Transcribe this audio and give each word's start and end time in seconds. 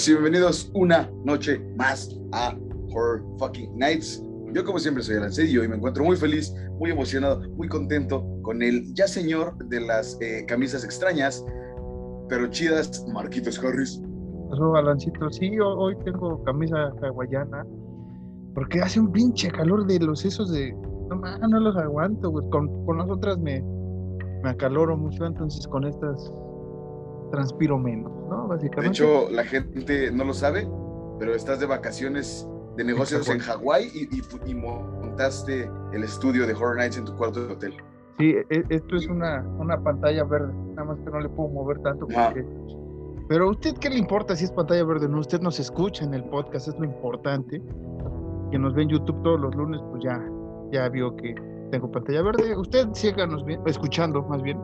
¿Qué 0.00 0.14
tal, 0.14 0.22
buenas 0.22 0.40
noches 0.40 0.70
y 0.70 0.70
bienvenidos 0.70 0.70
una 0.74 1.10
noche 1.24 1.58
más 1.76 2.20
a 2.32 2.56
Horror 2.94 3.22
Fucking 3.38 3.76
Nights? 3.76 4.22
Yo, 4.54 4.64
como 4.64 4.78
siempre, 4.78 5.02
soy 5.02 5.16
Alan 5.16 5.30
y 5.38 5.68
me 5.68 5.76
encuentro 5.76 6.04
muy 6.04 6.16
feliz, 6.16 6.54
muy 6.78 6.90
emocionado, 6.90 7.40
muy 7.50 7.68
contento 7.68 8.24
con 8.42 8.62
el 8.62 8.94
ya 8.94 9.06
señor 9.06 9.56
de 9.68 9.80
las 9.80 10.16
eh, 10.22 10.44
camisas 10.46 10.84
extrañas, 10.84 11.44
pero 12.28 12.46
chidas, 12.48 13.04
Marquitos 13.12 13.58
Harris. 13.62 14.00
Pasó, 14.48 14.74
Alancito. 14.74 15.30
Sí, 15.32 15.58
ho- 15.58 15.78
hoy 15.78 15.96
tengo 16.04 16.42
camisa 16.44 16.92
hawaiana. 17.02 17.66
Porque 18.54 18.80
hace 18.80 19.00
un 19.00 19.12
pinche 19.12 19.50
calor 19.50 19.86
de 19.86 19.98
los 20.00 20.24
esos 20.24 20.50
de. 20.50 20.72
No 21.10 21.16
ma, 21.16 21.36
no 21.38 21.60
los 21.60 21.76
aguanto, 21.76 22.30
güey. 22.30 22.48
Con, 22.48 22.86
con 22.86 22.98
las 22.98 23.10
otras 23.10 23.38
me, 23.38 23.62
me 24.42 24.50
acaloro 24.50 24.96
mucho, 24.96 25.26
entonces 25.26 25.66
con 25.68 25.84
estas 25.84 26.32
transpiro 27.30 27.78
menos, 27.78 28.12
¿no? 28.28 28.42
De 28.42 28.48
Básicamente. 28.56 28.88
hecho, 29.02 29.28
la 29.30 29.44
gente 29.44 30.10
no 30.12 30.24
lo 30.24 30.34
sabe, 30.34 30.68
pero 31.18 31.34
estás 31.34 31.60
de 31.60 31.66
vacaciones 31.66 32.46
de 32.76 32.84
negocios 32.84 33.28
en 33.28 33.38
Hawái 33.40 33.90
y, 33.94 34.16
y- 34.16 34.50
y 34.50 34.54
montaste 34.54 35.70
el 35.92 36.04
estudio 36.04 36.46
de 36.46 36.54
Horror 36.54 36.76
Nights 36.76 36.96
en 36.98 37.04
tu 37.04 37.14
cuarto 37.16 37.46
de 37.46 37.52
hotel. 37.52 37.74
Sí, 38.18 38.34
e- 38.50 38.64
esto 38.68 38.96
es 38.96 39.06
una, 39.08 39.42
una 39.58 39.78
pantalla 39.82 40.24
verde. 40.24 40.52
Nada 40.74 40.84
más 40.84 40.98
que 41.00 41.10
no 41.10 41.20
le 41.20 41.28
puedo 41.28 41.48
mover 41.48 41.78
tanto. 41.82 42.06
Ah. 42.16 42.30
Porque... 42.32 42.46
Pero 43.28 43.46
a 43.46 43.50
usted, 43.50 43.74
¿qué 43.78 43.90
le 43.90 43.96
importa 43.98 44.34
si 44.34 44.44
es 44.44 44.50
pantalla 44.52 44.84
verde 44.84 45.06
o 45.06 45.08
no? 45.08 45.20
Usted 45.20 45.40
nos 45.40 45.60
escucha 45.60 46.04
en 46.04 46.14
el 46.14 46.24
podcast, 46.24 46.68
es 46.68 46.78
lo 46.78 46.84
importante. 46.84 47.62
Quien 48.50 48.62
nos 48.62 48.74
ve 48.74 48.82
en 48.82 48.88
YouTube 48.88 49.22
todos 49.22 49.40
los 49.40 49.54
lunes, 49.54 49.80
pues 49.90 50.02
ya, 50.02 50.20
ya 50.72 50.88
vio 50.88 51.14
que 51.16 51.34
tengo 51.70 51.90
pantalla 51.90 52.22
verde. 52.22 52.56
Usted 52.56 52.88
síganos 52.92 53.44
bien, 53.44 53.60
escuchando 53.66 54.22
más 54.22 54.42
bien, 54.42 54.58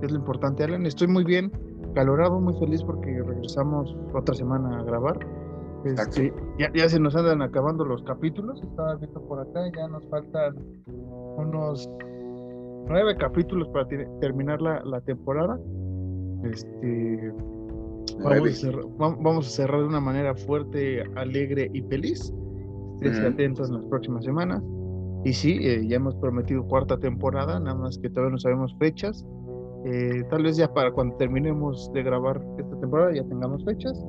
que 0.00 0.06
es 0.06 0.12
lo 0.12 0.18
importante, 0.18 0.64
Alan. 0.64 0.86
Estoy 0.86 1.06
muy 1.08 1.24
bien, 1.24 1.52
calorado, 1.98 2.38
muy 2.40 2.54
feliz 2.60 2.80
porque 2.84 3.20
regresamos 3.24 3.96
otra 4.14 4.32
semana 4.32 4.78
a 4.78 4.84
grabar. 4.84 5.18
Este, 5.84 6.32
ya, 6.56 6.70
ya 6.72 6.88
se 6.88 7.00
nos 7.00 7.16
andan 7.16 7.42
acabando 7.42 7.84
los 7.84 8.04
capítulos, 8.04 8.62
estaba 8.62 8.94
viendo 8.94 9.20
por 9.26 9.40
acá, 9.40 9.60
ya 9.76 9.88
nos 9.88 10.06
faltan 10.08 10.54
unos 11.38 11.90
nueve 12.88 13.16
capítulos 13.16 13.68
para 13.70 13.88
te- 13.88 14.08
terminar 14.20 14.62
la, 14.62 14.80
la 14.84 15.00
temporada. 15.00 15.58
Este. 16.44 17.32
Vamos 18.22 18.48
a, 18.48 18.52
cerrar, 18.52 18.84
vam- 18.96 19.18
vamos 19.20 19.46
a 19.48 19.50
cerrar 19.50 19.80
de 19.80 19.86
una 19.88 20.00
manera 20.00 20.36
fuerte, 20.36 21.02
alegre 21.16 21.68
y 21.72 21.82
feliz. 21.82 22.32
Estén 23.00 23.26
atentos 23.32 23.68
en 23.70 23.76
las 23.76 23.84
próximas 23.86 24.24
semanas. 24.24 24.62
Y 25.24 25.32
sí, 25.32 25.58
eh, 25.62 25.84
ya 25.86 25.96
hemos 25.96 26.14
prometido 26.16 26.62
cuarta 26.64 26.96
temporada, 26.96 27.58
nada 27.58 27.74
más 27.76 27.98
que 27.98 28.08
todavía 28.08 28.32
no 28.32 28.38
sabemos 28.38 28.72
fechas. 28.78 29.26
Eh, 29.84 30.24
tal 30.30 30.42
vez 30.42 30.56
ya 30.56 30.72
para 30.72 30.90
cuando 30.92 31.16
terminemos 31.16 31.90
de 31.92 32.02
grabar 32.02 32.42
esta 32.58 32.76
temporada 32.80 33.12
ya 33.12 33.24
tengamos 33.24 33.64
fechas. 33.64 34.04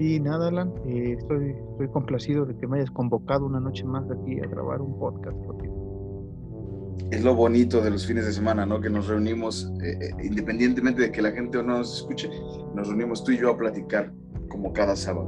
Y 0.00 0.18
nada, 0.18 0.48
Alan, 0.48 0.72
eh, 0.86 1.16
estoy, 1.18 1.54
estoy 1.72 1.88
complacido 1.88 2.44
de 2.46 2.56
que 2.56 2.66
me 2.66 2.78
hayas 2.78 2.90
convocado 2.90 3.46
una 3.46 3.60
noche 3.60 3.84
más 3.84 4.04
aquí 4.10 4.40
a 4.40 4.46
grabar 4.46 4.80
un 4.80 4.98
podcast 4.98 5.36
contigo. 5.46 5.74
Es 7.10 7.22
lo 7.22 7.34
bonito 7.34 7.80
de 7.80 7.90
los 7.90 8.06
fines 8.06 8.24
de 8.26 8.32
semana, 8.32 8.66
¿no? 8.66 8.80
Que 8.80 8.90
nos 8.90 9.06
reunimos, 9.08 9.70
eh, 9.82 9.98
eh, 10.00 10.10
independientemente 10.24 11.02
de 11.02 11.12
que 11.12 11.22
la 11.22 11.30
gente 11.32 11.58
o 11.58 11.62
no 11.62 11.78
nos 11.78 11.98
escuche, 11.98 12.28
nos 12.74 12.88
reunimos 12.88 13.22
tú 13.22 13.32
y 13.32 13.38
yo 13.38 13.50
a 13.50 13.56
platicar 13.56 14.12
como 14.48 14.72
cada 14.72 14.96
sábado. 14.96 15.26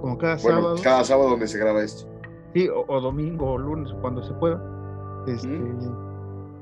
Como 0.00 0.16
cada 0.16 0.36
Bueno, 0.42 0.60
sábado. 0.60 0.76
cada 0.82 1.04
sábado 1.04 1.30
donde 1.30 1.48
se 1.48 1.58
graba 1.58 1.82
esto. 1.82 2.08
Sí, 2.54 2.68
o, 2.68 2.84
o 2.88 3.00
domingo 3.00 3.50
o 3.52 3.58
lunes, 3.58 3.92
cuando 4.00 4.22
se 4.22 4.32
pueda. 4.34 4.62
Este, 5.26 5.48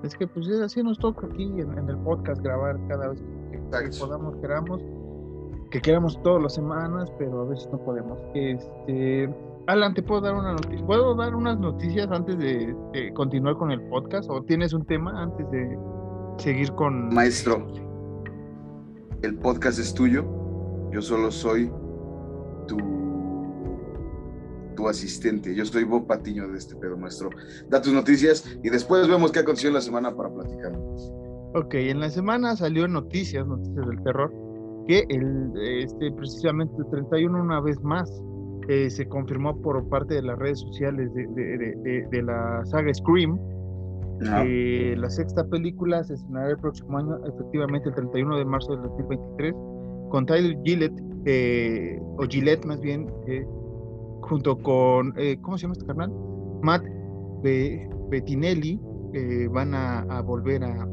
Es 0.04 0.14
que 0.14 0.26
pues 0.26 0.48
así 0.60 0.82
nos 0.82 0.98
toca 0.98 1.26
aquí 1.26 1.44
en, 1.44 1.78
en 1.78 1.88
el 1.88 1.96
podcast 1.98 2.42
grabar 2.42 2.78
cada 2.88 3.08
vez 3.08 3.22
que, 3.50 3.98
podamos, 3.98 4.36
queramos, 4.36 4.82
que 5.70 5.80
queramos 5.80 6.22
todas 6.22 6.42
las 6.42 6.54
semanas, 6.54 7.10
pero 7.18 7.40
a 7.40 7.44
veces 7.46 7.68
no 7.72 7.78
podemos. 7.78 8.18
Este, 8.34 9.34
Alan, 9.66 9.94
¿te 9.94 10.02
puedo 10.02 10.20
dar 10.20 10.34
una 10.34 10.52
noticia? 10.52 10.84
¿Puedo 10.84 11.14
dar 11.14 11.34
unas 11.34 11.58
noticias 11.58 12.06
antes 12.10 12.38
de, 12.38 12.76
de 12.92 13.14
continuar 13.14 13.56
con 13.56 13.70
el 13.70 13.80
podcast? 13.88 14.28
¿O 14.28 14.42
tienes 14.42 14.74
un 14.74 14.84
tema 14.84 15.22
antes 15.22 15.50
de 15.50 15.78
seguir 16.36 16.70
con... 16.72 17.14
Maestro, 17.14 17.66
el 19.22 19.38
podcast 19.38 19.78
es 19.78 19.94
tuyo, 19.94 20.22
yo 20.92 21.00
solo 21.00 21.30
soy 21.30 21.72
tu, 22.66 22.76
tu 24.74 24.88
asistente. 24.88 25.54
Yo 25.54 25.64
soy 25.64 25.84
Bob 25.84 26.06
Patiño 26.06 26.48
de 26.48 26.58
este 26.58 26.74
pedo, 26.76 26.96
maestro. 26.96 27.30
Da 27.68 27.80
tus 27.80 27.92
noticias 27.92 28.58
y 28.62 28.70
después 28.70 29.08
vemos 29.08 29.32
qué 29.32 29.40
aconteció 29.40 29.68
en 29.68 29.74
la 29.74 29.80
semana 29.80 30.14
para 30.14 30.32
platicar. 30.32 30.72
Ok, 31.54 31.74
en 31.74 32.00
la 32.00 32.10
semana 32.10 32.56
salió 32.56 32.84
en 32.86 32.92
noticias, 32.94 33.46
noticias 33.46 33.86
del 33.86 34.02
terror, 34.02 34.32
que 34.88 35.04
el, 35.08 35.52
este, 35.60 36.10
precisamente 36.12 36.74
el 36.78 36.90
31 36.90 37.40
una 37.42 37.60
vez 37.60 37.80
más 37.82 38.10
eh, 38.68 38.90
se 38.90 39.06
confirmó 39.06 39.60
por 39.62 39.88
parte 39.88 40.14
de 40.14 40.22
las 40.22 40.38
redes 40.38 40.58
sociales 40.60 41.12
de, 41.14 41.26
de- 41.28 41.58
de- 41.58 41.76
de- 41.82 42.06
de 42.10 42.22
la 42.22 42.62
saga 42.64 42.92
Scream 42.94 43.38
la 44.96 45.10
sexta 45.10 45.44
película 45.44 46.02
se 46.04 46.14
estrenará 46.14 46.50
el 46.50 46.58
próximo 46.58 46.98
año, 46.98 47.18
efectivamente 47.26 47.88
el 47.88 47.94
31 47.96 48.38
de 48.38 48.44
marzo 48.44 48.72
del 48.72 48.82
2023, 48.82 49.54
con 50.10 50.24
Tyler 50.26 50.56
Gillette, 50.64 51.02
eh, 51.26 52.00
o 52.18 52.22
Gillette 52.28 52.64
más 52.64 52.80
bien, 52.80 53.06
junto 54.28 54.56
con, 54.56 55.12
eh, 55.16 55.38
¿cómo 55.40 55.58
se 55.58 55.62
llama 55.62 55.72
este 55.74 55.86
carnal? 55.86 56.12
Matt 56.62 56.84
Be- 57.42 57.88
Bettinelli, 58.10 58.80
van 59.50 59.74
a, 59.74 60.20
volver 60.22 60.64
a, 60.64 60.88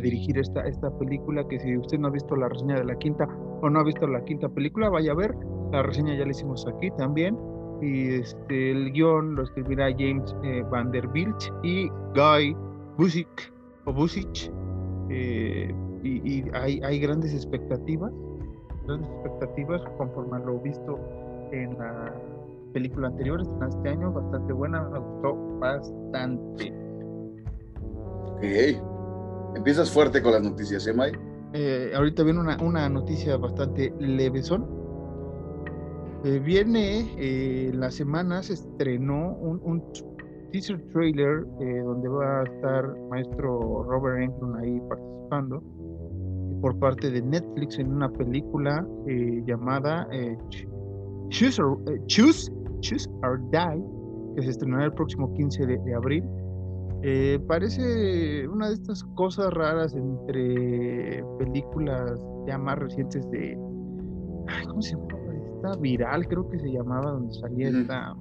dirigir 0.00 0.38
esta, 0.38 0.66
esta 0.66 0.90
película, 0.98 1.46
que 1.46 1.60
si 1.60 1.76
usted 1.76 1.98
no 1.98 2.08
ha 2.08 2.10
visto 2.10 2.34
la 2.34 2.48
reseña 2.48 2.76
de 2.76 2.84
la 2.84 2.96
quinta 2.96 3.28
o 3.62 3.70
no 3.70 3.80
ha 3.80 3.84
visto 3.84 4.06
la 4.06 4.24
quinta 4.24 4.48
película, 4.48 4.88
vaya 4.88 5.12
a 5.12 5.14
ver, 5.14 5.34
la 5.72 5.82
reseña 5.82 6.16
ya 6.16 6.24
la 6.24 6.30
hicimos 6.30 6.66
aquí 6.66 6.90
también, 6.96 7.36
y 7.80 8.14
este, 8.14 8.72
el 8.72 8.92
guion 8.92 9.34
lo 9.34 9.44
escribirá 9.44 9.90
James 9.96 10.34
eh, 10.42 10.62
Vanderbilt 10.70 11.36
y 11.62 11.88
Guy 12.14 12.56
Busick, 12.98 13.52
o 13.84 13.92
Busick, 13.92 14.52
eh, 15.08 15.72
y, 16.02 16.08
y 16.08 16.44
hay, 16.54 16.80
hay 16.82 16.98
grandes 16.98 17.32
expectativas, 17.34 18.12
grandes 18.86 19.10
expectativas 19.10 19.82
conforme 19.98 20.36
a 20.36 20.40
lo 20.40 20.58
visto 20.60 20.98
en 21.52 21.78
la 21.78 22.14
película 22.72 23.08
anterior, 23.08 23.40
estrenada 23.40 23.68
este 23.68 23.88
año, 23.88 24.12
bastante 24.12 24.52
buena, 24.52 24.82
me 24.82 24.98
gustó 24.98 25.58
bastante. 25.58 26.72
Ok. 28.34 29.56
Empiezas 29.56 29.90
fuerte 29.90 30.22
con 30.22 30.32
las 30.32 30.42
noticias, 30.42 30.86
¿eh, 30.86 30.92
Mike? 30.94 31.18
Eh, 31.52 31.92
ahorita 31.94 32.22
viene 32.22 32.40
una, 32.40 32.56
una 32.62 32.88
noticia 32.88 33.36
bastante 33.36 33.92
levesón. 33.98 34.66
Eh, 36.24 36.38
viene 36.38 37.10
eh, 37.18 37.72
la 37.74 37.90
semana, 37.90 38.42
se 38.42 38.52
estrenó 38.52 39.34
un, 39.36 39.60
un 39.64 39.82
teaser 40.52 40.80
trailer 40.92 41.46
eh, 41.60 41.80
donde 41.84 42.08
va 42.08 42.40
a 42.40 42.44
estar 42.44 42.96
maestro 43.08 43.84
Robert 43.84 44.22
Englund 44.22 44.56
ahí 44.56 44.80
participando 44.88 45.62
por 46.60 46.78
parte 46.78 47.10
de 47.10 47.22
Netflix 47.22 47.78
en 47.78 47.92
una 47.92 48.10
película 48.10 48.86
eh, 49.06 49.42
llamada 49.46 50.06
eh, 50.12 50.36
Choose, 51.30 51.60
or, 51.62 51.78
eh, 51.88 51.98
Choose, 52.06 52.50
Choose 52.80 53.08
or 53.22 53.40
Die, 53.50 53.82
que 54.36 54.42
se 54.42 54.50
estrenará 54.50 54.84
el 54.86 54.92
próximo 54.92 55.32
15 55.34 55.66
de, 55.66 55.78
de 55.78 55.94
abril. 55.94 56.24
Eh, 57.02 57.38
parece 57.48 58.46
una 58.48 58.68
de 58.68 58.74
estas 58.74 59.02
cosas 59.14 59.50
raras 59.54 59.94
entre 59.94 61.24
películas 61.38 62.12
ya 62.46 62.58
más 62.58 62.78
recientes 62.78 63.28
de. 63.30 63.58
ay, 64.48 64.66
¿Cómo 64.66 64.82
se 64.82 64.96
llamaba? 64.96 65.18
Esta 65.56 65.76
viral, 65.80 66.26
creo 66.28 66.48
que 66.50 66.58
se 66.58 66.70
llamaba, 66.72 67.10
donde 67.12 67.32
salía 67.34 67.68
esta. 67.68 68.14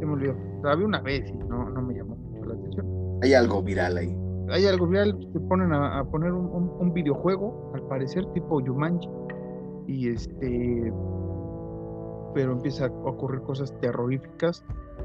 Se 0.00 0.06
me 0.06 0.12
olvidó. 0.12 0.34
La 0.64 0.74
vi 0.76 0.84
una 0.84 1.00
vez 1.00 1.28
y 1.28 1.36
no, 1.48 1.68
no 1.70 1.82
me 1.82 1.94
llamó 1.94 2.16
mucho 2.16 2.44
la 2.46 2.54
atención. 2.54 2.86
Hay 3.22 3.34
algo 3.34 3.62
viral 3.62 3.96
ahí. 3.96 4.16
Hay 4.50 4.66
algo 4.66 4.86
viral, 4.88 5.16
se 5.32 5.40
ponen 5.40 5.72
a, 5.72 5.98
a 6.00 6.04
poner 6.04 6.32
un, 6.32 6.46
un- 6.46 6.70
un 6.80 6.92
videojuego, 6.92 7.70
al 7.74 7.82
parecer, 7.88 8.24
tipo 8.34 8.60
Yumanji. 8.60 9.08
Y 9.86 10.08
este. 10.08 10.92
Pero 12.34 12.52
empieza 12.52 12.86
a 12.86 12.88
ocurrir 12.88 13.40
cosas 13.42 13.72
terroríficas 13.80 14.64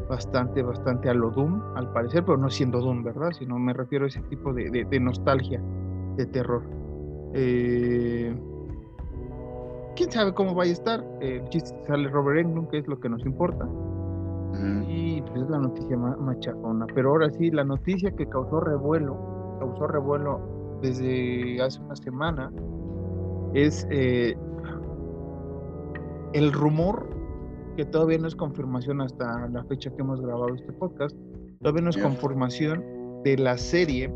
bastante, 0.09 0.61
bastante 0.63 1.09
a 1.09 1.13
lo 1.13 1.29
Doom, 1.31 1.61
al 1.75 1.91
parecer, 1.91 2.23
pero 2.23 2.37
no 2.37 2.49
siendo 2.49 2.79
Doom, 2.79 3.03
¿verdad? 3.03 3.31
Sino 3.31 3.57
me 3.59 3.73
refiero 3.73 4.05
a 4.05 4.07
ese 4.07 4.21
tipo 4.23 4.53
de, 4.53 4.69
de- 4.69 4.85
de 4.85 4.99
nostalgia, 4.99 5.61
de 6.15 6.25
terror. 6.27 6.63
Eh, 7.33 8.33
¿Quién 9.95 10.11
sabe 10.11 10.33
cómo 10.33 10.53
vaya 10.53 10.71
a 10.71 10.73
estar? 10.73 11.03
Eh, 11.21 11.41
el 11.43 11.49
chiste 11.49 11.75
sale 11.87 12.07
Robert 12.09 12.39
Englund, 12.39 12.69
que 12.69 12.77
es 12.77 12.87
lo 12.87 12.99
que 12.99 13.09
nos 13.09 13.25
importa. 13.25 13.67
Y 14.87 15.21
pues 15.21 15.41
es 15.43 15.49
la 15.49 15.59
noticia 15.59 15.97
chafona. 16.39 16.85
Pero 16.95 17.09
ahora 17.09 17.29
sí, 17.31 17.51
la 17.51 17.63
noticia 17.63 18.11
que 18.11 18.27
causó 18.27 18.59
revuelo, 18.59 19.17
causó 19.59 19.87
revuelo 19.87 20.39
desde 20.81 21.61
hace 21.61 21.81
una 21.81 21.95
semana, 21.95 22.51
es 23.53 23.87
eh, 23.91 24.35
el 26.33 26.51
rumor, 26.53 27.07
que 27.77 27.85
todavía 27.85 28.17
no 28.17 28.27
es 28.27 28.35
confirmación 28.35 29.01
hasta 29.01 29.47
la 29.49 29.63
fecha 29.65 29.91
que 29.91 30.01
hemos 30.01 30.19
grabado 30.19 30.55
este 30.55 30.73
podcast, 30.73 31.15
todavía 31.61 31.83
no 31.83 31.91
es 31.91 31.97
confirmación 31.97 32.83
de 33.23 33.37
la 33.37 33.55
serie 33.55 34.11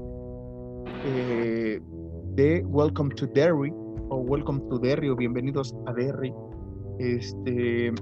eh, 1.05 1.79
de 2.33 2.65
Welcome 2.65 3.13
to 3.13 3.27
Derry, 3.27 3.71
o 4.09 4.17
Welcome 4.17 4.61
to 4.67 4.79
Derry 4.79 5.09
o 5.09 5.15
Bienvenidos 5.15 5.75
a 5.85 5.93
Derry, 5.93 6.33
este, 6.97 7.93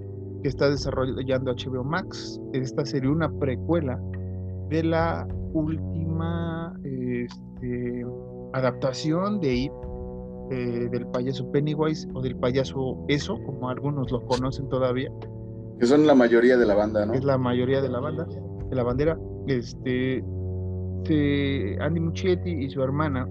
que 0.41 0.47
está 0.47 0.69
desarrollando 0.69 1.51
HBO 1.51 1.83
Max. 1.83 2.39
Esta 2.53 2.85
sería 2.85 3.12
una 3.12 3.29
precuela 3.29 4.01
de 4.69 4.81
la 4.81 5.27
última 5.51 6.73
este, 6.85 8.05
adaptación 8.53 9.41
de 9.41 9.53
It, 9.55 9.71
eh, 10.51 10.88
del 10.89 11.05
payaso 11.07 11.51
Pennywise 11.51 12.07
o 12.13 12.21
del 12.21 12.38
payaso 12.38 12.97
Eso, 13.09 13.38
como 13.44 13.69
algunos 13.69 14.09
lo 14.09 14.25
conocen 14.25 14.69
todavía. 14.69 15.12
Que 15.79 15.85
son 15.85 16.05
la 16.05 16.15
mayoría 16.15 16.57
de 16.57 16.65
la 16.65 16.75
banda, 16.75 17.05
¿no? 17.05 17.13
Es 17.13 17.23
la 17.23 17.37
mayoría 17.37 17.81
de 17.81 17.89
la 17.89 17.99
banda, 17.99 18.25
de 18.69 18.75
la 18.75 18.83
bandera. 18.83 19.17
Este, 19.47 20.23
Andy 21.79 21.99
Muschietti 21.99 22.51
y 22.51 22.69
su 22.69 22.83
hermana 22.83 23.27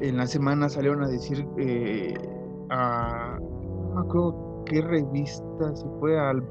en 0.00 0.16
la 0.18 0.26
semana 0.26 0.68
salieron 0.68 1.02
a 1.02 1.08
decir 1.08 1.46
eh, 1.58 2.14
a 2.70 3.38
no 3.40 3.94
me 3.94 4.00
acuerdo 4.00 4.64
qué 4.66 4.82
revista, 4.82 5.74
si 5.74 5.86
fue 5.98 6.18
al 6.18 6.42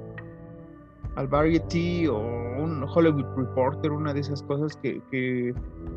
al 1.16 1.28
Variety 1.28 2.08
o 2.08 2.18
un 2.18 2.84
Hollywood 2.84 3.26
Reporter, 3.38 3.92
una 3.92 4.14
de 4.14 4.20
esas 4.20 4.44
cosas 4.44 4.76
que, 4.78 5.02
que 5.12 5.54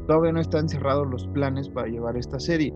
todavía 0.06 0.32
no 0.32 0.40
están 0.40 0.68
cerrados 0.68 1.08
los 1.08 1.26
planes 1.28 1.68
para 1.68 1.88
llevar 1.88 2.16
esta 2.16 2.38
serie. 2.38 2.72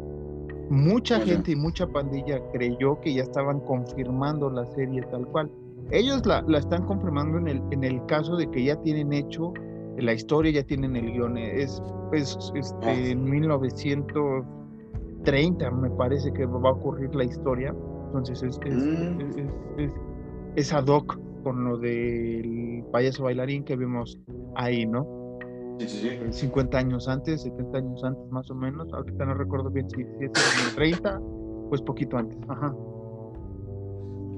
Mucha 0.69 1.21
gente 1.21 1.53
y 1.53 1.57
mucha 1.57 1.87
pandilla 1.87 2.41
creyó 2.53 3.01
que 3.01 3.15
ya 3.15 3.23
estaban 3.23 3.61
confirmando 3.61 4.51
la 4.51 4.67
serie 4.67 5.03
tal 5.11 5.27
cual. 5.27 5.51
Ellos 5.91 6.25
la, 6.27 6.43
la 6.43 6.59
están 6.59 6.85
confirmando 6.87 7.39
en 7.39 7.49
el, 7.49 7.63
en 7.71 7.83
el 7.85 8.05
caso 8.07 8.37
de 8.37 8.51
que 8.51 8.65
ya 8.65 8.77
tienen 8.83 9.13
hecho 9.13 9.53
la 9.99 10.15
historia, 10.15 10.53
ya 10.53 10.63
tienen 10.63 10.97
el 10.97 11.13
guion. 11.13 11.37
Es, 11.37 11.83
es 12.13 12.39
este, 12.55 13.11
en 13.11 13.25
1930 13.25 15.71
me 15.71 15.91
parece 15.91 16.33
que 16.33 16.47
va 16.47 16.71
a 16.71 16.73
ocurrir 16.73 17.15
la 17.15 17.25
historia. 17.25 17.75
Entonces 18.07 18.43
es, 18.43 18.59
es, 18.65 18.75
mm. 18.75 19.21
es, 19.79 19.93
es 20.57 20.73
ad 20.73 20.87
hoc 20.87 21.19
con 21.43 21.65
lo 21.65 21.77
del 21.79 22.85
payaso 22.93 23.25
bailarín 23.25 23.65
que 23.65 23.75
vimos 23.77 24.19
ahí, 24.55 24.87
¿no? 24.87 25.37
Sí, 25.79 25.89
sí, 25.89 26.11
sí. 26.31 26.41
50 26.41 26.79
años 26.79 27.09
antes, 27.09 27.43
70 27.43 27.79
años 27.79 28.05
antes 28.05 28.31
más 28.31 28.49
o 28.51 28.55
menos, 28.55 28.93
ahorita 28.93 29.25
no 29.25 29.35
recuerdo 29.35 29.71
bien 29.71 29.91
si, 29.91 30.03
es 30.03 30.69
en 30.69 30.75
30, 30.77 31.21
pues 31.71 31.83
poquito 31.83 32.19
antes, 32.19 32.39
ajá. 32.49 32.73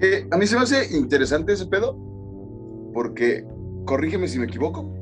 Eh, 0.05 0.29
a 0.31 0.37
mí 0.37 0.47
se 0.47 0.55
me 0.55 0.63
hace 0.63 0.95
interesante 0.95 1.55
ese 1.55 1.65
pedo, 1.65 1.97
porque, 2.93 3.43
corrígeme 3.87 4.29
si 4.29 4.39
me 4.39 4.45
equivoco, 4.45 4.93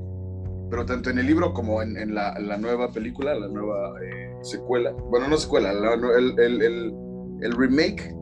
pero 0.71 0.87
tanto 0.87 1.11
en 1.11 1.19
el 1.19 1.27
libro 1.27 1.53
como 1.53 1.83
en, 1.83 2.15
la, 2.15 2.39
nueva 2.61 2.93
película, 2.93 3.35
la 3.35 3.49
nueva 3.49 3.95
eh, 4.01 4.33
secuela, 4.43 4.93
bueno, 4.93 5.27
no 5.27 5.37
secuela, 5.39 5.73
el, 5.73 6.39
el, 6.39 6.95
el 7.41 7.53
remake, 7.53 8.15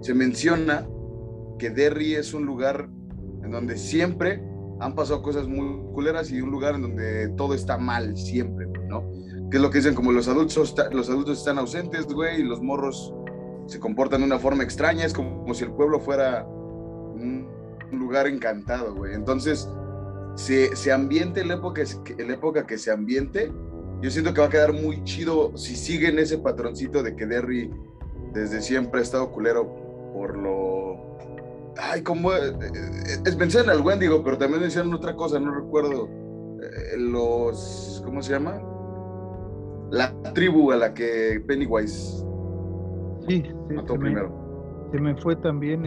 se 0.00 0.14
menciona 0.14 0.86
que 1.58 1.70
Derry 1.70 2.14
es 2.14 2.32
un 2.34 2.46
lugar 2.46 2.88
en 3.42 3.50
donde 3.50 3.76
siempre 3.76 4.40
han 4.78 4.94
pasado 4.94 5.22
cosas 5.22 5.48
muy 5.48 5.92
culeras 5.92 6.30
y 6.30 6.40
un 6.40 6.52
lugar 6.52 6.76
en 6.76 6.82
donde 6.82 7.30
todo 7.30 7.52
está 7.52 7.78
mal 7.78 8.16
siempre, 8.16 8.68
¿no? 8.88 9.10
Que 9.50 9.56
es 9.56 9.62
lo 9.62 9.70
que 9.70 9.78
dicen, 9.78 9.96
como 9.96 10.12
los 10.12 10.28
adultos, 10.28 10.72
los 10.92 11.10
adultos 11.10 11.38
están 11.38 11.58
ausentes, 11.58 12.06
güey, 12.06 12.42
y 12.42 12.44
los 12.44 12.62
morros 12.62 13.12
se 13.66 13.80
comportan 13.80 14.20
de 14.20 14.26
una 14.26 14.38
forma 14.38 14.62
extraña, 14.62 15.04
es 15.04 15.12
como, 15.12 15.52
si 15.54 15.64
el 15.64 15.72
pueblo 15.72 16.00
fuera 16.00 16.44
un, 16.46 17.54
lugar 17.92 18.26
encantado, 18.26 18.94
güey. 18.94 19.14
Entonces, 19.14 19.68
se, 20.34 20.74
se 20.74 20.92
ambiente 20.92 21.44
la 21.44 21.54
época, 21.54 21.82
la 22.18 22.34
época 22.34 22.66
que 22.66 22.78
se 22.78 22.90
ambiente, 22.90 23.52
yo 24.02 24.10
siento 24.10 24.34
que 24.34 24.40
va 24.40 24.48
a 24.48 24.50
quedar 24.50 24.72
muy 24.72 25.02
chido 25.04 25.56
si 25.56 25.76
siguen 25.76 26.18
ese 26.18 26.38
patroncito 26.38 27.02
de 27.02 27.16
que 27.16 27.26
Derry 27.26 27.70
desde 28.32 28.60
siempre 28.60 29.00
ha 29.00 29.02
estado 29.02 29.30
culero 29.30 30.12
por 30.12 30.36
lo 30.36 31.16
ay, 31.78 32.02
como, 32.02 32.32
eh, 32.32 32.52
eh, 32.60 33.22
es, 33.24 33.36
mencionan 33.36 33.70
al 33.70 33.82
Wendigo, 33.82 34.22
pero 34.22 34.38
también 34.38 34.62
mencionan 34.62 34.92
otra 34.94 35.14
cosa, 35.14 35.38
no 35.38 35.54
recuerdo, 35.54 36.08
eh, 36.62 36.96
los, 36.96 38.02
¿cómo 38.04 38.22
se 38.22 38.32
llama? 38.32 38.60
La 39.90 40.12
tribu 40.34 40.72
a 40.72 40.76
la 40.76 40.94
que 40.94 41.42
Pennywise 41.46 42.24
sí, 43.28 43.42
mató 43.74 43.94
se 43.94 43.98
primero. 43.98 44.30
Me, 44.30 44.92
se 44.92 45.00
me 45.00 45.16
fue 45.22 45.36
también, 45.36 45.84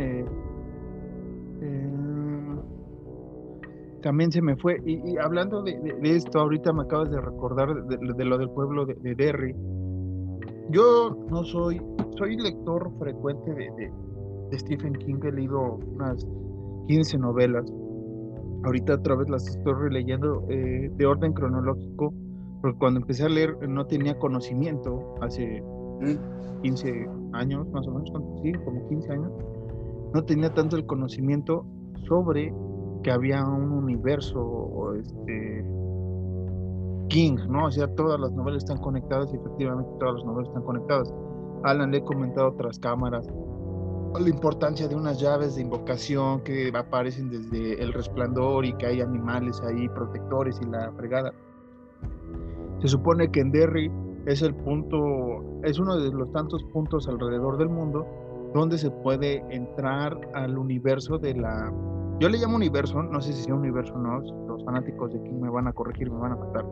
también 4.02 4.32
se 4.32 4.42
me 4.42 4.56
fue, 4.56 4.82
y, 4.86 5.18
hablando 5.18 5.62
de, 5.62 5.78
esto, 6.04 6.40
ahorita 6.40 6.74
me 6.74 6.84
acabas 6.84 7.12
de 7.12 7.20
recordar 7.20 7.86
de, 7.86 8.26
lo 8.26 8.38
del 8.38 8.50
pueblo 8.50 8.86
de, 8.86 9.16
Derry. 9.16 9.56
Yo 10.70 11.18
no 11.30 11.44
soy, 11.44 11.82
soy 12.18 12.38
lector 12.38 12.92
frecuente 13.00 13.54
de, 13.54 13.92
de 14.52 14.60
Stephen 14.60 14.94
King 14.94 15.20
he 15.24 15.32
leído 15.32 15.80
unas 15.96 16.26
15 16.88 17.18
novelas. 17.18 17.66
Ahorita 18.64 18.96
otra 18.96 19.16
vez 19.16 19.30
las 19.30 19.48
estoy 19.48 19.74
releyendo 19.74 20.44
eh, 20.50 20.92
de 20.96 21.06
orden 21.06 21.34
cronológico, 21.34 22.14
porque 22.62 22.78
cuando 22.78 23.00
empecé 23.00 23.26
a 23.26 23.30
leer 23.30 23.56
no 23.68 23.86
tenía 23.86 24.18
conocimiento, 24.18 25.16
hace 25.22 25.64
15 26.62 27.10
años 27.34 27.68
más 27.70 27.88
o 27.88 27.92
menos, 27.92 28.12
sí, 28.42 28.52
como 28.66 28.88
15 28.88 29.12
años, 29.12 29.32
no 30.14 30.24
tenía 30.24 30.54
tanto 30.54 30.76
el 30.76 30.86
conocimiento 30.86 31.66
sobre 32.08 32.54
que 33.04 33.12
había 33.12 33.44
un 33.44 33.72
universo 33.72 34.94
este, 34.96 35.66
King, 37.10 37.38
¿no? 37.50 37.66
O 37.66 37.72
sea, 37.72 37.88
todas 37.96 38.20
las 38.20 38.32
novelas 38.32 38.64
están 38.64 38.78
conectadas 38.78 39.34
y 39.34 39.38
efectivamente 39.38 39.90
todas 40.00 40.16
las 40.16 40.26
novelas 40.26 40.50
están 40.50 40.64
conectadas. 40.64 41.14
Alan 41.64 41.92
le 41.92 41.98
he 41.98 42.04
comentado 42.04 42.50
otras 42.50 42.80
cámaras, 42.80 43.28
la 44.18 44.30
importancia 44.30 44.88
de 44.88 44.96
unas 44.96 45.20
llaves 45.20 45.56
de 45.56 45.62
invocación 45.62 46.42
que 46.42 46.72
aparecen 46.76 47.30
desde 47.30 47.82
el 47.82 47.94
resplandor 47.94 48.66
y 48.66 48.74
que 48.74 48.88
hay 48.88 49.02
animales 49.02 49.62
ahí 49.62 49.88
protectores 49.90 50.60
y 50.62 50.66
la 50.66 50.92
fregada. 50.94 51.34
Se 52.80 52.88
supone 52.88 53.30
que 53.30 53.42
en 53.42 53.52
Derry 53.52 53.92
es 54.32 54.42
el 54.42 54.54
punto, 54.54 54.98
es 55.64 55.80
uno 55.80 55.98
de 55.98 56.12
los 56.12 56.32
tantos 56.32 56.64
puntos 56.66 57.08
alrededor 57.08 57.58
del 57.58 57.70
mundo 57.70 58.06
donde 58.54 58.78
se 58.78 58.92
puede 58.92 59.44
entrar 59.50 60.20
al 60.34 60.58
universo 60.58 61.18
de 61.18 61.36
la... 61.36 61.74
Yo 62.20 62.30
le 62.30 62.38
llamo 62.38 62.56
universo, 62.56 63.02
no 63.02 63.22
sé 63.22 63.34
si 63.34 63.44
sea 63.44 63.56
universo 63.56 63.94
o 63.94 64.00
no, 64.00 64.20
los 64.48 64.64
fanáticos 64.66 65.14
de 65.14 65.22
King 65.24 65.40
me 65.42 65.50
van 65.50 65.68
a 65.68 65.74
corregir, 65.74 66.12
me 66.12 66.20
van 66.20 66.34
a 66.34 66.36
matar 66.36 66.66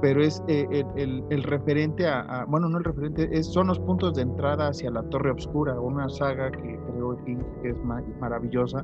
pero 0.00 0.22
es 0.22 0.42
eh, 0.48 0.66
el, 0.96 1.22
el, 1.28 1.42
referente 1.42 2.08
a, 2.08 2.46
bueno, 2.48 2.70
no 2.70 2.78
el 2.78 2.84
referente, 2.84 3.28
es, 3.32 3.46
son 3.46 3.66
los 3.66 3.78
puntos 3.80 4.14
de 4.14 4.22
entrada 4.22 4.68
hacia 4.68 4.90
la 4.90 5.02
Torre 5.02 5.30
Obscura, 5.30 5.78
una 5.78 6.08
saga 6.08 6.50
que 6.50 6.80
creo 6.86 7.22
que 7.24 7.36
es 7.68 7.76
maravillosa 8.18 8.82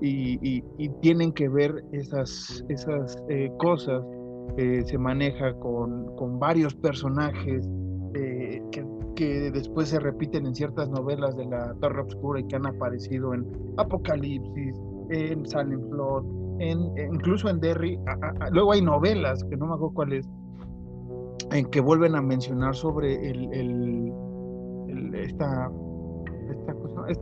y, 0.00 0.62
y, 0.78 0.88
tienen 1.00 1.32
que 1.32 1.48
ver 1.48 1.84
esas, 1.92 2.64
esas 2.68 3.22
eh, 3.28 3.52
cosas. 3.58 4.02
Se 4.56 4.98
maneja 4.98 5.54
con, 5.54 6.14
con, 6.16 6.38
varios 6.38 6.74
personajes 6.74 7.68
eh, 8.14 8.62
que, 8.72 8.84
que, 9.16 9.50
después 9.50 9.88
se 9.88 10.00
repiten 10.00 10.46
en 10.46 10.54
ciertas 10.54 10.88
novelas 10.88 11.36
de 11.36 11.46
la 11.46 11.74
Torre 11.80 12.02
Obscura 12.02 12.40
y 12.40 12.44
que 12.44 12.56
han 12.56 12.66
aparecido 12.66 13.34
en 13.34 13.46
Apocalipsis, 13.76 14.76
en 15.10 15.46
Silent 15.46 15.88
Flood, 15.90 16.24
incluso 16.60 17.48
en 17.48 17.60
Derry, 17.60 17.98
luego 18.50 18.72
hay 18.72 18.82
novelas, 18.82 19.42
que 19.44 19.56
no 19.56 19.66
me 19.66 19.74
acuerdo 19.74 19.94
cuáles, 19.94 20.28
en 21.52 21.66
que 21.66 21.80
vuelven 21.80 22.14
a 22.14 22.22
mencionar 22.22 22.74
sobre 22.74 23.30
el, 23.30 24.12
esta, 25.14 25.70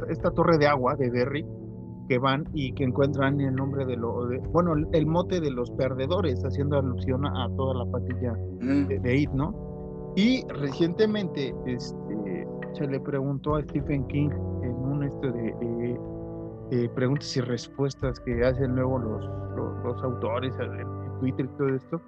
esta, 0.08 0.30
torre 0.32 0.58
de 0.58 0.66
agua 0.66 0.96
de 0.96 1.10
Derry, 1.10 1.46
que 2.08 2.18
van 2.18 2.44
y 2.54 2.72
que 2.72 2.84
encuentran 2.84 3.40
el 3.40 3.54
nombre 3.54 3.84
de 3.84 3.96
lo, 3.96 4.28
bueno, 4.50 4.74
el, 4.92 5.06
mote 5.06 5.40
de 5.40 5.50
los 5.50 5.70
perdedores, 5.72 6.42
haciendo 6.44 6.78
alusión 6.78 7.26
a, 7.26 7.48
toda 7.56 7.84
la 7.84 7.90
patilla 7.90 8.32
de, 8.32 8.98
de, 8.98 9.16
It, 9.16 9.30
¿no? 9.30 10.12
Y 10.16 10.44
recientemente 10.48 11.54
este, 11.66 12.48
se 12.72 12.86
le 12.86 12.98
preguntó 13.00 13.56
a 13.56 13.62
Stephen 13.62 14.06
King 14.08 14.30
en 14.62 14.74
un 14.74 15.04
este 15.04 15.30
de 15.30 15.98
eh, 16.70 16.88
preguntas 16.94 17.36
y 17.36 17.40
respuestas 17.40 18.20
que 18.20 18.44
hacen 18.44 18.74
luego 18.74 18.98
los, 18.98 19.24
los, 19.84 20.02
autores 20.02 20.52
en 20.58 21.18
Twitter 21.20 21.46
y 21.46 21.56
todo 21.56 21.68
esto, 21.68 22.00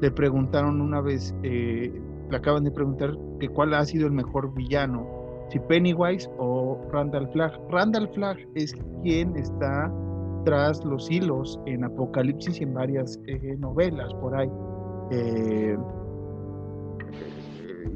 le 0.00 0.10
preguntaron 0.10 0.80
una 0.80 1.00
vez, 1.00 1.34
eh, 1.42 1.92
le 2.30 2.36
acaban 2.36 2.64
de 2.64 2.70
preguntar 2.70 3.16
que 3.40 3.48
cuál 3.48 3.74
ha 3.74 3.84
sido 3.84 4.06
el 4.06 4.12
mejor 4.12 4.52
villano, 4.54 5.06
si 5.50 5.58
Pennywise 5.60 6.28
o 6.38 6.78
Randall 6.92 7.28
Flagg. 7.32 7.52
Randall 7.70 8.08
Flagg 8.08 8.38
es 8.54 8.74
quien 9.02 9.36
está 9.36 9.92
tras 10.44 10.84
los 10.84 11.10
hilos 11.10 11.58
en 11.66 11.84
Apocalipsis 11.84 12.60
y 12.60 12.64
en 12.64 12.74
varias 12.74 13.18
eh, 13.26 13.56
novelas 13.58 14.12
por 14.14 14.34
ahí. 14.34 14.50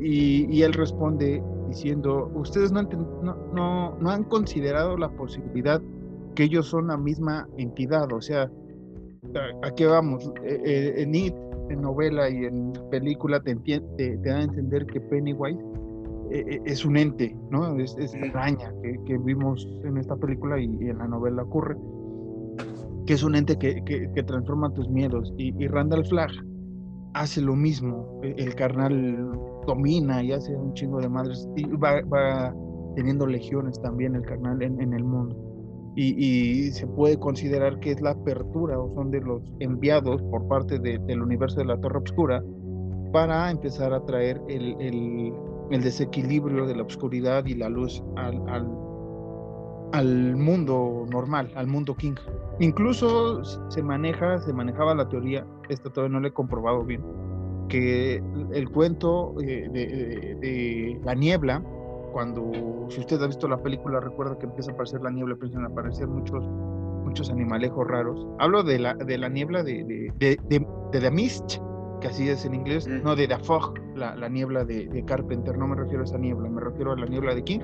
y, 0.00 0.46
y, 0.50 0.62
él 0.62 0.72
responde, 0.72 1.42
diciendo, 1.68 2.30
ustedes 2.34 2.72
no, 2.72 3.96
han 4.06 4.24
considerado 4.24 4.96
la 4.96 5.08
posibilidad 5.10 5.80
que 6.34 6.44
ellos 6.44 6.66
son 6.66 6.88
la 6.88 6.96
misma 6.96 7.46
entidad, 7.58 8.10
o 8.12 8.20
sea, 8.20 8.50
¿a, 9.62 9.70
qué 9.72 9.86
vamos? 9.86 10.32
Eh, 10.44 10.60
eh, 10.64 11.02
en 11.02 11.14
It, 11.14 11.34
en 11.68 11.82
novela 11.82 12.28
y 12.30 12.46
en 12.46 12.72
película, 12.90 13.40
te, 13.40 13.54
te, 13.56 13.80
te 13.96 14.16
da 14.16 14.38
a 14.38 14.42
entender 14.42 14.86
que 14.86 15.00
Pennywise 15.00 15.62
es 16.32 16.84
un 16.84 16.96
ente, 16.96 17.36
¿no? 17.50 17.78
Es, 17.78 17.96
es 17.98 18.14
la 18.14 18.28
araña 18.28 18.72
que, 18.82 19.18
vimos 19.18 19.68
en 19.84 19.98
esta 19.98 20.16
película 20.16 20.58
y, 20.60 20.64
en 20.64 20.98
la 20.98 21.06
novela 21.06 21.42
ocurre, 21.42 21.76
que 23.06 23.14
es 23.14 23.22
un 23.22 23.34
ente 23.34 23.58
que, 23.58 23.82
que 23.84 24.22
transforma 24.22 24.72
tus 24.72 24.88
miedos. 24.88 25.32
Y, 25.36 25.54
y, 25.62 25.68
Randall 25.68 26.06
Flagg 26.06 26.32
hace 27.14 27.40
lo 27.40 27.54
mismo. 27.54 28.20
E, 28.22 28.34
el, 28.38 28.54
carnal 28.54 29.30
domina 29.66 30.22
y 30.22 30.32
hace 30.32 30.56
un 30.56 30.72
chingo 30.74 31.00
de 31.00 31.08
madres 31.08 31.48
y 31.56 31.64
va, 31.76 32.00
va 32.02 32.54
teniendo 32.96 33.26
legiones 33.26 33.80
también 33.80 34.14
el 34.14 34.22
carnal 34.22 34.62
en, 34.62 34.80
en 34.80 34.92
el 34.92 35.04
mundo. 35.04 35.36
Y, 35.94 36.14
y, 36.16 36.70
se 36.70 36.86
puede 36.86 37.18
considerar 37.18 37.78
que 37.80 37.90
es 37.90 38.00
la 38.00 38.10
apertura 38.10 38.78
o 38.78 38.94
son 38.94 39.10
de 39.10 39.20
los 39.20 39.42
enviados 39.60 40.22
por 40.22 40.48
parte 40.48 40.78
del 40.78 41.20
universo 41.20 41.58
de 41.58 41.66
la 41.66 41.78
Torre 41.78 41.98
Obscura 41.98 42.42
para 43.12 43.50
empezar 43.50 43.92
a 43.92 44.04
traer 44.06 44.40
el, 44.48 44.74
el, 44.80 45.34
el 45.70 45.82
desequilibrio 45.82 46.66
de 46.66 46.76
la 46.76 46.82
oscuridad 46.82 47.44
y 47.46 47.54
la 47.54 47.68
luz 47.68 48.02
al, 48.16 48.42
al, 49.92 50.36
mundo 50.36 51.06
normal, 51.10 51.50
al 51.54 51.66
mundo 51.66 51.94
King. 51.94 52.14
Incluso 52.60 53.42
se 53.70 53.82
maneja, 53.82 54.40
se 54.40 54.52
manejaba 54.52 54.94
la 54.94 55.08
teoría, 55.08 55.46
esta 55.68 55.90
todavía 55.90 56.14
no 56.14 56.20
la 56.20 56.28
he 56.28 56.32
comprobado 56.32 56.82
bien, 56.84 57.02
que 57.68 58.22
el 58.52 58.70
cuento 58.70 59.34
eh, 59.42 59.68
de, 59.72 61.00
la 61.04 61.14
niebla, 61.14 61.62
cuando, 62.12 62.50
si 62.88 63.00
usted 63.00 63.22
ha 63.22 63.26
visto 63.26 63.48
la 63.48 63.62
película, 63.62 64.00
recuerda 64.00 64.38
que 64.38 64.46
empieza 64.46 64.70
a 64.70 64.74
aparecer 64.74 65.02
la 65.02 65.10
niebla, 65.10 65.34
empiezan 65.34 65.64
a 65.64 65.68
aparecer 65.68 66.06
muchos, 66.06 66.44
muchos 67.04 67.30
animalejos 67.30 67.86
raros. 67.86 68.26
Hablo 68.38 68.62
de 68.62 68.78
la, 68.78 68.94
de 68.94 69.18
la 69.18 69.28
niebla 69.28 69.62
de, 69.62 69.84
de, 69.84 70.12
de, 70.18 70.38
de, 70.48 70.66
de 70.92 71.00
The 71.00 71.10
Mist, 71.10 71.58
que 72.02 72.08
así 72.08 72.28
es 72.28 72.44
en 72.44 72.54
inglés, 72.54 72.86
no 72.88 73.14
de 73.14 73.28
Fog, 73.38 73.74
la, 73.94 74.16
la 74.16 74.28
niebla 74.28 74.64
de, 74.64 74.86
de, 74.86 75.04
Carpenter, 75.04 75.56
no 75.56 75.68
me 75.68 75.76
refiero 75.76 76.00
a 76.00 76.04
esa 76.04 76.18
niebla, 76.18 76.50
me 76.50 76.60
refiero 76.60 76.92
a 76.92 76.96
la 76.96 77.06
niebla 77.06 77.34
de 77.34 77.44
King. 77.44 77.60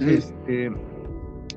Este, 0.00 0.70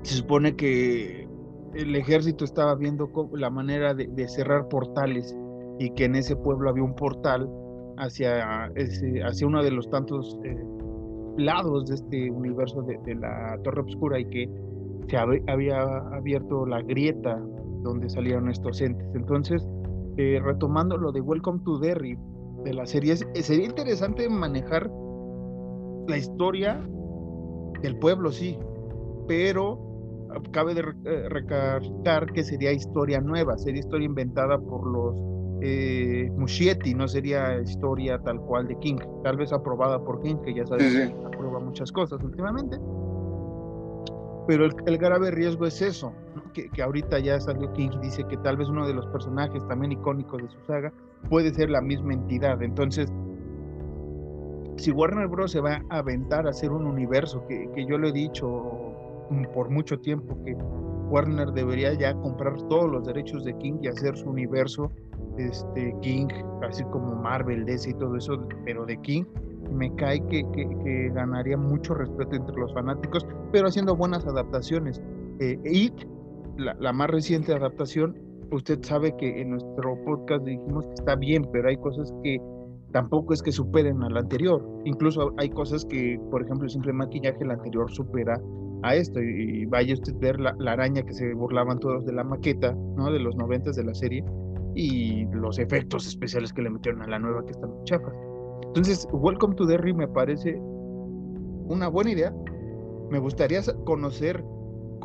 se 0.04 0.16
supone 0.16 0.56
que 0.56 1.28
el 1.74 1.96
ejército 1.96 2.46
estaba 2.46 2.76
viendo 2.76 3.10
la 3.34 3.50
manera 3.50 3.94
de, 3.94 4.08
de, 4.08 4.28
cerrar 4.28 4.68
portales 4.70 5.36
y 5.80 5.90
que 5.96 6.06
en 6.06 6.16
ese 6.16 6.36
pueblo 6.36 6.70
había 6.70 6.84
un 6.84 6.96
portal 6.96 7.50
hacia, 7.98 8.68
ese, 8.76 9.24
hacia 9.24 9.48
uno 9.48 9.64
de 9.64 9.72
los 9.72 9.90
tantos 9.90 10.38
eh, 10.44 10.56
lados 11.38 11.88
de 11.88 11.96
este 11.96 12.30
universo 12.30 12.84
de, 12.84 13.00
de, 13.04 13.16
la 13.16 13.58
Torre 13.64 13.82
Oscura 13.82 14.20
y 14.20 14.26
que 14.26 14.50
se 15.08 15.18
había 15.18 15.82
abierto 16.14 16.66
la 16.66 16.82
grieta 16.82 17.42
donde 17.82 18.10
salieron 18.10 18.50
estos 18.50 18.80
entes. 18.82 19.08
Entonces, 19.16 19.68
eh, 20.18 20.40
retomando 20.44 20.98
lo 20.98 21.12
de 21.12 21.22
Welcome 21.22 21.62
to 21.66 21.80
Derry 21.80 22.18
de 22.64 22.74
la 22.74 22.86
serie, 22.86 23.16
sería 23.16 23.66
interesante 23.66 24.30
manejar 24.30 24.90
la 26.08 26.18
historia 26.18 26.82
del 27.82 27.98
pueblo, 27.98 28.32
sí, 28.32 28.58
pero 29.28 29.86
cabe 30.52 30.74
de 30.74 30.82
eh, 30.82 31.30
recargar 31.30 32.32
que 32.34 32.44
sería 32.44 32.72
historia 32.72 33.22
nueva, 33.22 33.58
sería 33.58 33.80
historia 33.80 34.06
inventada 34.06 34.58
por 34.58 34.86
los 34.88 35.16
eh, 35.62 36.30
Muschietti, 36.36 36.94
no 36.94 37.08
sería 37.08 37.60
historia 37.62 38.20
tal 38.20 38.40
cual 38.42 38.68
de 38.68 38.78
King, 38.80 38.98
tal 39.24 39.38
vez 39.38 39.54
aprobada 39.54 40.04
por 40.04 40.22
King, 40.22 40.38
que 40.44 40.54
ya 40.54 40.66
sabes 40.66 40.94
que 40.94 41.26
aprueba 41.26 41.60
muchas 41.60 41.92
cosas 41.92 42.22
últimamente. 42.24 42.78
Pero 44.48 44.66
el, 44.66 44.76
el 44.86 44.98
grave 44.98 45.32
riesgo 45.32 45.66
es 45.66 45.82
eso, 45.82 46.12
que, 46.56 46.82
ahorita 46.82 47.20
ya 47.20 47.40
salió 47.40 47.72
King 47.74 47.90
y 47.94 48.06
dice 48.06 48.24
que 48.24 48.38
tal 48.38 48.58
vez 48.58 48.70
uno 48.70 48.88
de 48.88 48.94
los 48.94 49.06
personajes 49.08 49.66
también 49.68 49.92
icónicos 49.92 50.42
de 50.42 50.50
su 50.50 50.60
saga 50.66 50.92
puede 51.30 51.54
ser 51.54 51.70
la 51.70 51.82
misma 51.82 52.14
entidad. 52.14 52.62
Entonces, 52.64 53.12
si 54.78 54.92
Warner 54.92 55.28
Bros. 55.28 55.52
se 55.52 55.62
va 55.62 55.82
a 55.90 55.98
aventar 55.98 56.48
a 56.48 56.50
hacer 56.50 56.72
un 56.72 56.86
universo, 56.86 57.46
que, 57.48 57.70
que 57.74 57.86
yo 57.86 57.98
lo 57.98 58.08
he 58.08 58.12
dicho 58.12 58.48
por 59.54 59.70
mucho 59.70 60.00
tiempo, 60.00 60.38
que 60.44 60.56
Warner 61.10 61.52
debería 61.52 61.94
ya 61.94 62.14
comprar 62.16 62.56
todos 62.68 62.92
los 62.92 63.06
derechos 63.06 63.44
de 63.44 63.58
King 63.58 63.76
y 63.82 63.88
hacer 63.88 64.18
su 64.18 64.30
universo 64.30 64.92
este, 65.38 65.96
King, 66.02 66.28
así 66.68 66.84
como 66.86 67.16
Marvel, 67.16 67.66
DC 67.66 67.92
y 67.92 67.94
todo 67.96 68.16
eso, 68.16 68.48
pero 68.66 68.86
de 68.86 68.98
King, 69.02 69.24
me 69.72 69.94
cae 69.96 70.20
que, 70.28 70.44
que, 70.54 71.12
ganaría 71.14 71.58
mucho 71.58 71.94
respeto 71.94 72.36
entre 72.36 72.56
los 72.56 72.74
fanáticos, 72.74 73.26
pero 73.52 73.68
haciendo 73.68 73.96
buenas 73.96 74.26
adaptaciones. 74.26 75.02
Eh, 75.40 75.60
la, 76.58 76.76
la, 76.80 76.94
más 76.94 77.10
reciente 77.10 77.54
adaptación, 77.54 78.16
usted 78.52 78.80
sabe 78.84 79.16
que 79.18 79.42
en 79.42 79.52
nuestro 79.52 79.98
podcast 80.06 80.46
dijimos 80.46 80.86
que 80.86 80.94
está 80.94 81.16
bien, 81.16 81.48
pero 81.52 81.70
hay 81.70 81.78
cosas 81.78 82.14
que 82.24 82.38
tampoco 82.92 83.34
es 83.34 83.42
que 83.42 83.52
superen 83.52 84.02
a 84.04 84.10
la 84.10 84.22
anterior. 84.22 84.66
Incluso 84.86 85.34
hay 85.38 85.50
cosas 85.50 85.86
que, 85.86 86.18
por 86.32 86.44
ejemplo, 86.44 86.64
el 86.64 86.70
simple 86.70 86.94
maquillaje, 86.94 87.38
el 87.42 87.52
anterior 87.52 87.92
supera 87.92 88.40
a 88.84 88.96
esto. 88.96 89.22
Y, 89.22 89.66
vaya 89.66 89.94
usted 89.94 90.16
a 90.16 90.20
ver 90.20 90.40
la, 90.40 90.56
la, 90.60 90.74
araña 90.74 91.02
que 91.02 91.14
se 91.14 91.34
burlaban 91.34 91.80
todos 91.80 92.06
de 92.06 92.14
la 92.14 92.24
maqueta, 92.24 92.74
¿no? 92.96 93.12
De 93.12 93.20
los 93.20 93.36
noventas 93.36 93.76
de 93.76 93.84
la 93.84 93.94
serie 93.94 94.24
y 94.76 95.26
los 95.34 95.60
efectos 95.60 96.08
especiales 96.08 96.54
que 96.54 96.62
le 96.62 96.70
metieron 96.70 97.02
a 97.02 97.08
la 97.08 97.20
nueva 97.20 97.44
que 97.44 97.52
están 97.52 97.72
chafas. 97.84 98.14
Entonces, 98.68 99.08
Welcome 99.12 99.56
to 99.56 99.66
Derry 99.66 99.94
me 99.94 100.08
parece 100.08 100.58
una 101.68 101.88
buena 101.88 102.12
idea. 102.12 102.34
Me 103.10 103.20
gustaría 103.20 103.62
conocer 103.86 104.44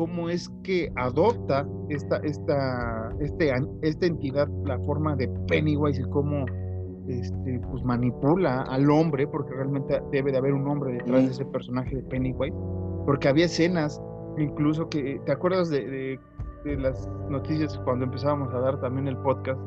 cómo 0.01 0.31
es 0.31 0.49
que 0.63 0.91
adopta 0.97 1.69
esta, 1.91 2.17
esta, 2.25 3.15
este, 3.21 3.53
esta 3.83 4.07
entidad 4.07 4.49
la 4.65 4.79
forma 4.79 5.15
de 5.15 5.29
Pennywise 5.47 6.01
y 6.01 6.05
cómo 6.05 6.47
este, 7.07 7.61
pues 7.71 7.85
manipula 7.85 8.63
al 8.63 8.91
hombre, 8.91 9.27
porque 9.27 9.53
realmente 9.53 10.01
debe 10.11 10.33
de 10.33 10.39
haber 10.39 10.55
un 10.55 10.67
hombre 10.67 10.95
detrás 10.95 11.25
de 11.25 11.31
ese 11.33 11.45
personaje 11.45 11.97
de 11.97 12.03
Pennywise, 12.05 12.57
porque 13.05 13.29
había 13.29 13.45
escenas 13.45 14.01
incluso 14.39 14.89
que, 14.89 15.21
¿te 15.27 15.33
acuerdas 15.33 15.69
de, 15.69 15.85
de 15.85 16.21
de 16.65 16.77
las 16.79 17.07
noticias 17.29 17.79
cuando 17.85 18.07
empezábamos 18.07 18.55
a 18.55 18.61
dar 18.61 18.81
también 18.81 19.07
el 19.07 19.19
podcast, 19.19 19.61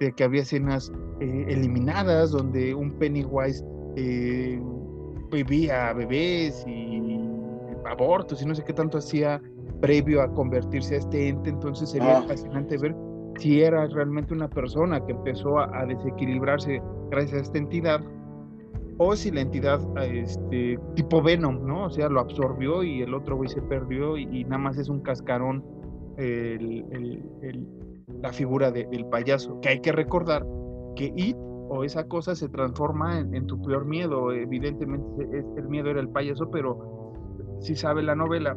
de 0.00 0.12
que 0.12 0.24
había 0.24 0.42
escenas 0.42 0.92
eh, 1.20 1.46
eliminadas 1.48 2.32
donde 2.32 2.74
un 2.74 2.90
Pennywise 2.98 3.64
eh, 3.96 4.60
vivía 5.30 5.94
bebés 5.94 6.62
y 6.66 7.20
abortos 7.90 8.42
y 8.42 8.46
no 8.46 8.54
sé 8.54 8.64
qué 8.64 8.72
tanto 8.72 8.98
hacía 8.98 9.40
previo 9.82 10.22
a 10.22 10.32
convertirse 10.32 10.94
a 10.94 10.98
este 10.98 11.28
ente, 11.28 11.50
entonces 11.50 11.90
sería 11.90 12.18
ah. 12.18 12.22
fascinante 12.22 12.78
ver 12.78 12.94
si 13.36 13.60
era 13.60 13.86
realmente 13.88 14.32
una 14.32 14.48
persona 14.48 15.04
que 15.04 15.12
empezó 15.12 15.58
a, 15.58 15.78
a, 15.78 15.84
desequilibrarse 15.84 16.80
gracias 17.10 17.40
a 17.40 17.42
esta 17.42 17.58
entidad 17.58 18.00
o 18.98 19.16
si 19.16 19.30
la 19.30 19.40
entidad 19.40 19.80
este 20.02 20.78
tipo 20.94 21.22
Venom, 21.22 21.66
¿no? 21.66 21.86
O 21.86 21.90
sea, 21.90 22.08
lo 22.08 22.20
absorbió 22.20 22.82
y 22.82 23.02
el 23.02 23.12
otro 23.14 23.36
güey 23.36 23.48
se 23.48 23.60
perdió 23.62 24.16
y, 24.16 24.22
y 24.30 24.44
nada 24.44 24.58
más 24.58 24.78
es 24.78 24.88
un 24.88 25.00
cascarón 25.00 25.64
el, 26.16 26.84
el, 27.42 27.66
la 28.20 28.32
figura 28.32 28.70
de, 28.70 28.86
del 28.86 29.06
payaso, 29.06 29.60
que 29.60 29.70
hay 29.70 29.80
que 29.80 29.92
recordar 29.92 30.46
que 30.96 31.12
It 31.16 31.36
o 31.74 31.84
esa 31.84 32.06
cosa 32.06 32.34
se 32.34 32.48
transforma 32.48 33.18
en, 33.18 33.46
tu 33.46 33.60
peor 33.62 33.86
miedo, 33.86 34.30
evidentemente 34.30 35.26
el 35.56 35.68
miedo 35.68 35.90
era 35.90 36.00
el 36.00 36.08
payaso, 36.10 36.50
pero 36.50 37.14
si 37.60 37.74
sabe 37.74 38.02
la 38.02 38.14
novela, 38.14 38.56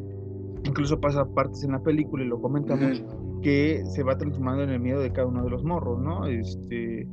incluso 0.66 1.00
pasa 1.00 1.24
partes 1.24 1.64
en 1.64 1.72
la 1.72 1.80
película 1.80 2.24
y 2.24 2.28
lo 2.28 2.40
comentamos, 2.40 3.02
que 3.42 3.84
se 3.86 4.02
va 4.02 4.18
transformando 4.18 4.64
en 4.64 4.70
el 4.70 4.80
miedo 4.80 5.00
de 5.00 5.12
cada 5.12 5.28
uno 5.28 5.44
de 5.44 5.50
los 5.50 5.64
morros, 5.64 6.00
¿no? 6.00 6.26
Este, 6.26 7.08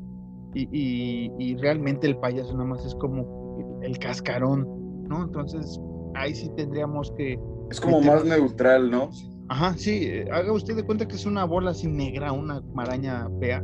y, 0.54 0.68
y, 0.72 1.32
y 1.38 1.56
realmente 1.58 2.08
el 2.08 2.18
payaso 2.18 2.54
nada 2.54 2.66
más 2.66 2.86
es 2.86 2.96
como 2.96 3.80
el, 3.82 3.98
cascarón, 4.00 4.68
¿no? 5.08 5.24
Entonces 5.24 5.80
ahí 6.16 6.34
sí 6.34 6.50
tendríamos 6.56 7.12
que... 7.18 7.40
Es 7.70 7.80
como 7.80 8.02
más 8.02 8.26
neutral, 8.26 8.92
¿no? 8.92 9.10
Ajá, 9.50 9.74
sí, 9.78 10.10
haga 10.32 10.52
usted 10.52 10.76
de 10.76 10.84
cuenta 10.84 11.08
que 11.08 11.16
es 11.16 11.26
una 11.26 11.46
bola 11.46 11.72
así 11.72 11.88
negra, 11.88 12.32
una 12.32 12.62
maraña 12.74 13.28
fea, 13.40 13.64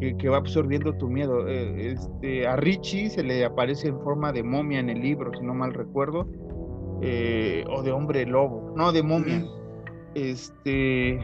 que, 0.00 0.16
que 0.16 0.28
va 0.28 0.38
absorbiendo 0.38 0.94
tu 0.94 1.08
miedo. 1.08 1.48
Eh, 1.48 1.92
este, 1.92 2.46
a 2.46 2.56
Richie 2.56 3.10
se 3.10 3.22
le 3.22 3.44
aparece 3.44 3.88
en 3.88 4.00
forma 4.00 4.32
de 4.32 4.42
momia 4.42 4.80
en 4.80 4.90
el 4.90 5.00
libro, 5.00 5.30
si 5.38 5.44
no 5.44 5.54
mal 5.54 5.74
recuerdo, 5.74 6.28
eh, 7.02 7.64
o 7.68 7.82
de 7.82 7.92
hombre 7.92 8.24
lobo, 8.26 8.72
no, 8.76 8.92
de 8.92 9.02
momia. 9.02 9.44
Este, 10.14 11.18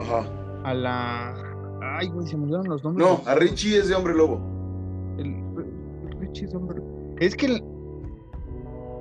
Ajá. 0.00 0.26
a 0.64 0.74
la... 0.74 1.34
Ay, 1.80 2.08
güey, 2.08 2.26
se 2.26 2.36
me 2.36 2.44
olvidaron 2.44 2.68
los 2.68 2.82
nombres. 2.82 3.06
No, 3.06 3.20
a 3.30 3.34
Richie 3.34 3.78
es 3.78 3.88
de 3.88 3.94
hombre 3.94 4.14
lobo. 4.14 4.40
El, 5.18 5.26
el 5.26 6.20
Richie 6.20 6.46
es 6.46 6.52
de 6.52 6.56
hombre 6.56 6.82
Es 7.18 7.34
que... 7.36 7.46
El, 7.46 7.64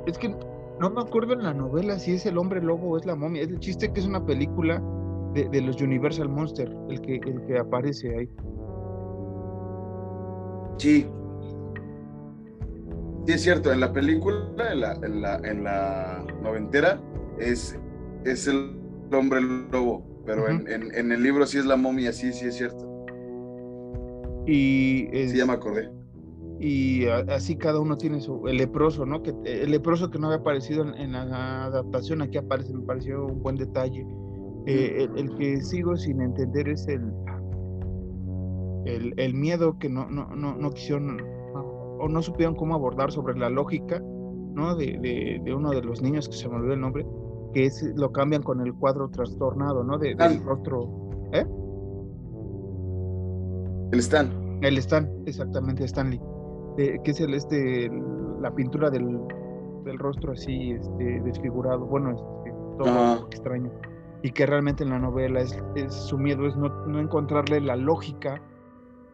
es 0.06 0.18
que 0.18 0.36
no 0.80 0.90
me 0.90 1.02
acuerdo 1.02 1.34
en 1.34 1.44
la 1.44 1.54
novela 1.54 1.98
si 1.98 2.14
es 2.14 2.26
el 2.26 2.38
hombre 2.38 2.62
lobo 2.62 2.90
o 2.90 2.98
es 2.98 3.06
la 3.06 3.16
momia. 3.16 3.42
Es 3.42 3.50
el 3.50 3.60
chiste 3.60 3.92
que 3.92 4.00
es 4.00 4.06
una 4.06 4.26
película 4.26 4.82
de, 5.34 5.50
de 5.50 5.62
los 5.62 5.82
Universal 5.82 6.30
Monster, 6.30 6.76
el 6.90 7.02
que, 7.02 7.16
el 7.16 7.46
que 7.46 7.58
aparece 7.58 8.16
ahí. 8.16 8.30
Sí. 10.78 11.08
Sí, 13.28 13.34
es 13.34 13.42
cierto. 13.44 13.74
En 13.74 13.82
la 13.82 13.92
película, 13.92 14.38
en 14.72 14.80
la, 14.80 14.94
en 14.94 15.22
la, 15.22 15.36
en 15.44 15.64
la 15.66 16.26
noventera, 16.42 17.02
es, 17.38 17.78
es 18.24 18.48
el 18.48 18.80
hombre 19.12 19.42
lobo. 19.42 20.24
Pero 20.26 20.44
uh 20.44 20.46
-huh. 20.46 20.62
en, 20.62 20.84
en, 20.84 20.96
en, 20.96 21.12
el 21.12 21.24
libro 21.24 21.46
sí 21.46 21.58
es 21.58 21.66
la 21.66 21.76
momia, 21.76 22.14
sí, 22.14 22.32
sí 22.32 22.46
es 22.46 22.56
cierto. 22.56 23.06
Y. 24.46 25.10
Es, 25.12 25.32
sí, 25.32 25.38
ya 25.38 25.46
me 25.46 25.54
acordé. 25.54 25.90
y 26.60 27.06
así 27.06 27.56
cada 27.58 27.80
uno 27.80 27.98
tiene 27.98 28.20
su 28.22 28.48
el 28.48 28.58
leproso, 28.58 29.06
¿no? 29.06 29.22
Que 29.22 29.34
el 29.44 29.72
leproso 29.72 30.10
que 30.10 30.20
no 30.20 30.28
había 30.28 30.40
aparecido 30.40 30.86
en, 30.96 31.12
la 31.12 31.66
adaptación 31.66 32.22
aquí 32.22 32.38
aparece, 32.38 32.74
me 32.74 32.86
pareció 32.86 33.26
un 33.26 33.44
buen 33.44 33.58
detalle. 33.58 34.08
Eh, 34.68 35.08
el, 35.18 35.36
que 35.36 35.62
sigo 35.62 35.96
sin 35.98 36.22
entender 36.22 36.70
es 36.70 36.88
el 36.88 37.04
el, 38.86 39.14
el 39.18 39.34
miedo 39.34 39.78
que 39.80 39.90
no, 39.90 40.10
no, 40.10 40.34
no, 40.34 40.56
no, 40.56 40.72
quisieron 40.72 41.22
o 42.00 42.08
no 42.08 42.22
supieron 42.22 42.56
cómo 42.56 42.76
abordar 42.76 43.12
sobre 43.12 43.38
la 43.38 43.50
lógica, 43.50 44.00
¿no? 44.00 44.76
De, 44.76 44.98
de, 45.00 45.42
de, 45.44 45.54
uno 45.54 45.72
de 45.72 45.82
los 45.82 46.02
niños 46.02 46.28
que 46.28 46.36
se 46.36 46.48
me 46.50 46.56
olvidó 46.56 46.74
el 46.74 46.82
nombre, 46.82 47.06
que 47.54 47.66
es 47.66 47.84
lo 47.96 48.12
cambian 48.12 48.44
con 48.44 48.62
el 48.62 48.74
cuadro 48.74 49.10
trastornado, 49.10 49.84
¿no? 49.84 49.98
De, 49.98 50.16
del 50.16 50.44
rostro, 50.44 51.10
¿eh? 51.32 51.46
El 53.92 54.00
Stan. 54.00 54.60
El 54.62 54.78
Stan, 54.78 55.10
exactamente, 55.26 55.84
Stanley 55.86 56.20
que 56.78 57.12
es 57.12 57.20
el 57.20 57.34
este 57.34 57.90
la 58.40 58.54
pintura 58.54 58.90
del, 58.90 59.20
del, 59.84 59.98
rostro 59.98 60.34
así 60.34 60.72
este 60.72 61.22
desfigurado 61.22 61.86
bueno 61.86 62.12
este, 62.12 62.54
todo 62.78 63.28
extraño 63.28 63.72
y 64.22 64.32
que 64.32 64.46
realmente 64.46 64.84
en 64.84 64.92
la 64.92 65.00
novela 65.00 65.42
es, 65.42 65.60
su 65.90 66.18
miedo 66.18 66.48
es 66.48 66.56
no, 66.56 66.70
no, 66.86 67.00
encontrarle 67.00 67.62
la 67.62 67.76
lógica 67.76 68.42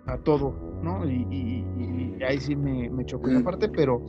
a 0.07 0.17
todo 0.17 0.53
no 0.83 1.07
y, 1.09 1.25
y, 1.31 2.23
ahí 2.23 2.39
sí 2.39 2.55
me, 2.55 2.89
me 2.89 3.05
chocó 3.05 3.29
esa 3.29 3.43
parte 3.43 3.69
pero 3.69 4.01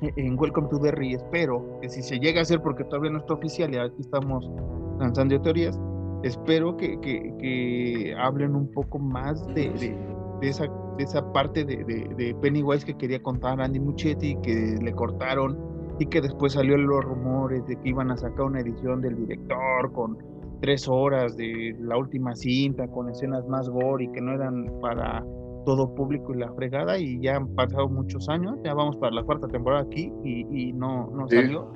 e, 0.00 0.12
en 0.16 0.38
Welcome 0.38 0.68
to 0.68 0.78
Derry 0.78 1.14
espero 1.14 1.78
que 1.80 1.88
si 1.88 2.02
se 2.02 2.18
llega 2.18 2.40
a 2.40 2.42
hacer 2.42 2.60
porque 2.62 2.84
todavía 2.84 3.10
no 3.10 3.18
está 3.18 3.34
oficial 3.34 3.72
y 3.74 3.78
aquí 3.78 4.00
estamos 4.00 4.50
lanzando 4.98 5.40
teorías 5.40 5.78
espero 6.22 6.76
que, 6.76 6.98
que, 7.00 7.34
que 7.38 8.14
hablen 8.18 8.54
un 8.56 8.70
poco 8.72 8.98
más 8.98 9.46
de, 9.48 9.70
de 9.70 10.48
esa 10.48 10.66
esa 10.98 11.32
parte 11.32 11.64
de, 11.64 11.84
de, 11.84 12.34
Pennywise 12.40 12.84
que 12.84 12.94
quería 12.96 13.22
contar 13.22 13.60
Andy 13.60 13.80
Muchetti, 13.80 14.36
que 14.42 14.76
le 14.82 14.92
cortaron 14.92 15.56
y 15.98 16.06
que 16.06 16.20
después 16.20 16.52
salió 16.52 16.76
los 16.76 17.04
rumores 17.04 17.64
de 17.66 17.76
que 17.76 17.88
iban 17.88 18.10
a 18.10 18.16
sacar 18.16 18.46
una 18.46 18.60
edición 18.60 19.00
del 19.00 19.16
director 19.16 19.92
con 19.92 20.18
tres 20.60 20.88
horas 20.88 21.36
de 21.36 21.74
la 21.80 21.96
última 21.96 22.34
cinta, 22.34 22.88
con 22.88 23.08
escenas 23.08 23.46
más 23.46 23.68
gore 23.68 24.04
y 24.04 24.08
que 24.12 24.20
no 24.20 24.32
eran 24.32 24.66
para 24.80 25.24
todo 25.64 25.94
público 25.94 26.34
y 26.34 26.38
la 26.38 26.52
fregada 26.52 26.98
y 26.98 27.20
ya 27.20 27.36
han 27.36 27.48
pasado 27.54 27.88
muchos 27.88 28.28
años, 28.28 28.56
ya 28.64 28.74
vamos 28.74 28.96
para 28.96 29.12
la 29.14 29.22
cuarta 29.22 29.48
temporada 29.48 29.82
aquí 29.82 30.12
y, 30.24 30.72
no, 30.72 31.10
no 31.10 31.28
salió. 31.28 31.72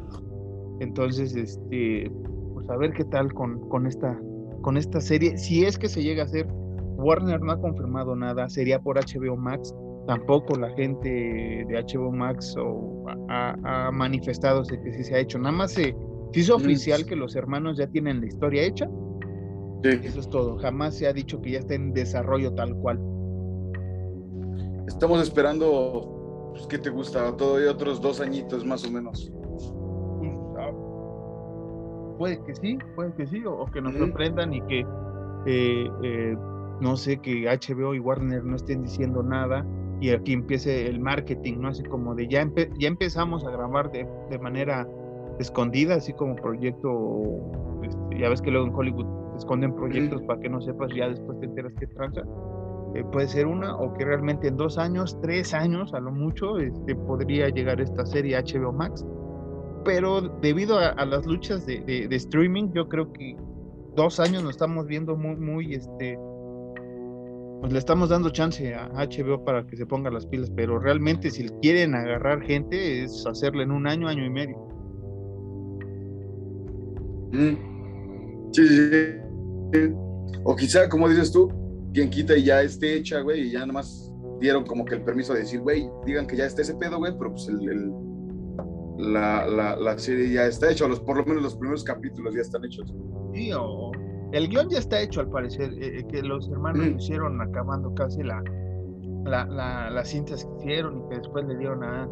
Entonces, 0.80 1.36
este, 1.36 2.10
pues 2.54 2.68
a 2.70 2.76
ver 2.76 2.92
qué 2.92 3.04
tal 3.04 3.32
con, 3.32 3.68
con, 3.68 3.86
esta, 3.86 4.18
con 4.62 4.76
esta 4.76 5.00
serie, 5.00 5.36
si 5.36 5.64
es 5.64 5.78
que 5.78 5.88
se 5.88 6.02
llega 6.02 6.22
a 6.22 6.26
hacer 6.26 6.46
Warner 7.02 7.40
no 7.40 7.52
ha 7.52 7.60
confirmado 7.60 8.16
nada, 8.16 8.48
sería 8.48 8.80
por 8.80 8.96
HBO 8.96 9.36
Max. 9.36 9.74
Tampoco 10.06 10.56
la 10.56 10.70
gente 10.70 11.08
de 11.08 11.84
HBO 11.84 12.10
Max 12.10 12.54
ha, 13.28 13.90
manifestado 13.92 14.62
que 14.64 14.92
sí 14.92 15.04
se 15.04 15.14
ha 15.14 15.18
hecho. 15.18 15.38
Nada 15.38 15.52
más 15.52 15.72
se, 15.72 15.94
hizo 16.32 16.56
oficial 16.56 17.04
que 17.04 17.16
los 17.16 17.36
hermanos 17.36 17.78
ya 17.78 17.86
tienen 17.86 18.20
la 18.20 18.26
historia 18.26 18.62
hecha. 18.62 18.88
Eso 19.84 20.20
es 20.20 20.28
todo. 20.28 20.58
Jamás 20.58 20.96
se 20.96 21.06
ha 21.06 21.12
dicho 21.12 21.40
que 21.40 21.52
ya 21.52 21.58
está 21.58 21.74
en 21.74 21.92
desarrollo 21.92 22.52
tal 22.54 22.74
cual. 22.76 23.00
Estamos 24.92 25.22
esperando, 25.22 26.50
pues, 26.52 26.66
¿qué 26.66 26.78
te 26.78 26.90
gusta? 26.90 27.36
Todo 27.36 27.60
y 27.60 27.66
otros 27.66 28.00
dos 28.00 28.20
añitos 28.20 28.64
más 28.64 28.84
o 28.84 28.90
menos. 28.90 29.32
Ah, 30.58 30.70
puede 32.18 32.42
que 32.44 32.54
sí, 32.54 32.78
puede 32.94 33.12
que 33.14 33.26
sí, 33.26 33.42
o, 33.44 33.64
que 33.66 33.80
nos 33.80 33.94
sorprendan 33.94 34.52
y 34.52 34.60
que 34.62 34.86
eh, 35.46 35.90
eh, 36.02 36.36
no 36.80 36.96
sé, 36.96 37.18
que 37.18 37.44
HBO 37.44 37.94
y 37.94 38.00
Warner 38.00 38.44
no 38.44 38.54
estén 38.54 38.82
diciendo 38.82 39.22
nada 39.22 39.66
y 40.00 40.10
aquí 40.10 40.34
empiece 40.34 40.86
el 40.86 41.00
marketing, 41.00 41.60
¿no? 41.60 41.68
Así 41.68 41.82
como 41.84 42.14
de 42.14 42.28
ya, 42.28 42.48
ya 42.78 42.88
empezamos 42.88 43.44
a 43.44 43.50
grabar 43.50 43.90
de, 43.90 44.06
de, 44.30 44.38
manera 44.38 44.86
escondida, 45.38 45.96
así 45.96 46.12
como 46.12 46.36
proyecto, 46.36 47.40
este, 47.82 48.18
ya 48.18 48.28
ves 48.28 48.42
que 48.42 48.50
luego 48.50 48.66
en 48.66 48.74
Hollywood 48.74 49.36
esconden 49.36 49.74
proyectos 49.74 50.22
para 50.22 50.38
que 50.40 50.48
no 50.48 50.60
sepas, 50.60 50.92
ya 50.94 51.08
después 51.08 51.40
te 51.40 51.46
enteras 51.46 51.72
que 51.78 51.86
tranza. 51.88 52.22
Eh, 52.94 53.04
puede 53.10 53.26
ser 53.26 53.46
una, 53.46 53.74
o 53.76 53.94
que 53.94 54.04
realmente 54.04 54.48
en 54.48 54.56
dos 54.56 54.76
años, 54.76 55.18
tres 55.22 55.54
años 55.54 55.94
a 55.94 56.00
lo 56.00 56.12
mucho, 56.12 56.58
este, 56.58 56.94
podría 56.94 57.48
llegar 57.48 57.80
esta 57.80 58.04
serie 58.04 58.38
HBO 58.38 58.72
Max. 58.72 59.04
Pero 59.84 60.20
debido 60.40 60.78
a, 60.78 61.04
las 61.04 61.26
luchas 61.26 61.66
de, 61.66 61.80
de, 61.80 62.06
de, 62.06 62.16
streaming, 62.16 62.70
yo 62.72 62.88
creo 62.88 63.12
que 63.12 63.36
dos 63.96 64.20
años 64.20 64.42
nos 64.42 64.52
estamos 64.52 64.86
viendo 64.86 65.16
muy, 65.16 65.36
muy, 65.36 65.74
este, 65.74 66.18
pues 67.60 67.72
le 67.72 67.78
estamos 67.78 68.08
dando 68.08 68.30
chance 68.30 68.74
a 68.74 68.88
HBO 68.88 69.44
para 69.44 69.64
que 69.66 69.76
se 69.76 69.86
ponga 69.86 70.10
las 70.10 70.26
pilas, 70.26 70.50
pero 70.54 70.78
realmente 70.78 71.30
si 71.30 71.48
quieren 71.62 71.94
agarrar 71.94 72.42
gente 72.42 73.04
es 73.04 73.24
hacerle 73.26 73.62
en 73.62 73.70
un 73.70 73.86
año, 73.86 74.08
año 74.08 74.24
y 74.24 74.30
medio. 74.30 74.56
Mm. 77.32 78.52
Sí, 78.52 78.68
sí, 78.68 78.90
sí. 79.72 79.94
O 80.44 80.54
quizá, 80.56 80.88
como 80.88 81.08
dices 81.08 81.32
tú, 81.32 81.50
quien 81.92 82.10
quita 82.10 82.36
y 82.36 82.44
ya 82.44 82.62
esté 82.62 82.94
hecha, 82.96 83.20
güey, 83.20 83.48
y 83.48 83.50
ya 83.52 83.66
nomás 83.66 84.12
dieron 84.40 84.64
como 84.64 84.84
que 84.84 84.94
el 84.94 85.02
permiso 85.02 85.34
de 85.34 85.40
decir, 85.40 85.60
güey, 85.60 85.88
digan 86.04 86.26
que 86.26 86.36
ya 86.36 86.46
está 86.46 86.62
ese 86.62 86.74
pedo, 86.74 86.98
güey, 86.98 87.12
pero 87.16 87.30
pues 87.30 87.48
el, 87.48 87.92
la, 88.98 89.46
la, 89.46 89.76
la, 89.76 89.98
serie 89.98 90.32
ya 90.32 90.46
está 90.46 90.70
hecha, 90.70 90.86
los, 90.88 91.00
por 91.00 91.16
lo 91.16 91.24
menos 91.24 91.42
los 91.42 91.56
primeros 91.56 91.84
capítulos 91.84 92.34
ya 92.34 92.40
están 92.40 92.64
hechos. 92.64 92.92
Sí, 93.34 93.52
o, 93.52 93.92
el 94.32 94.48
guion 94.48 94.68
ya 94.70 94.78
está 94.78 95.00
hecho 95.00 95.20
al 95.20 95.28
parecer, 95.28 95.72
eh, 95.74 95.98
eh, 95.98 96.06
que 96.08 96.22
los 96.22 96.48
hermanos 96.48 96.86
mm. 96.86 96.98
hicieron 96.98 97.40
acabando 97.40 97.94
casi 97.94 98.22
la, 98.22 98.42
la, 99.24 99.90
las 99.90 100.08
cintas 100.08 100.44
que 100.44 100.64
hicieron 100.64 100.98
y 100.98 101.08
que 101.08 101.16
después 101.18 101.44
le 101.46 101.56
dieron 101.58 101.84
a 101.84 102.08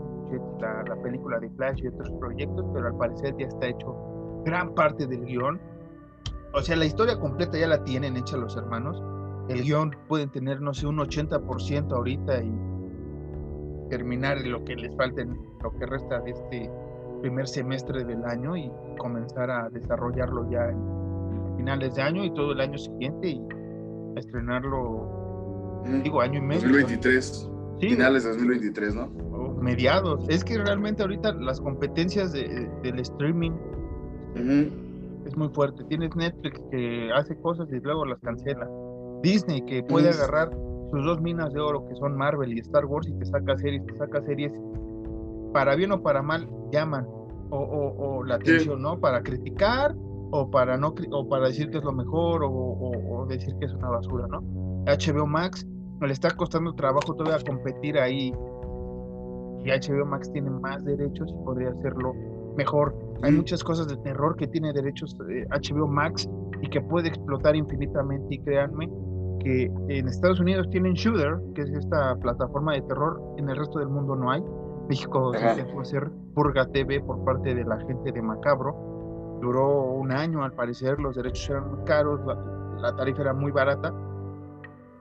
la, 0.60 0.84
la, 0.86 1.02
película 1.02 1.40
de 1.40 1.48
Flash 1.50 1.82
y 1.82 1.88
otros 1.88 2.10
proyectos, 2.20 2.64
pero 2.74 2.88
al 2.88 2.96
parecer 2.96 3.34
ya 3.38 3.46
está 3.46 3.68
hecho 3.68 3.96
gran 4.44 4.74
parte 4.74 5.06
del 5.06 5.24
guion. 5.24 5.60
O 6.52 6.60
sea, 6.60 6.76
la 6.76 6.84
historia 6.84 7.18
completa 7.18 7.58
ya 7.58 7.68
la 7.68 7.82
tienen 7.84 8.16
hecha 8.16 8.36
los 8.36 8.56
hermanos. 8.56 9.02
El 9.50 9.62
guion 9.62 9.96
pueden 10.08 10.30
tener, 10.30 10.60
no 10.60 10.72
sé, 10.72 10.86
un 10.86 10.98
80% 10.98 11.92
ahorita 11.92 12.42
y 12.42 12.52
terminar 13.90 14.40
lo 14.46 14.64
que 14.64 14.76
les 14.76 14.94
falta 14.96 15.22
en 15.22 15.36
lo 15.62 15.72
que 15.76 15.86
resta 15.86 16.20
de 16.20 16.30
este 16.30 16.70
primer 17.20 17.46
semestre 17.46 18.04
del 18.04 18.24
año 18.24 18.56
y 18.56 18.70
comenzar 18.98 19.50
a 19.50 19.68
desarrollarlo 19.70 20.48
ya 20.50 20.68
en 20.68 21.56
finales 21.56 21.94
de 21.96 22.02
año 22.02 22.24
y 22.24 22.32
todo 22.32 22.52
el 22.52 22.60
año 22.60 22.78
siguiente 22.78 23.28
y 23.28 23.42
estrenarlo, 24.16 25.82
mm, 25.84 26.02
digo, 26.02 26.20
año 26.20 26.38
y 26.38 26.42
medio. 26.42 26.62
2023. 26.62 27.50
Finales 27.80 28.24
de 28.24 28.30
2023, 28.30 28.94
¿no? 28.94 29.30
mediados. 29.60 30.26
Es 30.28 30.44
que 30.44 30.58
realmente 30.58 31.02
ahorita 31.02 31.32
las 31.34 31.60
competencias 31.60 32.32
de, 32.32 32.70
del 32.82 32.98
streaming 33.00 33.52
es 35.26 35.36
muy 35.36 35.48
fuerte. 35.50 35.84
Tienes 35.84 36.14
Netflix 36.16 36.60
que 36.70 37.10
hace 37.14 37.36
cosas 37.40 37.68
y 37.70 37.80
luego 37.80 38.04
las 38.04 38.20
cancela. 38.20 38.68
Disney 39.22 39.62
que 39.62 39.82
puede 39.82 40.10
agarrar 40.10 40.50
sus 40.90 41.04
dos 41.04 41.20
minas 41.20 41.52
de 41.52 41.60
oro 41.60 41.86
que 41.86 41.94
son 41.96 42.16
Marvel 42.16 42.52
y 42.52 42.60
Star 42.60 42.84
Wars 42.84 43.08
y 43.08 43.12
te 43.12 43.26
saca 43.26 43.56
series, 43.58 43.84
te 43.86 43.96
saca 43.96 44.22
series. 44.22 44.52
Para 45.52 45.74
bien 45.74 45.92
o 45.92 46.02
para 46.02 46.22
mal, 46.22 46.48
llaman. 46.72 47.06
O, 47.52 47.58
o, 47.58 48.24
la 48.24 48.36
atención, 48.36 48.80
¿no? 48.80 49.00
Para 49.00 49.22
criticar 49.22 49.96
o 50.30 50.48
para 50.48 50.76
no 50.76 50.94
o 51.10 51.28
para 51.28 51.48
decir 51.48 51.68
que 51.70 51.78
es 51.78 51.84
lo 51.84 51.92
mejor 51.92 52.42
o, 52.44 53.26
decir 53.28 53.54
que 53.58 53.66
es 53.66 53.72
una 53.72 53.88
basura, 53.88 54.26
¿no? 54.28 54.40
HBO 54.86 55.26
Max 55.26 55.66
le 56.00 56.12
está 56.12 56.30
costando 56.30 56.72
trabajo 56.74 57.14
todavía 57.14 57.44
competir 57.44 57.98
ahí 57.98 58.32
y 59.64 59.68
HBO 59.68 60.06
Max 60.06 60.30
tiene 60.32 60.50
más 60.50 60.84
derechos 60.84 61.28
y 61.30 61.44
podría 61.44 61.70
hacerlo 61.70 62.14
mejor. 62.56 62.94
Hay 63.22 63.32
muchas 63.32 63.62
cosas 63.62 63.88
de 63.88 63.96
terror 63.98 64.36
que 64.36 64.46
tiene 64.46 64.72
derechos 64.72 65.16
HBO 65.18 65.86
eh, 65.86 65.90
Max 65.90 66.28
y 66.62 66.68
que 66.68 66.80
puede 66.80 67.08
explotar 67.08 67.56
infinitamente 67.56 68.34
y 68.34 68.38
créanme 68.38 68.88
que 69.40 69.64
en 69.88 70.08
Estados 70.08 70.40
Unidos 70.40 70.68
tienen 70.70 70.94
Shooter, 70.94 71.38
que 71.54 71.62
es 71.62 71.70
esta 71.70 72.16
plataforma 72.16 72.74
de 72.74 72.82
terror, 72.82 73.20
en 73.36 73.48
el 73.48 73.56
resto 73.56 73.78
del 73.78 73.88
mundo 73.88 74.14
no 74.16 74.30
hay. 74.30 74.42
México 74.88 75.32
se 75.34 75.64
puede 75.64 75.80
hacer 75.80 76.10
Purga 76.34 76.66
TV 76.66 77.00
por 77.00 77.24
parte 77.24 77.54
de 77.54 77.64
la 77.64 77.78
gente 77.78 78.12
de 78.12 78.22
Macabro. 78.22 79.38
Duró 79.40 79.92
un 79.92 80.12
año 80.12 80.42
al 80.44 80.52
parecer, 80.52 80.98
los 80.98 81.16
derechos 81.16 81.50
eran 81.50 81.70
muy 81.70 81.84
caros, 81.84 82.20
la, 82.80 82.94
tarifa 82.96 83.22
era 83.22 83.32
muy 83.32 83.52
barata, 83.52 83.92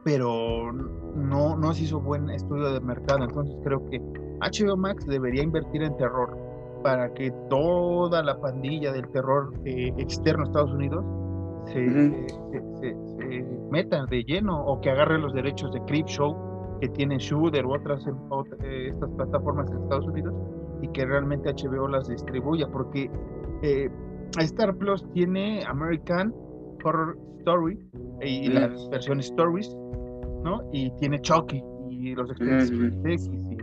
pero 0.04 0.72
no, 0.72 1.56
no 1.58 1.74
se 1.74 1.84
hizo 1.84 2.00
buen 2.00 2.30
estudio 2.30 2.72
de 2.72 2.80
mercado, 2.82 3.24
entonces 3.24 3.56
creo 3.64 3.86
que 3.90 4.00
HBO 4.40 4.78
Max 4.78 5.06
debería 5.06 5.44
invertir 5.44 5.84
en 5.84 5.96
terror 5.98 6.38
para 6.84 7.14
que 7.14 7.32
toda 7.50 8.24
la 8.24 8.40
pandilla 8.40 8.94
del 8.94 9.08
terror 9.10 9.52
eh, 9.66 9.94
externo 9.98 10.44
a 10.44 10.48
Estados 10.48 10.72
Unidos 10.72 11.04
se, 11.66 12.28
se, 12.80 13.19
meta 13.72 14.06
de 14.06 14.24
lleno 14.24 14.64
o 14.66 14.80
que 14.82 14.90
agarre 14.90 15.20
los 15.20 15.34
derechos 15.34 15.72
de 15.72 16.04
Show 16.06 16.78
que 16.82 16.88
tiene 16.90 17.18
Shooter 17.18 17.66
u 17.66 17.74
otras, 17.74 18.06
eh, 18.08 18.90
estas 18.90 19.10
plataformas 19.12 19.70
en 19.72 19.84
Estados 19.84 20.08
Unidos 20.08 20.34
y 20.82 20.88
que 20.90 21.06
realmente 21.06 21.54
HBO 21.54 21.88
las 21.88 22.08
distribuya 22.08 22.68
porque 22.72 23.12
eh, 23.62 23.90
Star 24.40 24.76
Plus 24.76 25.06
tiene 25.14 25.64
American 25.68 26.34
Horror 26.84 27.18
Story 27.40 27.80
y 28.22 28.48
las 28.50 28.90
versiones 28.90 29.26
Stories, 29.28 29.76
¿no? 30.44 30.62
Y 30.72 30.92
tiene 31.00 31.20
Chucky 31.20 31.64
y 31.90 32.16
los 32.16 32.30
expedientes 32.32 33.28
y 33.28 33.58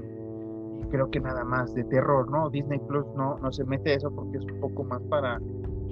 creo 0.91 1.11
que 1.11 1.21
nada 1.21 1.45
más 1.45 1.75
de 1.75 1.85
terror, 1.85 2.31
¿no? 2.31 2.51
Disney 2.51 2.79
Plus 2.87 3.07
no, 3.17 3.39
no 3.39 3.53
se 3.53 3.65
mete 3.65 3.95
eso 3.95 4.11
porque 4.15 4.39
es 4.39 4.45
un 4.45 4.61
poco 4.61 4.85
más 4.85 5.03
para 5.05 5.41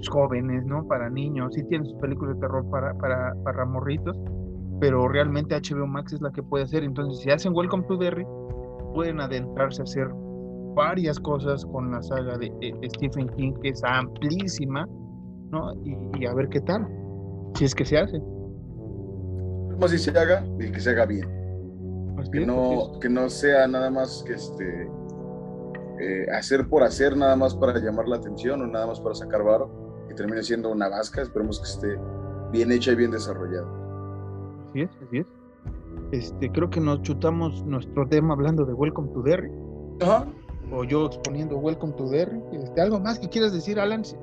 jóvenes, 0.09 0.65
¿no? 0.65 0.87
Para 0.87 1.09
niños, 1.09 1.53
sí 1.53 1.63
tiene 1.63 1.85
sus 1.85 1.95
películas 1.95 2.35
de 2.35 2.41
terror 2.41 2.69
para, 2.69 2.93
para, 2.95 3.33
para 3.43 3.65
morritos, 3.65 4.17
pero 4.79 5.07
realmente 5.07 5.55
HBO 5.55 5.87
Max 5.87 6.13
es 6.13 6.21
la 6.21 6.31
que 6.31 6.43
puede 6.43 6.65
hacer. 6.65 6.83
Entonces, 6.83 7.21
si 7.23 7.31
hacen 7.31 7.53
Welcome 7.53 7.85
to 7.87 7.97
Derry, 7.97 8.25
pueden 8.93 9.19
adentrarse 9.19 9.81
a 9.81 9.83
hacer 9.83 10.07
varias 10.75 11.19
cosas 11.19 11.65
con 11.65 11.91
la 11.91 12.01
saga 12.03 12.37
de 12.37 12.51
eh, 12.61 12.73
Stephen 12.95 13.29
King, 13.37 13.53
que 13.61 13.69
es 13.69 13.81
amplísima, 13.83 14.87
¿no? 15.51 15.73
Y, 15.83 16.25
a 16.25 16.33
ver 16.33 16.49
qué 16.49 16.61
tal, 16.61 16.87
si 17.55 17.65
es 17.65 17.73
que 17.73 17.85
se 17.85 17.97
hace. 17.97 18.19
Como 18.19 19.87
si 19.87 19.97
se 19.97 20.11
haga 20.17 20.45
y 20.59 20.71
que 20.71 20.79
se 20.79 20.89
haga 20.91 21.05
bien. 21.05 21.27
que, 22.31 22.45
no, 22.45 22.99
que 22.99 23.09
no 23.09 23.29
sea 23.29 23.67
nada 23.67 23.89
más 23.89 24.23
que 24.25 24.33
este 24.33 24.89
eh, 25.99 26.25
hacer 26.31 26.67
por 26.67 26.83
hacer, 26.83 27.15
nada 27.15 27.35
más 27.35 27.55
para 27.55 27.79
llamar 27.79 28.07
la 28.07 28.17
atención 28.17 28.61
o 28.61 28.67
nada 28.67 28.87
más 28.87 28.99
para 28.99 29.15
sacar 29.15 29.43
varo, 29.43 29.84
que 30.07 30.13
termine 30.13 30.43
siendo 30.43 30.69
una 30.71 30.89
vasca. 30.89 31.21
Esperemos 31.21 31.59
que 31.59 31.65
esté 31.65 31.99
bien 32.51 32.71
hecha 32.71 32.91
y 32.91 32.95
bien 32.95 33.11
desarrollada. 33.11 33.67
Así 34.69 34.81
es, 34.81 34.89
así 35.07 35.17
es. 35.19 35.27
Este, 36.11 36.51
creo 36.51 36.69
que 36.69 36.79
nos 36.79 37.01
chutamos 37.01 37.63
nuestro 37.65 38.07
tema 38.07 38.33
hablando 38.33 38.65
de 38.65 38.73
Welcome 38.73 39.11
to 39.13 39.21
Derry. 39.21 39.51
Ajá. 40.01 40.27
O 40.71 40.83
yo 40.83 41.05
exponiendo 41.05 41.57
Welcome 41.57 41.93
to 41.93 42.09
Derry. 42.09 42.41
Este, 42.53 42.81
¿Algo 42.81 42.99
más 42.99 43.19
que 43.19 43.29
quieras 43.29 43.53
decir, 43.53 43.79
Alan? 43.79 44.03
¿Si, 44.03 44.15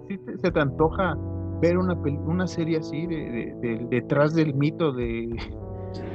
se 0.43 0.51
te 0.51 0.61
antoja 0.61 1.17
ver 1.61 1.79
una, 1.79 1.95
una 1.95 2.47
serie 2.47 2.79
así 2.79 3.07
de, 3.07 3.87
detrás 3.89 4.35
del 4.35 4.53
mito 4.55 4.93
de, 4.93 5.37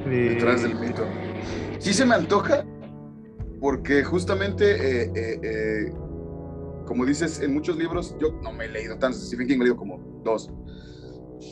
Detrás 0.05 0.63
del 0.63 0.75
mito. 0.75 1.03
Sí 1.79 1.93
se 1.93 2.05
me 2.05 2.15
antoja, 2.15 2.65
porque 3.59 4.03
justamente, 4.03 4.71
eh, 4.71 5.11
eh, 5.15 5.39
eh, 5.43 5.93
como 6.87 7.05
dices, 7.05 7.41
en 7.41 7.53
muchos 7.53 7.77
libros, 7.77 8.15
yo 8.19 8.31
no 8.41 8.51
me 8.51 8.65
he 8.65 8.69
leído 8.69 8.97
tantos, 8.97 9.27
Stephen 9.27 9.47
King 9.47 9.57
me 9.57 9.65
he 9.65 9.67
leído 9.67 9.77
como 9.77 9.99
dos, 10.23 10.49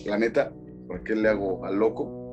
la 0.05 0.17
neta, 0.17 0.51
porque 0.87 1.15
le 1.15 1.29
hago 1.29 1.63
al 1.65 1.75
loco, 1.75 2.31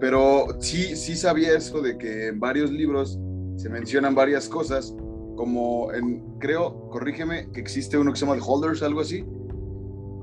pero 0.00 0.46
sí, 0.60 0.96
sí 0.96 1.16
sabía 1.16 1.56
eso 1.56 1.82
de 1.82 1.98
que 1.98 2.28
en 2.28 2.40
varios 2.40 2.70
libros 2.70 3.18
se 3.56 3.68
mencionan 3.68 4.14
varias 4.14 4.48
cosas, 4.48 4.94
como 5.36 5.92
en, 5.92 6.38
creo, 6.38 6.88
corrígeme, 6.88 7.50
que 7.52 7.60
existe 7.60 7.98
uno 7.98 8.12
que 8.12 8.18
se 8.18 8.24
llama 8.24 8.38
The 8.38 8.44
Holders, 8.46 8.82
algo 8.82 9.00
así. 9.00 9.24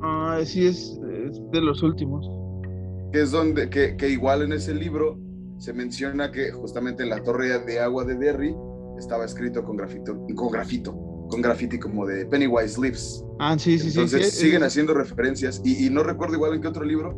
Ah, 0.02 0.40
sí, 0.44 0.66
es, 0.66 1.00
de 1.52 1.62
los 1.62 1.84
últimos. 1.84 2.28
Que 3.12 3.22
es 3.22 3.32
donde, 3.32 3.70
que, 3.70 3.96
que 3.98 4.10
igual 4.10 4.42
en 4.42 4.54
ese 4.54 4.74
libro 4.74 5.20
se 5.60 5.74
menciona 5.74 6.32
que 6.32 6.52
justamente 6.52 7.04
en 7.04 7.10
la 7.10 7.22
torre 7.22 7.60
de 7.60 7.80
agua 7.80 8.06
de 8.06 8.16
Derry 8.16 8.56
estaba 8.98 9.26
escrito 9.26 9.64
con 9.64 9.78
grafito, 9.78 10.18
con 10.36 10.50
grafito, 10.50 10.94
con 11.30 11.42
graffiti 11.42 11.80
como 11.80 12.06
de 12.06 12.26
Pennywise 12.26 12.80
Lives. 12.80 13.24
Ah, 13.40 13.58
sí, 13.58 13.78
sí, 13.78 13.88
Entonces, 13.88 13.94
sí. 13.94 14.16
Entonces 14.18 14.34
siguen 14.40 14.64
haciendo 14.64 14.94
referencias 14.94 15.62
y, 15.64 15.90
no 15.90 16.04
recuerdo 16.04 16.36
igual 16.36 16.54
en 16.54 16.62
qué 16.62 16.68
otro 16.68 16.84
libro 16.84 17.16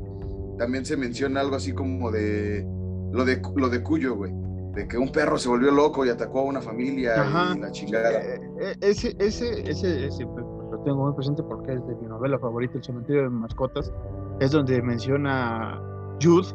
también 0.57 0.85
se 0.85 0.97
menciona 0.97 1.39
algo 1.39 1.55
así 1.55 1.71
como 1.71 2.11
de 2.11 2.67
lo 3.11 3.25
de 3.25 3.41
lo 3.55 3.69
de 3.69 3.81
Cuyo, 3.81 4.15
güey. 4.15 4.31
De 4.75 4.87
que 4.87 4.97
un 4.97 5.11
perro 5.11 5.37
se 5.37 5.49
volvió 5.49 5.71
loco 5.71 6.05
y 6.05 6.09
atacó 6.09 6.41
a 6.41 6.43
una 6.43 6.61
familia 6.61 7.15
y 7.55 7.59
la 7.59 7.71
chingada. 7.71 8.11
Eh, 8.11 8.39
eh, 8.61 8.75
ese, 8.81 9.15
ese, 9.19 9.69
ese, 9.69 10.07
ese 10.07 10.25
pues, 10.27 10.45
lo 10.71 10.79
tengo 10.83 11.05
muy 11.05 11.15
presente 11.15 11.41
porque 11.43 11.73
es 11.73 11.87
de 11.87 11.95
mi 11.95 12.07
novela 12.07 12.37
favorita, 12.37 12.77
El 12.77 12.83
cementerio 12.83 13.23
de 13.23 13.29
mascotas. 13.29 13.91
Es 14.39 14.51
donde 14.51 14.81
menciona 14.81 15.81
Jude, 16.21 16.47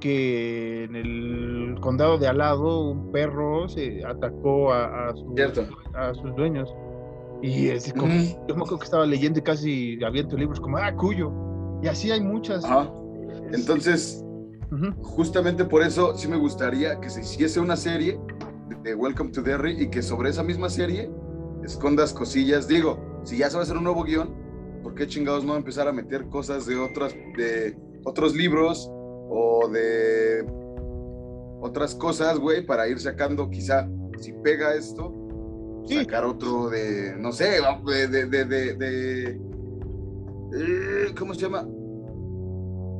que 0.00 0.84
en 0.84 0.96
el 0.96 1.78
condado 1.80 2.18
de 2.18 2.26
al 2.26 2.38
lado 2.38 2.90
un 2.90 3.12
perro 3.12 3.68
se 3.68 4.04
atacó 4.04 4.72
a, 4.72 5.10
a, 5.10 6.14
sus 6.14 6.34
dueños. 6.36 6.74
Y 7.42 7.68
es 7.68 7.92
como, 7.92 8.12
yo 8.12 8.54
me 8.54 8.62
acuerdo 8.62 8.78
que 8.78 8.84
estaba 8.84 9.06
leyendo 9.06 9.38
y 9.38 9.42
casi 9.42 10.02
aviento 10.04 10.36
libros 10.36 10.60
como, 10.60 10.76
ah, 10.76 10.94
cuyo. 10.94 11.32
Y 11.82 11.88
así 11.88 12.10
hay 12.10 12.20
muchas. 12.20 12.64
Entonces, 13.52 14.22
justamente 15.02 15.64
por 15.64 15.82
eso 15.82 16.16
sí 16.16 16.28
me 16.28 16.36
gustaría 16.36 17.00
que 17.00 17.08
se 17.08 17.20
hiciese 17.20 17.60
una 17.60 17.76
serie 17.76 18.20
de 18.82 18.94
Welcome 18.94 19.30
to 19.30 19.42
Derry 19.42 19.82
y 19.82 19.88
que 19.88 20.02
sobre 20.02 20.30
esa 20.30 20.42
misma 20.42 20.68
serie 20.68 21.10
escondas 21.64 22.12
cosillas. 22.12 22.68
Digo, 22.68 22.98
si 23.24 23.38
ya 23.38 23.50
sabes 23.50 23.68
hacer 23.68 23.78
un 23.78 23.84
nuevo 23.84 24.04
guion, 24.04 24.34
¿por 24.82 24.94
qué 24.94 25.06
chingados 25.06 25.44
no 25.44 25.56
empezar 25.56 25.88
a 25.88 25.92
meter 25.92 26.26
cosas 26.28 26.66
de 26.66 26.78
otras, 26.78 27.14
de 27.36 27.76
otros 28.04 28.34
libros 28.34 28.90
o 29.30 29.68
de 29.72 30.44
otras 31.60 31.94
cosas, 31.94 32.38
güey, 32.38 32.64
para 32.64 32.88
ir 32.88 32.98
sacando, 33.00 33.50
quizá, 33.50 33.88
si 34.18 34.32
pega 34.32 34.74
esto, 34.74 35.14
sacar 35.90 36.24
otro 36.24 36.68
de, 36.68 37.16
no 37.18 37.32
sé, 37.32 37.60
de, 37.86 38.26
de, 38.26 38.44
de, 38.74 39.40
eh, 40.52 41.14
¿cómo 41.18 41.34
se 41.34 41.42
llama? 41.42 41.66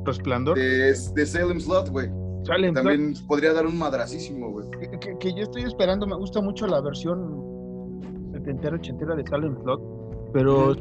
Resplandor. 0.05 0.57
De, 0.57 0.93
de 1.15 1.25
Salem 1.25 1.59
Slot, 1.59 1.89
güey. 1.89 2.09
Salem 2.43 2.73
También 2.73 3.13
podría 3.27 3.53
dar 3.53 3.65
un 3.65 3.77
madracísimo, 3.77 4.51
güey. 4.51 4.69
Que, 4.99 5.17
que, 5.19 5.33
yo 5.33 5.43
estoy 5.43 5.63
esperando, 5.63 6.07
me 6.07 6.15
gusta 6.15 6.41
mucho 6.41 6.67
la 6.67 6.81
versión 6.81 8.01
setentera, 8.33 8.75
ochentera 8.75 9.15
de 9.15 9.25
Salem 9.27 9.55
Slot, 9.61 9.81
pero 10.33 10.75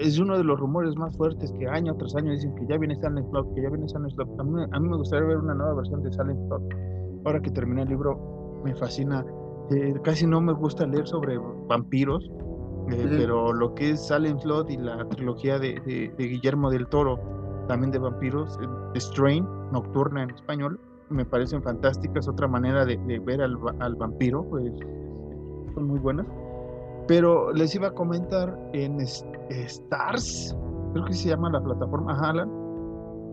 es 0.00 0.18
uno 0.18 0.36
de 0.36 0.44
los 0.44 0.58
rumores 0.58 0.96
más 0.96 1.16
fuertes 1.16 1.52
que 1.52 1.68
año 1.68 1.94
tras 1.96 2.14
año 2.14 2.32
dicen 2.32 2.54
que 2.54 2.66
ya 2.66 2.78
viene 2.78 2.94
Silent 2.96 3.28
Cloud, 3.30 3.54
que 3.54 3.62
ya 3.62 3.68
viene 3.68 3.88
Silent 3.88 4.14
Cloud. 4.14 4.40
A 4.40 4.44
mí, 4.44 4.62
a 4.70 4.80
mí 4.80 4.88
me 4.88 4.96
gustaría 4.96 5.26
ver 5.26 5.38
una 5.38 5.54
nueva 5.54 5.74
versión 5.74 6.02
de 6.02 6.12
Silent 6.12 6.46
Cloud. 6.48 6.62
Ahora 7.24 7.40
que 7.40 7.50
terminé 7.50 7.82
el 7.82 7.88
libro, 7.88 8.60
me 8.64 8.74
fascina. 8.74 9.24
Eh, 9.70 9.94
casi 10.02 10.26
no 10.26 10.40
me 10.40 10.52
gusta 10.52 10.86
leer 10.86 11.06
sobre 11.06 11.38
vampiros, 11.68 12.28
eh, 12.90 13.06
pero 13.08 13.52
lo 13.52 13.72
que 13.74 13.90
es 13.90 14.06
Silent 14.06 14.42
Cloud 14.42 14.68
y 14.68 14.76
la 14.76 15.08
trilogía 15.10 15.58
de, 15.60 16.12
Guillermo 16.18 16.70
del 16.70 16.88
Toro, 16.88 17.20
también 17.68 17.92
de 17.92 18.00
vampiros, 18.00 18.58
eh, 18.60 19.00
Strain, 19.00 19.46
Nocturna 19.70 20.24
en 20.24 20.30
español, 20.30 20.80
me 21.08 21.24
parecen 21.24 21.62
fantásticas. 21.62 22.26
Otra 22.26 22.48
manera 22.48 22.84
de, 22.84 22.96
ver 23.20 23.42
al, 23.42 23.56
al 23.78 23.94
vampiro, 23.94 24.44
pues 24.44 24.72
son 25.74 25.86
muy 25.86 26.00
buenas. 26.00 26.26
Pero 27.06 27.52
les 27.52 27.74
iba 27.74 27.88
a 27.88 27.92
comentar 27.92 28.58
en 28.72 29.00
Stars, 29.00 30.56
creo 30.92 31.04
que 31.04 31.12
se 31.12 31.28
llama 31.28 31.50
la 31.50 31.62
plataforma. 31.62 32.12
Ajá, 32.12 32.30
Alan. 32.30 32.50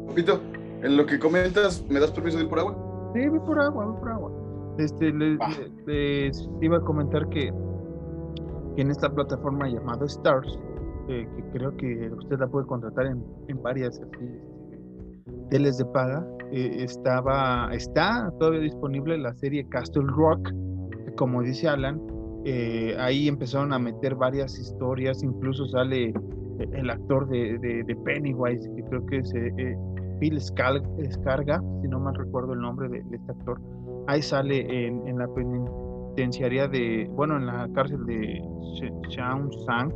Poquito, 0.07 0.39
en 0.83 0.97
lo 0.97 1.05
que 1.05 1.17
comentas, 1.17 1.83
¿me 1.89 1.99
das 1.99 2.11
permiso 2.11 2.37
de 2.37 2.43
ir 2.43 2.49
por 2.49 2.59
agua? 2.59 2.75
Sí, 3.13 3.27
voy 3.27 3.39
por 3.39 3.59
agua, 3.59 3.85
voy 3.85 3.99
por 3.99 4.09
agua. 4.09 4.36
Este, 4.77 5.11
les, 5.11 6.49
iba 6.61 6.77
a 6.77 6.81
comentar 6.81 7.27
que, 7.29 7.51
en 8.77 8.91
esta 8.91 9.09
plataforma 9.09 9.67
llamada 9.67 10.05
Stars, 10.05 10.59
que 11.07 11.43
creo 11.53 11.75
que 11.77 12.11
usted 12.17 12.39
la 12.39 12.47
puede 12.47 12.67
contratar 12.67 13.05
en, 13.07 13.23
varias 13.63 14.01
teles 15.49 15.77
de 15.77 15.85
paga, 15.85 16.25
eh, 16.51 16.83
estaba, 16.83 17.69
está 17.73 18.31
todavía 18.39 18.61
disponible 18.61 19.17
la 19.17 19.33
serie 19.33 19.67
Castle 19.69 20.05
Rock, 20.07 20.51
que 21.05 21.13
como 21.15 21.41
dice 21.41 21.67
Alan, 21.67 21.99
eh, 22.49 22.95
ahí 22.97 23.27
empezaron 23.27 23.73
a 23.73 23.79
meter 23.79 24.15
varias 24.15 24.57
historias, 24.57 25.21
incluso 25.21 25.65
sale 25.65 26.09
eh, 26.09 26.13
el 26.71 26.89
actor 26.89 27.27
de, 27.27 27.57
de, 27.59 27.95
Pennywise, 28.05 28.69
que 28.73 28.83
creo 28.83 29.05
que 29.05 29.17
es 29.17 29.33
eh, 29.35 29.77
Phil 30.21 30.39
Scarga, 30.39 31.61
si 31.81 31.87
no 31.89 31.99
mal 31.99 32.15
recuerdo 32.15 32.53
el 32.53 32.61
nombre 32.61 32.87
de, 32.87 32.99
este 32.99 33.31
actor. 33.33 33.59
Ahí 34.07 34.21
sale 34.21 34.87
en, 34.87 35.17
la 35.17 35.27
penitenciaria 35.27 36.67
de, 36.67 37.07
bueno, 37.11 37.37
en 37.37 37.45
la 37.45 37.69
cárcel 37.73 38.05
de 38.05 38.41
Sang, 39.15 39.93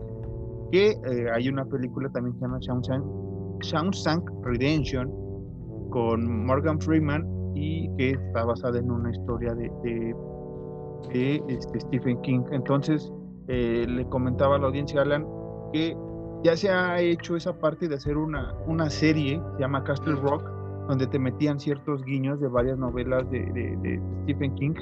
que 0.71 0.95
hay 1.33 1.49
una 1.49 1.65
película 1.65 2.09
también 2.09 2.33
que 2.35 2.39
se 2.39 3.71
llama 3.71 3.91
Sang 3.93 4.23
Redemption 4.43 5.11
con 5.89 6.45
Morgan 6.45 6.79
Freeman 6.79 7.25
y 7.55 7.89
que 7.97 8.11
está 8.11 8.45
basada 8.45 8.79
en 8.79 8.89
una 8.89 9.11
historia 9.11 9.53
de 9.53 9.69
de 11.09 11.43
este, 11.47 11.79
Stephen 11.79 12.21
King. 12.21 12.41
Entonces, 12.51 13.11
eh, 13.47 13.85
le 13.87 14.05
comentaba 14.05 14.55
a 14.55 14.59
la 14.59 14.67
audiencia, 14.67 15.01
Alan, 15.01 15.25
que 15.73 15.95
ya 16.43 16.55
se 16.55 16.69
ha 16.69 16.99
hecho 16.99 17.35
esa 17.35 17.53
parte 17.53 17.87
de 17.87 17.95
hacer 17.95 18.17
una, 18.17 18.53
una 18.65 18.89
serie, 18.89 19.41
se 19.55 19.61
llama 19.61 19.83
Castle 19.83 20.15
Rock, 20.15 20.43
donde 20.91 21.07
te 21.07 21.17
metían 21.17 21.57
ciertos 21.57 22.03
guiños 22.03 22.41
de 22.41 22.49
varias 22.49 22.77
novelas 22.77 23.23
de, 23.31 24.01
Stephen 24.23 24.53
King. 24.55 24.73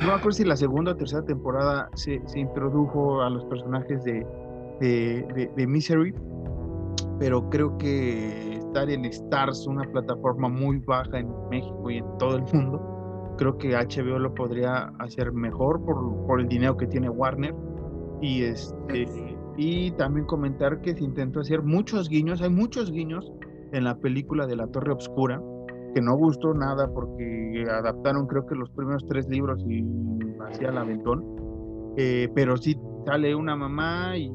No 0.00 0.06
me 0.06 0.12
acuerdo 0.12 0.32
si 0.32 0.44
la 0.44 0.56
segunda 0.56 0.92
o 0.92 0.96
tercera 0.96 1.22
temporada 1.22 1.90
se, 1.96 2.22
se 2.24 2.40
introdujo 2.40 3.20
a 3.20 3.28
los 3.28 3.44
personajes 3.44 4.02
de, 4.04 4.26
de, 4.80 5.66
Misery, 5.66 6.14
pero 7.18 7.50
creo 7.50 7.76
que 7.76 8.56
estar 8.56 8.88
en 8.88 9.04
Stars, 9.04 9.66
una 9.66 9.82
plataforma 9.92 10.48
muy 10.48 10.78
baja 10.78 11.18
en 11.18 11.28
México 11.50 11.90
y 11.90 11.98
en 11.98 12.06
todo 12.18 12.36
el 12.38 12.44
mundo, 12.54 13.34
creo 13.36 13.58
que 13.58 13.76
HBO 13.76 14.18
lo 14.18 14.34
podría 14.34 14.94
hacer 14.98 15.30
mejor 15.30 15.84
por, 15.84 16.26
por 16.26 16.40
el 16.40 16.48
dinero 16.48 16.74
que 16.78 16.86
tiene 16.86 17.10
Warner. 17.10 17.54
Y, 18.22 18.44
este, 18.44 19.06
y 19.58 19.90
también 19.90 20.24
comentar 20.24 20.80
que 20.80 20.94
se 20.94 21.04
intentó 21.04 21.40
hacer 21.40 21.60
muchos 21.60 22.08
guiños, 22.08 22.40
hay 22.40 22.48
muchos 22.48 22.90
guiños 22.90 23.30
en 23.74 23.84
la 23.84 23.96
película 23.96 24.46
de 24.46 24.56
La 24.56 24.66
Torre 24.68 24.92
Obscura, 24.92 25.40
que 25.94 26.00
no 26.00 26.16
gustó 26.16 26.54
nada 26.54 26.88
porque 26.92 27.64
adaptaron 27.70 28.26
creo 28.26 28.46
que 28.46 28.54
los 28.56 28.70
primeros 28.70 29.04
tres 29.08 29.28
libros 29.28 29.62
y 29.68 29.84
hacía 30.48 30.70
la 30.72 30.80
aventón. 30.82 31.24
eh, 31.96 32.28
pero 32.34 32.56
sí 32.56 32.76
sale 33.06 33.34
una 33.34 33.56
mamá 33.56 34.16
y 34.16 34.28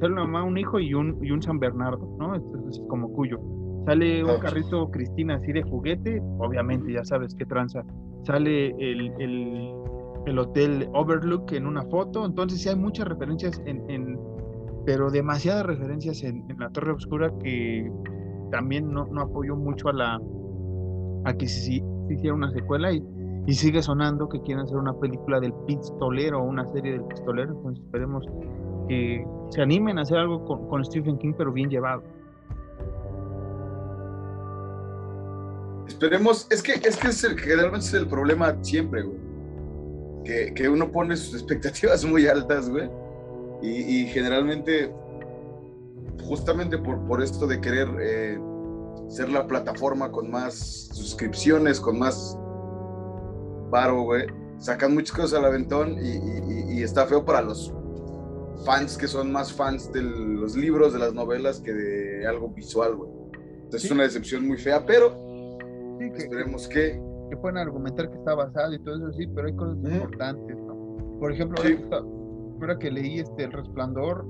sale 0.00 0.12
una 0.12 0.24
mamá, 0.24 0.44
un 0.44 0.58
hijo 0.58 0.78
y 0.80 0.94
un, 0.94 1.18
y 1.22 1.30
un 1.30 1.42
San 1.42 1.58
Bernardo, 1.58 2.16
¿no? 2.18 2.34
Esto 2.34 2.68
es 2.68 2.82
como 2.88 3.12
cuyo. 3.12 3.38
Sale 3.86 4.24
un 4.24 4.38
carrito 4.40 4.90
Cristina 4.90 5.36
así 5.36 5.52
de 5.52 5.62
juguete, 5.62 6.20
obviamente 6.38 6.92
ya 6.92 7.04
sabes 7.04 7.34
qué 7.34 7.44
tranza. 7.44 7.82
Sale 8.24 8.70
el, 8.78 9.12
el, 9.20 9.74
el 10.26 10.38
hotel 10.38 10.88
Overlook 10.94 11.52
en 11.52 11.66
una 11.66 11.82
foto, 11.84 12.24
entonces 12.24 12.62
sí 12.62 12.68
hay 12.70 12.76
muchas 12.76 13.06
referencias 13.06 13.60
en, 13.66 13.88
en 13.90 14.18
pero 14.86 15.10
demasiadas 15.10 15.66
referencias 15.66 16.22
en, 16.24 16.44
en 16.50 16.58
la 16.58 16.70
Torre 16.70 16.92
Oscura 16.92 17.30
que 17.42 17.90
también 18.50 18.92
no, 18.92 19.06
no 19.06 19.22
apoyó 19.22 19.56
mucho 19.56 19.88
a 19.88 19.92
la 19.92 20.20
a 21.24 21.32
que 21.34 21.46
si 21.46 21.82
se 22.06 22.14
hiciera 22.14 22.34
una 22.34 22.50
secuela 22.52 22.92
y, 22.92 23.02
y 23.46 23.54
sigue 23.54 23.82
sonando 23.82 24.28
que 24.28 24.40
quieren 24.42 24.64
hacer 24.64 24.76
una 24.76 24.92
película 24.94 25.40
del 25.40 25.52
pistolero 25.66 26.40
o 26.40 26.44
una 26.44 26.66
serie 26.72 26.92
del 26.92 27.04
pistolero, 27.04 27.52
entonces 27.52 27.84
esperemos 27.84 28.26
que 28.88 29.26
se 29.50 29.62
animen 29.62 29.98
a 29.98 30.02
hacer 30.02 30.18
algo 30.18 30.44
con, 30.44 30.68
con 30.68 30.84
Stephen 30.84 31.18
King 31.18 31.32
pero 31.36 31.52
bien 31.52 31.70
llevado. 31.70 32.02
Esperemos, 35.86 36.46
es 36.50 36.62
que 36.62 36.72
es 36.72 36.96
que 36.96 37.08
es 37.08 37.24
el, 37.24 37.38
generalmente 37.38 37.86
es 37.86 37.94
el 37.94 38.06
problema 38.06 38.56
siempre, 38.62 39.02
güey. 39.02 39.18
Que, 40.24 40.54
que 40.54 40.68
uno 40.68 40.90
pone 40.90 41.16
sus 41.16 41.34
expectativas 41.34 42.04
muy 42.04 42.26
altas, 42.26 42.70
güey. 42.70 42.88
Y, 43.62 43.68
y 43.68 44.06
generalmente, 44.06 44.92
justamente 46.22 46.78
por, 46.78 47.04
por 47.06 47.22
esto 47.22 47.46
de 47.46 47.60
querer 47.60 47.88
eh, 48.00 48.38
ser 49.08 49.28
la 49.30 49.46
plataforma 49.46 50.10
con 50.10 50.30
más 50.30 50.54
suscripciones, 50.92 51.80
con 51.80 51.98
más 51.98 52.38
varo, 53.70 54.02
güey, 54.02 54.26
sacan 54.58 54.94
muchas 54.94 55.16
cosas 55.16 55.34
al 55.38 55.44
aventón 55.46 55.96
y, 56.00 56.10
y- 56.10 56.78
y 56.78 56.82
está 56.82 57.06
feo 57.06 57.24
para 57.24 57.42
los 57.42 57.72
fans 58.64 58.96
que 58.96 59.06
son 59.08 59.30
más 59.32 59.52
fans 59.52 59.92
de 59.92 60.02
los 60.02 60.56
libros, 60.56 60.92
de 60.92 60.98
las 61.00 61.12
novelas, 61.12 61.60
que 61.60 61.72
de 61.72 62.26
algo 62.26 62.48
visual, 62.48 62.94
güey. 62.96 63.10
Entonces 63.56 63.82
Sí. 63.82 63.86
es 63.88 63.92
una 63.92 64.02
decepción 64.04 64.46
muy 64.46 64.56
fea, 64.56 64.84
pero 64.86 65.10
Sí, 65.98 66.10
que, 66.12 66.18
esperemos 66.18 66.68
que... 66.68 67.00
que 67.30 67.36
pueden 67.36 67.58
argumentar 67.58 68.10
que 68.10 68.16
está 68.16 68.34
basado 68.34 68.72
y 68.72 68.78
todo 68.80 68.96
eso, 68.96 69.12
sí, 69.18 69.26
pero 69.34 69.48
hay 69.48 69.54
cosas 69.56 69.76
Ujú. 69.78 69.88
importantes, 69.88 70.56
¿no? 70.56 70.74
Por 71.20 71.32
ejemplo, 71.32 71.56
Sí. 71.62 71.78
ahora 72.60 72.78
que 72.78 72.90
leí 72.90 73.20
este 73.20 73.44
El 73.44 73.52
Resplandor, 73.52 74.24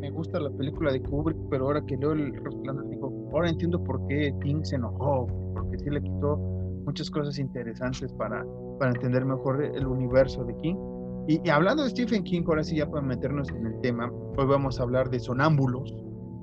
me 0.00 0.10
gusta 0.10 0.40
la 0.40 0.50
película 0.50 0.92
de 0.92 1.02
Kubrick, 1.02 1.36
pero 1.50 1.66
ahora 1.66 1.84
que 1.84 1.96
leo 1.96 2.12
El 2.12 2.32
Resplandor, 2.32 2.88
digo, 2.88 3.30
ahora 3.32 3.48
entiendo 3.48 3.82
por 3.82 4.06
qué 4.06 4.34
King 4.42 4.62
se 4.62 4.76
enojó, 4.76 5.26
porque 5.54 5.78
sí 5.78 5.90
le 5.90 6.00
quitó 6.00 6.36
muchas 6.84 7.10
cosas 7.10 7.38
interesantes 7.38 8.12
para, 8.14 8.44
para 8.78 8.92
entender 8.92 9.24
mejor 9.24 9.62
el 9.62 9.86
universo 9.86 10.44
de 10.44 10.56
King. 10.56 10.76
Y, 11.26 11.40
y 11.44 11.50
hablando 11.50 11.84
de 11.84 11.90
Stephen 11.90 12.22
King, 12.24 12.42
ahora 12.46 12.64
sí 12.64 12.76
ya 12.76 12.88
para 12.88 13.02
meternos 13.02 13.48
en 13.50 13.66
el 13.66 13.80
tema, 13.80 14.10
hoy 14.36 14.46
vamos 14.46 14.80
a 14.80 14.84
hablar 14.84 15.10
de 15.10 15.20
Sonámbulos, 15.20 15.94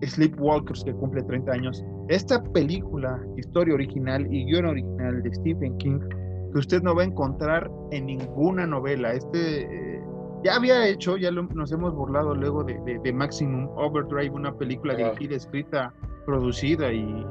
Sleepwalkers, 0.01 0.83
que 0.83 0.93
cumple 0.93 1.23
30 1.23 1.51
años. 1.51 1.83
Esta 2.09 2.43
película, 2.43 3.19
historia 3.37 3.73
original 3.73 4.31
y 4.31 4.45
guion 4.45 4.65
original 4.65 5.23
de 5.23 5.33
Stephen 5.33 5.77
King, 5.77 5.99
que 6.53 6.59
usted 6.59 6.83
no 6.83 6.95
va 6.95 7.01
a 7.01 7.05
encontrar 7.05 7.71
en 7.91 8.05
ninguna 8.05 8.67
novela. 8.67 9.13
Este 9.13 9.63
eh, 9.63 9.94
ya 10.45 10.55
había 10.55 10.87
hecho, 10.87 11.17
ya 11.17 11.31
lo- 11.31 11.43
nos 11.43 11.71
hemos 11.73 11.93
burlado 11.93 12.33
luego 12.35 12.63
de, 12.63 12.79
de- 12.85 12.99
de 12.99 13.11
Maximum 13.11 13.67
Overdrive, 13.75 14.29
una 14.29 14.53
película 14.53 14.93
Ajá. 14.93 15.03
dirigida, 15.09 15.35
escrita, 15.35 15.91
producida 16.25 16.93
y 16.93 17.25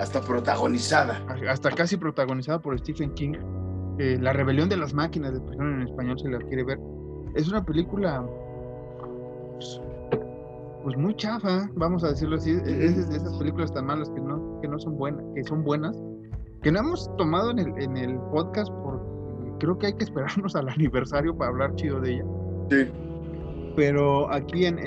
hasta 0.00 0.20
protagonizada. 0.20 1.22
hasta 1.48 1.70
casi 1.70 1.96
protagonizada 1.96 2.58
por 2.58 2.76
Stephen 2.78 3.12
King. 3.14 3.34
eh, 3.98 4.18
la 4.20 4.32
rebelión 4.32 4.68
de 4.68 4.76
las 4.76 4.92
máquinas, 4.92 5.32
de 5.34 5.54
en 5.54 5.82
español 5.82 6.18
se 6.18 6.28
la 6.28 6.38
quiere 6.38 6.64
ver. 6.64 6.80
Es 7.36 7.48
una 7.48 7.64
película 7.64 8.26
pues, 9.52 9.80
pues 10.82 10.96
muy 10.96 11.14
chafa, 11.16 11.68
vamos 11.76 12.02
a 12.02 12.08
decirlo 12.08 12.36
así. 12.36 12.50
Es 12.50 12.66
es 12.98 13.08
de 13.10 13.16
esas 13.18 13.38
películas 13.38 13.72
tan 13.72 13.86
malas 13.86 14.10
que 14.10 14.20
no, 14.20 14.58
que 14.60 14.66
no 14.68 14.78
son 14.80 14.96
buenas, 14.96 15.24
que 15.36 15.44
son 15.44 15.62
buenas, 15.62 15.96
que 16.62 16.72
no 16.72 16.80
hemos 16.80 17.08
tomado 17.16 17.50
en 17.52 17.58
el, 17.60 17.82
en 17.82 17.96
el 17.96 18.16
podcast 18.32 18.72
porque 18.82 19.04
creo 19.60 19.78
que 19.78 19.86
hay 19.86 19.92
que 19.94 20.04
esperarnos 20.04 20.56
al 20.56 20.68
aniversario 20.68 21.36
para 21.36 21.50
hablar 21.52 21.74
chido 21.76 22.00
de 22.00 22.14
ella. 22.14 22.24
Sí. 22.70 22.86
Pero 23.76 24.30
aquí 24.32 24.66
en, 24.66 24.78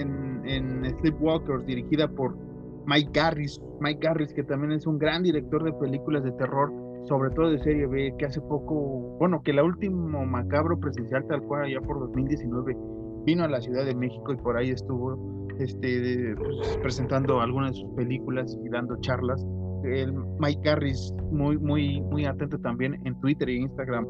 Sleepwalkers, 0.99 1.65
dirigida 1.65 2.07
por 2.07 2.37
Mike 2.85 3.11
Garris, 3.13 3.59
Mike 3.81 3.99
Garris, 4.01 4.33
que 4.33 4.43
también 4.43 4.71
es 4.71 4.87
un 4.87 4.97
gran 4.97 5.23
director 5.23 5.63
de 5.63 5.73
películas 5.73 6.23
de 6.23 6.31
terror, 6.33 6.71
sobre 7.07 7.29
todo 7.31 7.49
de 7.49 7.59
serie 7.59 7.85
B, 7.85 8.13
que 8.17 8.25
hace 8.25 8.39
poco, 8.41 9.17
bueno, 9.19 9.41
que 9.43 9.51
la 9.51 9.63
último 9.63 10.25
macabro 10.25 10.79
presencial 10.79 11.25
tal 11.27 11.41
cual 11.43 11.65
allá 11.65 11.81
por 11.81 11.99
2019 11.99 12.77
vino 13.25 13.43
a 13.43 13.49
la 13.49 13.59
Ciudad 13.59 13.85
de 13.85 13.93
México 13.93 14.31
y 14.31 14.37
por 14.37 14.55
ahí 14.55 14.69
estuvo 14.69 15.47
este, 15.59 16.33
pues, 16.37 16.79
presentando 16.81 17.41
algunas 17.41 17.71
de 17.71 17.81
sus 17.81 17.89
películas 17.91 18.57
y 18.63 18.69
dando 18.69 18.95
charlas. 19.01 19.45
El 19.83 20.13
Mike 20.39 20.61
Garris 20.63 21.13
muy, 21.31 21.57
muy, 21.57 22.01
muy 22.01 22.25
atento 22.25 22.57
también 22.59 22.99
en 23.05 23.19
Twitter 23.19 23.49
e 23.49 23.55
Instagram, 23.55 24.07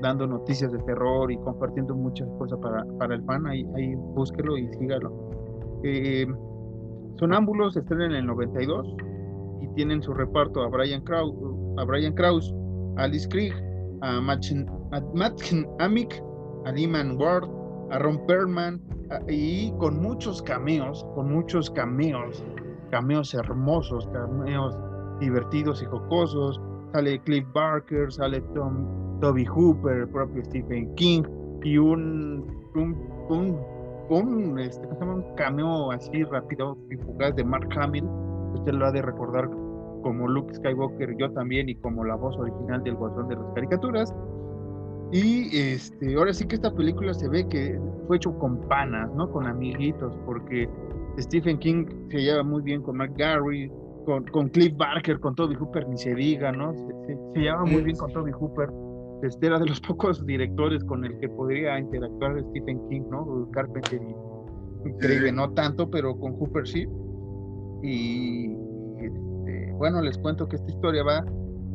dando 0.00 0.26
noticias 0.26 0.72
de 0.72 0.78
terror 0.80 1.30
y 1.30 1.36
compartiendo 1.38 1.94
muchas 1.94 2.28
cosas 2.38 2.58
para, 2.60 2.84
para 2.98 3.14
el 3.14 3.22
fan. 3.24 3.46
Ahí, 3.46 3.66
ahí 3.76 3.94
búsquelo 3.94 4.56
y 4.58 4.68
sígalo. 4.74 5.12
Eh, 5.82 6.26
Sonámbulos 7.16 7.76
estrenan 7.76 8.10
en 8.10 8.16
el 8.18 8.26
92 8.26 8.96
y 9.60 9.68
tienen 9.74 10.02
su 10.02 10.12
reparto 10.12 10.62
a 10.62 10.68
Brian 10.68 11.02
Kraus, 11.02 11.34
a 11.78 11.84
Brian 11.84 12.12
Kraus, 12.14 12.52
a 12.96 13.04
Alice 13.04 13.28
Krieg, 13.28 13.54
a 14.00 14.20
Machen, 14.20 14.66
a 14.90 15.00
Matchen 15.14 15.66
Amick, 15.78 16.20
a 16.64 16.72
Lehman 16.72 17.16
Ward, 17.16 17.48
a 17.90 17.98
Ron 17.98 18.26
Perlman 18.26 18.80
y 19.28 19.70
con 19.78 20.02
muchos 20.02 20.42
cameos, 20.42 21.06
con 21.14 21.32
muchos 21.32 21.70
cameos, 21.70 22.44
cameos 22.90 23.32
hermosos, 23.32 24.08
cameos 24.08 24.76
divertidos 25.20 25.82
y 25.82 25.86
jocosos. 25.86 26.60
Sale 26.92 27.20
Cliff 27.20 27.46
Barker, 27.52 28.12
sale 28.12 28.40
Tom, 28.54 28.86
Toby 29.24 29.46
Hooper, 29.46 30.00
el 30.00 30.08
propio 30.08 30.44
Stephen 30.44 30.94
King 30.96 31.22
y 31.62 31.78
un, 31.78 32.44
un, 32.74 32.94
un, 33.30 33.58
un, 34.10 34.58
este, 34.58 34.86
¿cómo 34.86 34.94
se 34.98 35.00
llama? 35.00 35.14
un 35.14 35.34
cameo 35.34 35.92
así 35.92 36.24
rápido 36.24 36.76
y 36.90 36.96
fugaz 36.96 37.34
de 37.34 37.42
Mark 37.42 37.66
Hamill. 37.74 38.04
Usted 38.52 38.74
lo 38.74 38.84
ha 38.84 38.92
de 38.92 39.00
recordar 39.00 39.48
como 40.02 40.28
Luke 40.28 40.52
Skywalker, 40.52 41.16
yo 41.16 41.32
también, 41.32 41.70
y 41.70 41.74
como 41.76 42.04
la 42.04 42.16
voz 42.16 42.36
original 42.38 42.82
del 42.82 42.96
guasón 42.96 43.28
de 43.28 43.36
las 43.36 43.46
caricaturas. 43.54 44.14
Y 45.10 45.56
este, 45.56 46.16
ahora 46.16 46.34
sí 46.34 46.46
que 46.46 46.56
esta 46.56 46.70
película 46.74 47.14
se 47.14 47.26
ve 47.26 47.48
que 47.48 47.80
fue 48.06 48.18
hecho 48.18 48.38
con 48.38 48.60
panas, 48.68 49.10
¿no? 49.14 49.30
Con 49.30 49.46
amiguitos, 49.46 50.14
porque 50.26 50.68
Stephen 51.18 51.58
King 51.60 51.86
se 52.10 52.18
lleva 52.18 52.42
muy 52.42 52.60
bien 52.60 52.82
con 52.82 52.98
Mark 52.98 53.14
Gary, 53.16 53.72
con, 54.04 54.24
con 54.26 54.50
Cliff 54.50 54.76
Barker, 54.76 55.18
con 55.18 55.34
Toby 55.34 55.54
Hooper, 55.54 55.88
ni 55.88 55.96
se 55.96 56.14
diga, 56.14 56.52
¿no? 56.52 56.74
Se, 56.74 56.86
se- 57.06 57.18
se 57.32 57.40
lleva 57.40 57.64
muy 57.64 57.82
bien 57.82 57.96
con 57.96 58.12
Toby 58.12 58.30
Hooper. 58.32 58.68
Este 59.22 59.46
era 59.46 59.58
de 59.58 59.66
los 59.66 59.80
pocos 59.88 60.24
directores 60.26 60.82
con 60.84 61.04
el 61.04 61.18
que 61.18 61.28
podría 61.28 61.78
interactuar 61.78 62.40
Stephen 62.50 62.80
King, 62.88 63.02
¿no? 63.10 63.48
Carpenter 63.52 64.00
y 64.02 64.92
Craig 64.98 65.32
no 65.32 65.50
tanto, 65.52 65.88
pero 65.90 66.18
con 66.18 66.32
Hooper 66.34 66.66
sí. 66.66 66.86
Y, 67.82 68.50
y, 68.50 68.56
este, 69.00 69.72
bueno, 69.74 70.00
les 70.02 70.18
cuento 70.18 70.46
que 70.46 70.56
esta 70.56 70.70
historia 70.70 71.02
va 71.04 71.24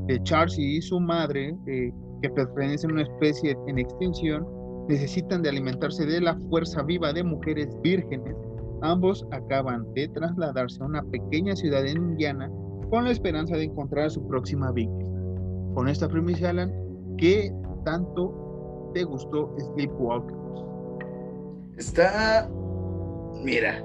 de 0.07 0.21
Charles 0.23 0.57
y 0.57 0.81
su 0.81 0.99
madre, 0.99 1.55
eh, 1.67 1.91
que 2.21 2.29
pertenecen 2.29 2.91
a 2.91 2.93
una 2.93 3.03
especie 3.03 3.55
en 3.67 3.79
extinción, 3.79 4.45
necesitan 4.87 5.41
de 5.43 5.49
alimentarse 5.49 6.05
de 6.05 6.19
la 6.19 6.35
fuerza 6.49 6.81
viva 6.83 7.13
de 7.13 7.23
mujeres 7.23 7.69
vírgenes. 7.83 8.35
Ambos 8.81 9.25
acaban 9.31 9.85
de 9.93 10.07
trasladarse 10.09 10.81
a 10.81 10.87
una 10.87 11.03
pequeña 11.03 11.55
ciudad 11.55 11.85
en 11.85 11.97
Indiana 11.97 12.49
con 12.89 13.03
la 13.03 13.11
esperanza 13.11 13.55
de 13.55 13.65
encontrar 13.65 14.05
a 14.05 14.09
su 14.09 14.25
próxima 14.27 14.71
víctima. 14.71 15.09
Con 15.75 15.87
esta 15.87 16.07
premisa, 16.07 16.49
Alan, 16.49 16.73
¿qué 17.19 17.53
tanto 17.85 18.91
te 18.93 19.03
gustó 19.03 19.53
Sleepwalkers? 19.73 20.35
Está. 21.77 22.49
Mira. 23.43 23.83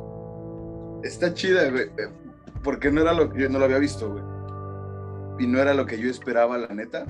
Está 1.03 1.33
chida, 1.35 1.70
güey. 1.70 1.85
eh, 1.99 2.09
Porque 2.62 2.90
no 2.90 3.03
era 3.03 3.12
lo 3.12 3.31
que 3.31 3.42
yo 3.42 3.49
no 3.49 3.59
lo 3.59 3.66
había 3.66 3.79
visto, 3.79 4.11
güey. 4.11 4.25
Y 5.38 5.47
no 5.47 5.61
era 5.61 5.75
lo 5.75 5.85
que 5.87 5.99
yo 5.99 6.11
esperaba, 6.11 6.59
la 6.59 6.68
neta. 6.68 7.07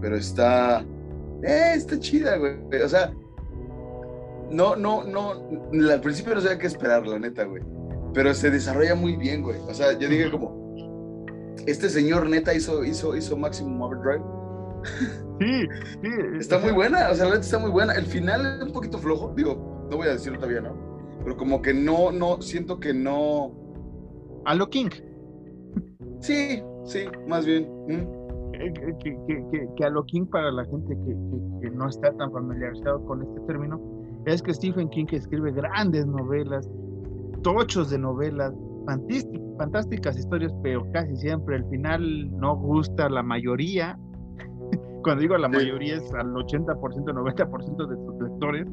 Pero 0.00 0.16
está. 0.16 0.84
Eh, 1.42 1.72
está 1.74 1.98
chida, 1.98 2.36
güey. 2.36 2.56
O 2.84 2.88
sea. 2.88 3.12
No, 4.50 4.76
no, 4.76 5.04
no. 5.04 5.32
Al 5.90 6.00
principio 6.00 6.34
no 6.34 6.40
sabía 6.40 6.58
qué 6.58 6.66
esperar, 6.66 7.06
la 7.06 7.18
neta, 7.18 7.44
güey. 7.44 7.62
Pero 8.12 8.34
se 8.34 8.50
desarrolla 8.50 8.94
muy 8.94 9.16
bien, 9.16 9.42
güey. 9.42 9.58
O 9.68 9.74
sea, 9.74 9.92
yo 9.98 10.08
dije 10.08 10.30
como. 10.30 10.60
Este 11.66 11.88
señor 11.88 12.28
neta 12.28 12.52
hizo, 12.52 12.84
hizo, 12.84 13.16
hizo 13.16 13.36
Maximum. 13.36 13.80
Sí, 15.40 15.66
sí. 16.02 16.08
Está 16.38 16.58
muy 16.58 16.72
buena, 16.72 17.10
o 17.10 17.14
sea, 17.14 17.24
la 17.24 17.30
neta 17.32 17.42
está 17.44 17.58
muy 17.58 17.70
buena. 17.70 17.94
El 17.94 18.04
final 18.06 18.60
es 18.60 18.66
un 18.66 18.72
poquito 18.72 18.98
flojo, 18.98 19.32
digo, 19.36 19.86
no 19.90 19.96
voy 19.96 20.06
a 20.08 20.12
decirlo 20.12 20.38
todavía, 20.38 20.60
¿no? 20.60 20.74
Pero 21.24 21.36
como 21.36 21.60
que 21.62 21.72
no, 21.74 22.12
no, 22.12 22.40
siento 22.40 22.78
que 22.80 22.92
no. 22.94 23.52
A 24.44 24.54
lo 24.54 24.68
King. 24.68 24.90
Sí, 26.20 26.62
sí, 26.84 27.04
más 27.28 27.44
bien. 27.46 27.68
mm, 27.88 28.54
eh, 28.54 28.72
que, 29.02 29.16
que- 29.26 29.68
que- 29.76 29.84
a 29.84 29.90
lo 29.90 30.04
King 30.04 30.26
para 30.26 30.50
la 30.52 30.64
gente 30.66 30.94
que, 30.94 31.70
no 31.70 31.88
está 31.88 32.12
tan 32.16 32.30
familiarizado 32.32 33.04
con 33.06 33.22
este 33.22 33.40
término 33.46 33.80
es 34.26 34.42
que 34.42 34.52
Stephen 34.54 34.88
King 34.90 35.06
escribe 35.10 35.50
grandes 35.52 36.06
novelas, 36.06 36.68
tochos 37.42 37.90
de 37.90 37.98
novelas, 37.98 38.52
fantásticas 39.58 40.18
historias, 40.18 40.52
pero 40.62 40.84
casi 40.92 41.16
siempre 41.16 41.56
al 41.56 41.68
final 41.70 42.30
no 42.38 42.56
gusta 42.56 43.08
la 43.08 43.22
mayoría. 43.22 43.98
Cuando 45.02 45.22
digo 45.22 45.36
la 45.36 45.48
mayoría 45.48 45.96
es 45.96 46.12
al 46.14 46.32
80%, 46.32 46.76
90% 46.76 47.86
de 47.86 47.96
sus 47.96 48.22
lectores, 48.22 48.66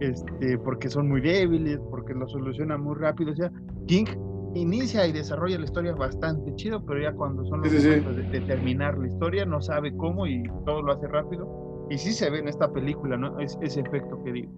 este, 0.00 0.58
porque 0.58 0.88
son 0.88 1.08
muy 1.08 1.20
débiles, 1.20 1.78
porque 1.90 2.14
lo 2.14 2.26
soluciona 2.28 2.76
muy 2.76 2.96
rápido. 2.96 3.32
O 3.32 3.36
sea, 3.36 3.52
King 3.86 4.06
inicia 4.54 5.06
y 5.06 5.12
desarrolla 5.12 5.58
la 5.58 5.64
historia 5.64 5.92
bastante 5.92 6.54
chido, 6.56 6.84
pero 6.84 7.00
ya 7.00 7.12
cuando 7.12 7.44
son 7.44 7.62
los 7.62 7.72
momentos 7.72 8.16
de, 8.16 8.40
terminar 8.40 8.98
la 8.98 9.06
historia 9.06 9.44
no 9.46 9.60
sabe 9.62 9.94
cómo 9.96 10.26
y 10.26 10.42
todo 10.64 10.82
lo 10.82 10.92
hace 10.92 11.06
rápido. 11.06 11.86
Y 11.90 11.98
sí 11.98 12.12
se 12.12 12.30
ve 12.30 12.38
en 12.38 12.48
esta 12.48 12.72
película, 12.72 13.16
¿no? 13.16 13.38
Es, 13.40 13.58
ese 13.60 13.80
efecto 13.80 14.22
que 14.24 14.32
digo. 14.32 14.52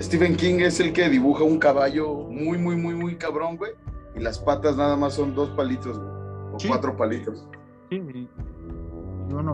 Stephen 0.00 0.36
King 0.36 0.60
es 0.60 0.80
el 0.80 0.92
que 0.92 1.08
dibuja 1.08 1.44
un 1.44 1.58
caballo 1.58 2.14
muy, 2.28 2.58
muy, 2.58 2.76
muy, 2.76 2.94
muy 2.94 3.16
cabrón, 3.16 3.56
güey. 3.56 3.72
Y 4.16 4.20
las 4.20 4.38
patas 4.38 4.76
nada 4.76 4.96
más 4.96 5.14
son 5.14 5.34
dos 5.34 5.50
palitos, 5.50 5.98
güey. 5.98 6.10
O 6.52 6.56
cuatro 6.68 6.96
palitos. 6.96 7.48
Sí, 7.90 8.00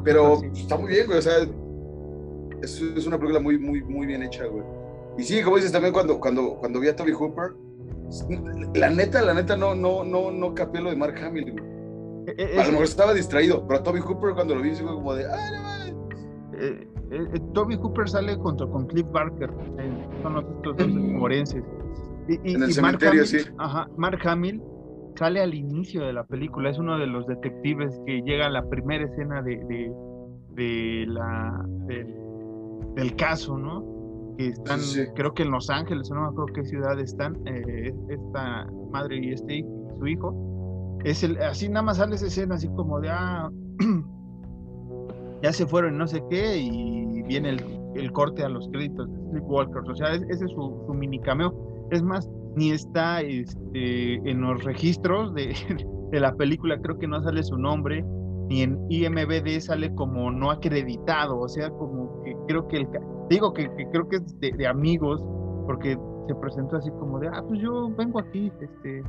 Pero 0.05 0.43
está 0.43 0.77
muy 0.77 0.89
bien, 0.89 1.07
güey. 1.07 1.19
O 1.19 1.23
sea, 1.23 1.35
es, 2.63 2.81
es, 2.81 3.07
una 3.07 3.19
película 3.19 3.41
muy, 3.41 3.59
muy, 3.59 3.83
muy 3.83 4.07
bien 4.07 4.23
hecha, 4.23 4.47
güey. 4.47 4.65
Y 5.19 5.23
sí, 5.23 5.43
como 5.43 5.57
dices 5.57 5.73
también 5.73 5.93
cuando, 5.93 6.19
cuando, 6.21 6.57
cuando 6.57 6.81
vi 6.81 6.89
a 6.89 6.97
Toby 6.97 7.13
Hooper, 7.13 7.53
la 8.75 8.91
neta, 8.91 9.23
la 9.23 9.35
neta 9.35 9.57
no, 9.57 9.75
no, 9.75 10.05
no, 10.05 10.31
no 10.31 10.55
capé 10.55 10.81
lo 10.81 10.91
de 10.91 10.97
Mark 10.97 11.15
Hamill, 11.23 11.53
güey. 11.53 11.71
Eh, 12.27 12.35
eh, 12.37 12.61
a 12.61 12.67
lo 12.67 12.73
mejor 12.73 12.85
estaba 12.85 13.15
distraído, 13.15 13.67
pero 13.67 13.81
a 13.81 13.83
Toby 13.83 14.01
Hooper 14.01 14.35
cuando 14.35 14.55
lo 14.55 14.63
vi, 14.63 14.75
fue 14.75 14.87
como 14.87 15.15
de, 15.15 15.27
¡ay, 15.27 15.93
no 15.93 16.01
eh, 16.61 16.87
eh, 17.11 17.41
Toby 17.55 17.77
Hooper 17.77 18.09
sale 18.09 18.37
junto 18.37 18.71
con 18.71 18.87
Cliff 18.87 19.07
Barker, 19.11 19.51
son 20.23 20.35
los 20.35 20.45
estos 20.45 20.77
dos 20.77 21.19
forenses. 21.19 21.65
Y, 22.29 22.55
en 22.55 22.63
el 22.63 22.73
cementerio, 22.73 23.25
sí. 23.25 23.39
Ajá, 23.59 23.89
Mark 23.97 24.21
Hamill 24.25 24.63
sale 25.21 25.43
al 25.43 25.53
inicio 25.53 26.03
de 26.07 26.15
la 26.15 26.25
película, 26.25 26.71
es 26.71 26.79
uno 26.79 26.99
de 26.99 27.07
los 27.07 27.27
detectives 27.27 28.01
que 28.07 28.23
llega 28.23 28.47
a 28.47 28.51
la 28.51 28.67
primera 28.71 29.05
escena 29.05 29.43
de, 29.43 29.57
de, 29.69 29.93
de 30.55 31.07
la, 31.07 31.63
del 32.95 33.15
caso, 33.17 33.59
¿no? 33.59 34.01
están, 34.39 34.81
creo 35.15 35.35
que 35.35 35.43
en 35.43 35.51
Los 35.51 35.69
Ángeles, 35.69 36.11
no 36.11 36.23
me 36.23 36.29
acuerdo 36.29 36.55
qué 36.55 36.65
ciudad 36.65 36.99
están, 36.99 37.37
eh, 37.47 37.93
esta 38.09 38.67
madre 38.91 39.19
y 39.19 39.33
este 39.33 39.63
su 39.99 40.07
hijo. 40.07 40.99
Es 41.05 41.23
el, 41.23 41.37
así 41.43 41.69
nada 41.69 41.83
más 41.83 41.99
sale 41.99 42.15
esa 42.15 42.27
escena 42.27 42.55
así 42.55 42.69
como 42.69 42.99
de, 43.01 43.11
ah, 43.11 43.51
ya 45.43 45.53
se 45.53 45.67
fueron 45.67 45.99
no 45.99 46.07
sé 46.07 46.23
qué 46.31 46.57
y 46.57 47.23
viene 47.25 47.59
el, 47.95 48.13
corte 48.13 48.43
a 48.43 48.49
los 48.49 48.67
créditos 48.69 49.07
de 49.07 49.31
Sleepwalkers. 49.33 49.87
O 49.87 49.95
sea, 49.95 50.15
ese 50.15 50.47
es 50.47 50.51
su, 50.53 50.95
mini 50.95 51.21
cameo. 51.21 51.55
Es 51.91 52.03
más, 52.03 52.27
ni 52.57 52.71
está 52.71 53.21
este, 53.21 54.15
en 54.29 54.41
los 54.41 54.65
registros 54.65 55.35
de, 55.35 55.55
de 56.11 56.21
la 56.21 56.35
película, 56.35 56.81
creo 56.81 56.99
que 56.99 57.07
no 57.07 57.23
sale 57.23 57.43
su 57.43 57.57
nombre, 57.57 58.05
ni 58.49 58.63
en 58.63 58.79
IMBD 58.89 59.61
sale 59.61 59.95
como 59.95 60.31
no 60.31 60.51
acreditado, 60.51 61.39
o 61.39 61.49
sea, 61.49 61.71
como 61.71 62.23
que 62.25 62.37
creo 62.49 62.67
que 62.67 62.79
el, 62.79 62.89
digo 63.29 63.53
que, 63.53 63.71
creo 63.93 64.09
que 64.09 64.17
es 64.17 64.41
de, 64.41 64.67
amigos, 64.67 65.25
porque 65.67 65.97
se 66.27 66.35
presentó 66.35 66.77
así 66.77 66.91
como 66.91 67.21
de, 67.21 67.29
ah, 67.29 67.43
pues 67.47 67.61
yo 67.61 67.91
vengo 67.97 68.19
aquí, 68.19 68.51
este, 68.61 69.05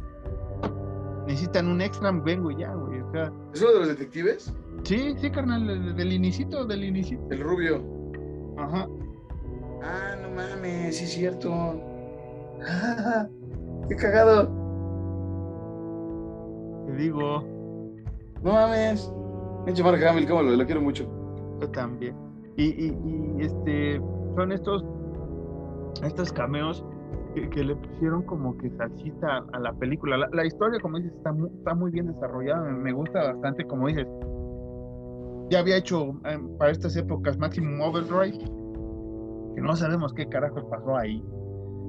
necesitan 1.26 1.68
un 1.68 1.82
extra, 1.82 2.12
vengo 2.12 2.52
y 2.52 2.58
ya, 2.58 2.72
güey. 2.74 3.02
O 3.02 3.12
sea, 3.12 3.34
¿Es 3.54 3.62
uno 3.62 3.72
de 3.74 3.80
los 3.80 3.88
detectives? 3.88 4.54
Sí, 4.84 5.16
sí, 5.18 5.32
carnal, 5.32 5.66
del, 5.66 5.96
del 5.96 6.14
inicito, 6.14 6.66
del 6.66 6.84
inicito. 6.84 7.24
El 7.32 7.40
rubio. 7.42 7.84
Ajá. 8.58 8.88
Ah, 9.84 10.16
no 10.22 10.30
mames, 10.30 10.98
sí 10.98 11.06
es 11.06 11.14
cierto. 11.14 11.91
Ah, 12.68 13.28
qué 13.90 13.96
cagado. 13.96 14.50
Te 16.88 16.94
digo. 16.94 17.44
No 18.44 18.54
mames. 18.54 19.12
Pinche 19.66 19.84
Mark 19.84 20.04
Hamill, 20.04 20.28
cómo 20.28 20.42
lo, 20.42 20.52
lo 20.52 20.66
quiero 20.66 20.82
mucho. 20.82 21.06
Yo 21.62 21.70
también. 21.70 22.16
Y, 22.58 22.94
este, 23.40 24.00
son 24.36 24.52
estos, 24.52 24.84
estos 26.04 26.32
cameos 26.34 26.86
que, 27.34 27.64
le 27.64 27.76
pusieron 27.76 28.24
como 28.24 28.58
que 28.58 28.70
salsita 28.72 29.46
a, 29.54 29.60
la 29.60 29.74
película. 29.74 30.30
La, 30.32 30.46
historia, 30.46 30.80
como 30.80 30.98
dices, 30.98 31.14
está 31.16 31.32
muy, 31.32 31.50
está 31.50 31.74
muy 31.74 31.92
bien 31.92 32.08
desarrollada, 32.08 32.70
me, 32.70 32.92
gusta 32.92 33.34
bastante, 33.34 33.66
como 33.66 33.88
dices. 33.88 34.08
Ya 35.50 35.60
había 35.60 35.78
hecho 35.78 36.14
em, 36.26 36.58
para 36.58 36.72
estas 36.72 36.96
épocas 36.96 37.38
Maximum 37.38 37.82
Overdrive, 37.82 38.38
que 39.56 39.62
no 39.62 39.76
sabemos 39.76 40.14
qué 40.14 40.28
carajo 40.28 40.70
pasó 40.70 40.98
ahí. 40.98 41.24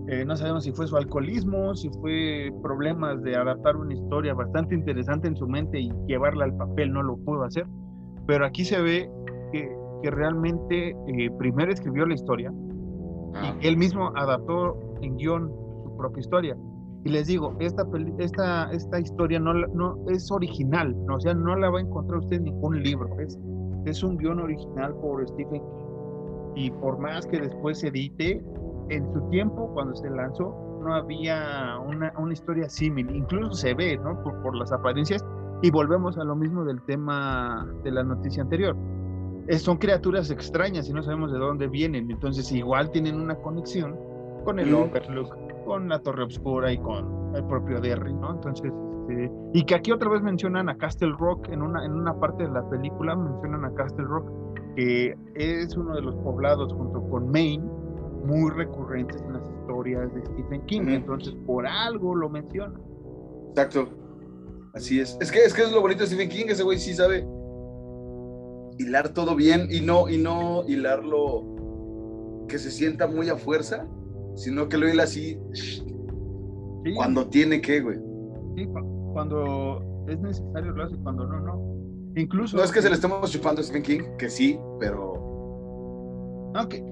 Eh, 0.08 0.24
no 0.24 0.36
sabemos 0.36 0.64
si 0.64 0.72
fue 0.72 0.86
su 0.86 0.96
alcoholismo, 0.96 1.74
si 1.74 1.88
fue 1.90 2.52
problemas 2.62 3.22
de 3.22 3.36
adaptar 3.36 3.76
una 3.76 3.94
historia 3.94 4.34
bastante 4.34 4.74
interesante 4.74 5.28
en 5.28 5.36
su 5.36 5.46
mente 5.46 5.78
y 5.80 5.92
llevarla 6.06 6.44
al 6.44 6.56
papel, 6.56 6.92
no 6.92 7.02
lo 7.02 7.16
pudo 7.18 7.44
hacer. 7.44 7.66
Pero 8.26 8.44
aquí 8.44 8.64
se 8.64 8.80
ve 8.80 9.10
que 9.52 9.82
que 10.02 10.10
realmente 10.10 10.90
eh, 10.90 11.30
primero 11.38 11.72
escribió 11.72 12.04
la 12.04 12.14
historia 12.14 12.52
y 13.60 13.66
él 13.66 13.78
mismo 13.78 14.12
adaptó 14.14 14.78
en 15.00 15.16
guion 15.16 15.50
su 15.84 15.96
propia 15.96 16.20
historia. 16.20 16.56
Y 17.04 17.08
les 17.08 17.26
digo, 17.26 17.56
esta, 17.58 17.84
esta, 18.18 18.70
esta 18.70 19.00
historia 19.00 19.40
no, 19.40 19.54
no 19.54 19.96
es 20.08 20.30
original, 20.30 20.94
¿no? 21.06 21.16
o 21.16 21.20
sea, 21.20 21.34
no 21.34 21.56
la 21.56 21.70
va 21.70 21.78
a 21.78 21.82
encontrar 21.82 22.20
usted 22.20 22.36
en 22.36 22.44
ningún 22.44 22.82
libro, 22.82 23.08
es, 23.18 23.38
es 23.86 24.02
un 24.02 24.18
guion 24.18 24.38
original 24.38 24.94
por 24.96 25.26
Stephen 25.26 25.62
King. 25.62 25.82
Y 26.54 26.70
por 26.70 26.98
más 26.98 27.26
que 27.26 27.40
después 27.40 27.78
se 27.78 27.88
edite, 27.88 28.44
en 28.88 29.12
su 29.12 29.20
tiempo, 29.30 29.70
cuando 29.74 29.94
se 29.94 30.10
lanzó, 30.10 30.80
no 30.82 30.94
había 30.94 31.78
una, 31.86 32.12
una 32.18 32.32
historia 32.32 32.68
similar, 32.68 33.14
incluso 33.14 33.52
se 33.52 33.74
ve, 33.74 33.98
¿no? 33.98 34.22
Por, 34.22 34.42
por 34.42 34.56
las 34.56 34.72
apariencias, 34.72 35.24
y 35.62 35.70
volvemos 35.70 36.18
a 36.18 36.24
lo 36.24 36.34
mismo 36.34 36.64
del 36.64 36.82
tema 36.82 37.66
de 37.84 37.92
la 37.92 38.02
noticia 38.02 38.42
anterior 38.42 38.76
son 39.58 39.76
criaturas 39.76 40.30
extrañas 40.30 40.88
y 40.88 40.92
no 40.92 41.02
sabemos 41.02 41.32
de 41.32 41.38
dónde 41.38 41.68
vienen. 41.68 42.10
Entonces, 42.10 42.50
igual 42.52 42.90
tienen 42.90 43.20
una 43.20 43.34
conexión 43.34 43.96
con 44.44 44.58
el 44.58 44.72
Overlook, 44.74 45.36
con 45.64 45.88
la 45.88 45.98
Torre 45.98 46.24
Oscura 46.24 46.72
y 46.72 46.78
con 46.78 47.34
el 47.34 47.44
propio 47.44 47.80
Derry, 47.80 48.12
¿no? 48.14 48.34
Entonces, 48.34 48.72
este, 49.02 49.30
y 49.52 49.64
que 49.64 49.74
aquí 49.74 49.92
otra 49.92 50.08
vez 50.10 50.22
mencionan 50.22 50.68
a 50.68 50.76
Castle 50.76 51.14
Rock, 51.18 51.48
en 51.48 51.62
una, 51.62 51.84
en 51.84 51.92
una 51.92 52.14
parte 52.14 52.44
de 52.44 52.50
la 52.50 52.68
película 52.68 53.16
mencionan 53.16 53.64
a 53.64 53.74
Castle 53.74 54.04
Rock, 54.04 54.30
que 54.76 55.16
es 55.34 55.76
uno 55.76 55.94
de 55.94 56.02
los 56.02 56.14
poblados 56.16 56.72
junto 56.72 57.02
con 57.08 57.30
Maine 57.30 57.64
muy 58.24 58.50
recurrentes 58.50 59.20
en 59.22 59.32
las 59.34 59.42
historias 59.60 60.14
de 60.14 60.24
Stephen 60.26 60.66
King. 60.66 60.82
Entonces, 60.88 61.34
por 61.46 61.66
algo 61.66 62.14
lo 62.14 62.28
menciona. 62.28 62.78
Exacto. 63.50 63.88
Así 64.74 65.00
es. 65.00 65.18
Es 65.20 65.30
que 65.30 65.40
es 65.40 65.52
que 65.52 65.62
es 65.62 65.72
lo 65.72 65.80
bonito 65.80 66.00
de 66.00 66.06
Stephen 66.06 66.28
King, 66.28 66.46
ese 66.48 66.62
güey 66.62 66.78
sí 66.78 66.94
sabe 66.94 67.26
hilar 68.78 69.10
todo 69.10 69.36
bien 69.36 69.68
y 69.70 69.80
no, 69.80 70.08
y 70.08 70.18
no 70.18 70.64
hilarlo 70.66 72.46
que 72.48 72.58
se 72.58 72.70
sienta 72.70 73.06
muy 73.06 73.28
a 73.28 73.36
fuerza, 73.36 73.86
sino 74.34 74.68
que 74.68 74.78
lo 74.78 74.88
hila 74.88 75.02
así 75.02 75.38
cuando 76.96 77.28
tiene 77.28 77.60
que, 77.60 77.80
güey. 77.80 77.98
Sí, 78.56 78.66
cuando 79.12 79.82
es 80.08 80.18
necesario 80.20 80.72
lo 80.72 80.84
hace, 80.84 80.96
cuando 81.02 81.26
no, 81.26 81.40
no. 81.40 82.12
Incluso. 82.16 82.56
No 82.56 82.64
es 82.64 82.72
que 82.72 82.82
se 82.82 82.88
le 82.88 82.94
estemos 82.94 83.30
chupando 83.30 83.60
a 83.60 83.64
Stephen 83.64 83.82
King, 83.82 84.16
que 84.18 84.28
sí, 84.28 84.58
pero. 84.80 85.12
No, 86.54 86.68
que, 86.68 86.82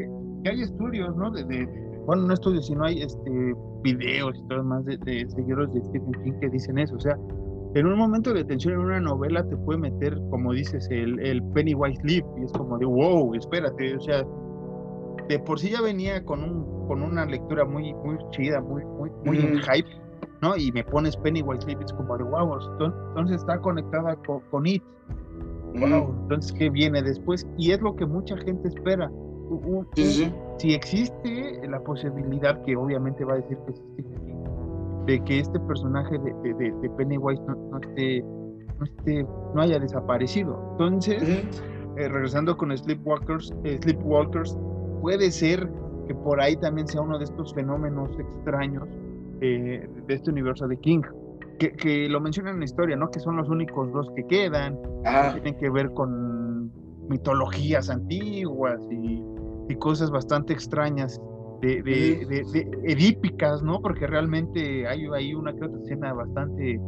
hay 0.48 0.62
estudios, 0.62 1.16
¿no? 1.16 1.30
De, 1.30 1.44
de, 1.44 1.66
bueno, 2.06 2.22
no 2.22 2.34
estudios, 2.34 2.66
sino 2.66 2.84
hay 2.84 3.02
este, 3.02 3.54
videos 3.82 4.38
y 4.38 4.48
todo 4.48 4.64
más 4.64 4.84
de, 4.84 4.96
de 4.98 5.28
seguidores 5.30 5.72
de 5.74 5.82
Stephen 5.84 6.12
King 6.24 6.32
que 6.40 6.48
dicen 6.48 6.78
eso. 6.78 6.96
O 6.96 7.00
sea, 7.00 7.16
en 7.74 7.86
un 7.86 7.96
momento 7.96 8.32
de 8.32 8.44
tensión 8.44 8.74
en 8.74 8.80
una 8.80 9.00
novela 9.00 9.46
te 9.46 9.56
puede 9.56 9.78
meter, 9.78 10.18
como 10.30 10.52
dices, 10.52 10.88
el, 10.90 11.20
el 11.20 11.42
Pennywise 11.52 12.00
Leap, 12.02 12.26
y 12.40 12.44
es 12.44 12.52
como 12.52 12.76
de, 12.78 12.86
wow, 12.86 13.32
espérate, 13.34 13.96
o 13.96 14.00
sea, 14.00 14.24
de 15.28 15.38
por 15.38 15.60
sí 15.60 15.70
ya 15.70 15.80
venía 15.80 16.24
con, 16.24 16.42
un, 16.42 16.88
con 16.88 17.02
una 17.02 17.24
lectura 17.26 17.64
muy, 17.64 17.94
muy 17.94 18.18
chida, 18.30 18.60
muy, 18.60 18.84
muy, 18.84 19.10
muy 19.24 19.38
hype, 19.38 19.88
¿no? 20.42 20.56
Y 20.56 20.72
me 20.72 20.82
pones 20.82 21.16
Pennywise 21.18 21.64
Leap, 21.66 21.80
es 21.82 21.92
como 21.92 22.18
de, 22.18 22.24
wow, 22.24 22.58
entonces 22.80 23.36
está 23.36 23.60
conectada 23.60 24.16
con, 24.50 24.66
It. 24.66 24.82
Wow, 25.78 26.12
entonces, 26.22 26.52
¿qué 26.52 26.68
viene 26.70 27.00
después? 27.00 27.46
Y 27.56 27.70
es 27.70 27.80
lo 27.80 27.94
que 27.94 28.04
mucha 28.04 28.36
gente 28.38 28.66
espera. 28.66 29.08
Si 30.58 30.74
existe 30.74 31.60
la 31.68 31.80
posibilidad, 31.80 32.62
que 32.62 32.76
obviamente 32.76 33.24
va 33.24 33.34
a 33.34 33.36
decir 33.36 33.58
que 33.66 33.70
existe, 33.70 34.04
de 35.06 35.24
que 35.24 35.40
este 35.40 35.58
personaje 35.60 36.18
de, 36.18 36.54
de, 36.54 36.90
Pennywise 36.90 37.42
no, 37.42 37.78
esté, 37.80 38.22
no, 38.22 38.84
esté, 38.84 39.26
no 39.54 39.60
haya 39.60 39.78
desaparecido. 39.78 40.58
Entonces, 40.72 41.22
eh, 41.96 42.08
regresando 42.08 42.56
con 42.56 42.76
Sleepwalkers, 42.76 43.52
eh, 43.64 43.78
Sleepwalkers, 43.82 44.56
puede 45.00 45.30
ser 45.30 45.68
que 46.06 46.14
por 46.14 46.40
ahí 46.40 46.56
también 46.56 46.86
sea 46.86 47.00
uno 47.00 47.18
de 47.18 47.24
estos 47.24 47.52
fenómenos 47.54 48.10
extraños 48.18 48.86
eh, 49.40 49.88
de 50.06 50.14
este 50.14 50.30
universo 50.30 50.68
de 50.68 50.76
King. 50.76 51.02
Que, 51.58 51.72
que, 51.72 52.08
lo 52.08 52.20
mencionan 52.20 52.54
en 52.54 52.60
la 52.60 52.64
historia, 52.64 52.96
¿no? 52.96 53.10
Que 53.10 53.20
son 53.20 53.36
los 53.36 53.48
únicos 53.50 53.92
dos 53.92 54.10
que 54.16 54.26
quedan, 54.26 54.78
que 55.04 55.40
tienen 55.40 55.60
que 55.60 55.68
ver 55.68 55.92
con 55.92 56.72
mitologías 57.08 57.90
antiguas 57.90 58.80
y, 58.90 59.22
y 59.70 59.76
cosas 59.76 60.10
bastante 60.10 60.52
extrañas 60.52 61.20
de, 61.60 61.82
de, 61.82 62.70
edípicas, 62.84 63.62
¿no? 63.62 63.80
Porque 63.80 64.06
realmente 64.06 64.86
hay, 64.86 65.06
hay 65.14 65.34
una 65.34 65.52
que 65.54 65.64
otra 65.64 65.78
escena 65.80 66.12
bastante, 66.12 66.80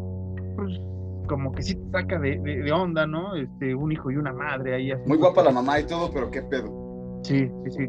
pues, 0.57 0.80
como 1.28 1.53
que 1.53 1.62
sí 1.62 1.74
te 1.74 1.91
saca 1.91 2.18
de, 2.18 2.72
onda, 2.72 3.07
¿no? 3.07 3.35
Este, 3.37 3.74
un 3.74 3.93
hijo 3.93 4.11
y 4.11 4.16
una 4.16 4.33
madre 4.33 4.74
ahí 4.74 4.93
Muy 5.07 5.18
guapa 5.18 5.43
la 5.43 5.51
mamá 5.53 5.80
y 5.80 5.85
todo, 5.85 6.11
pero 6.12 6.30
qué 6.30 6.43
pedo. 6.43 7.20
Sí, 7.22 7.49
sí, 7.64 7.70
sí. 7.70 7.87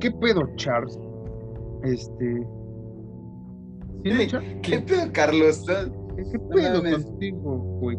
¿Qué 0.00 0.10
pedo, 0.10 0.42
Charles? 0.56 0.98
Este. 1.84 2.46
¿Qué 4.62 4.80
pedo, 4.80 5.12
Carlos? 5.12 5.64
¿Qué, 6.16 6.38
pedo 6.38 6.82
contigo, 6.82 7.58
güey? 7.80 7.98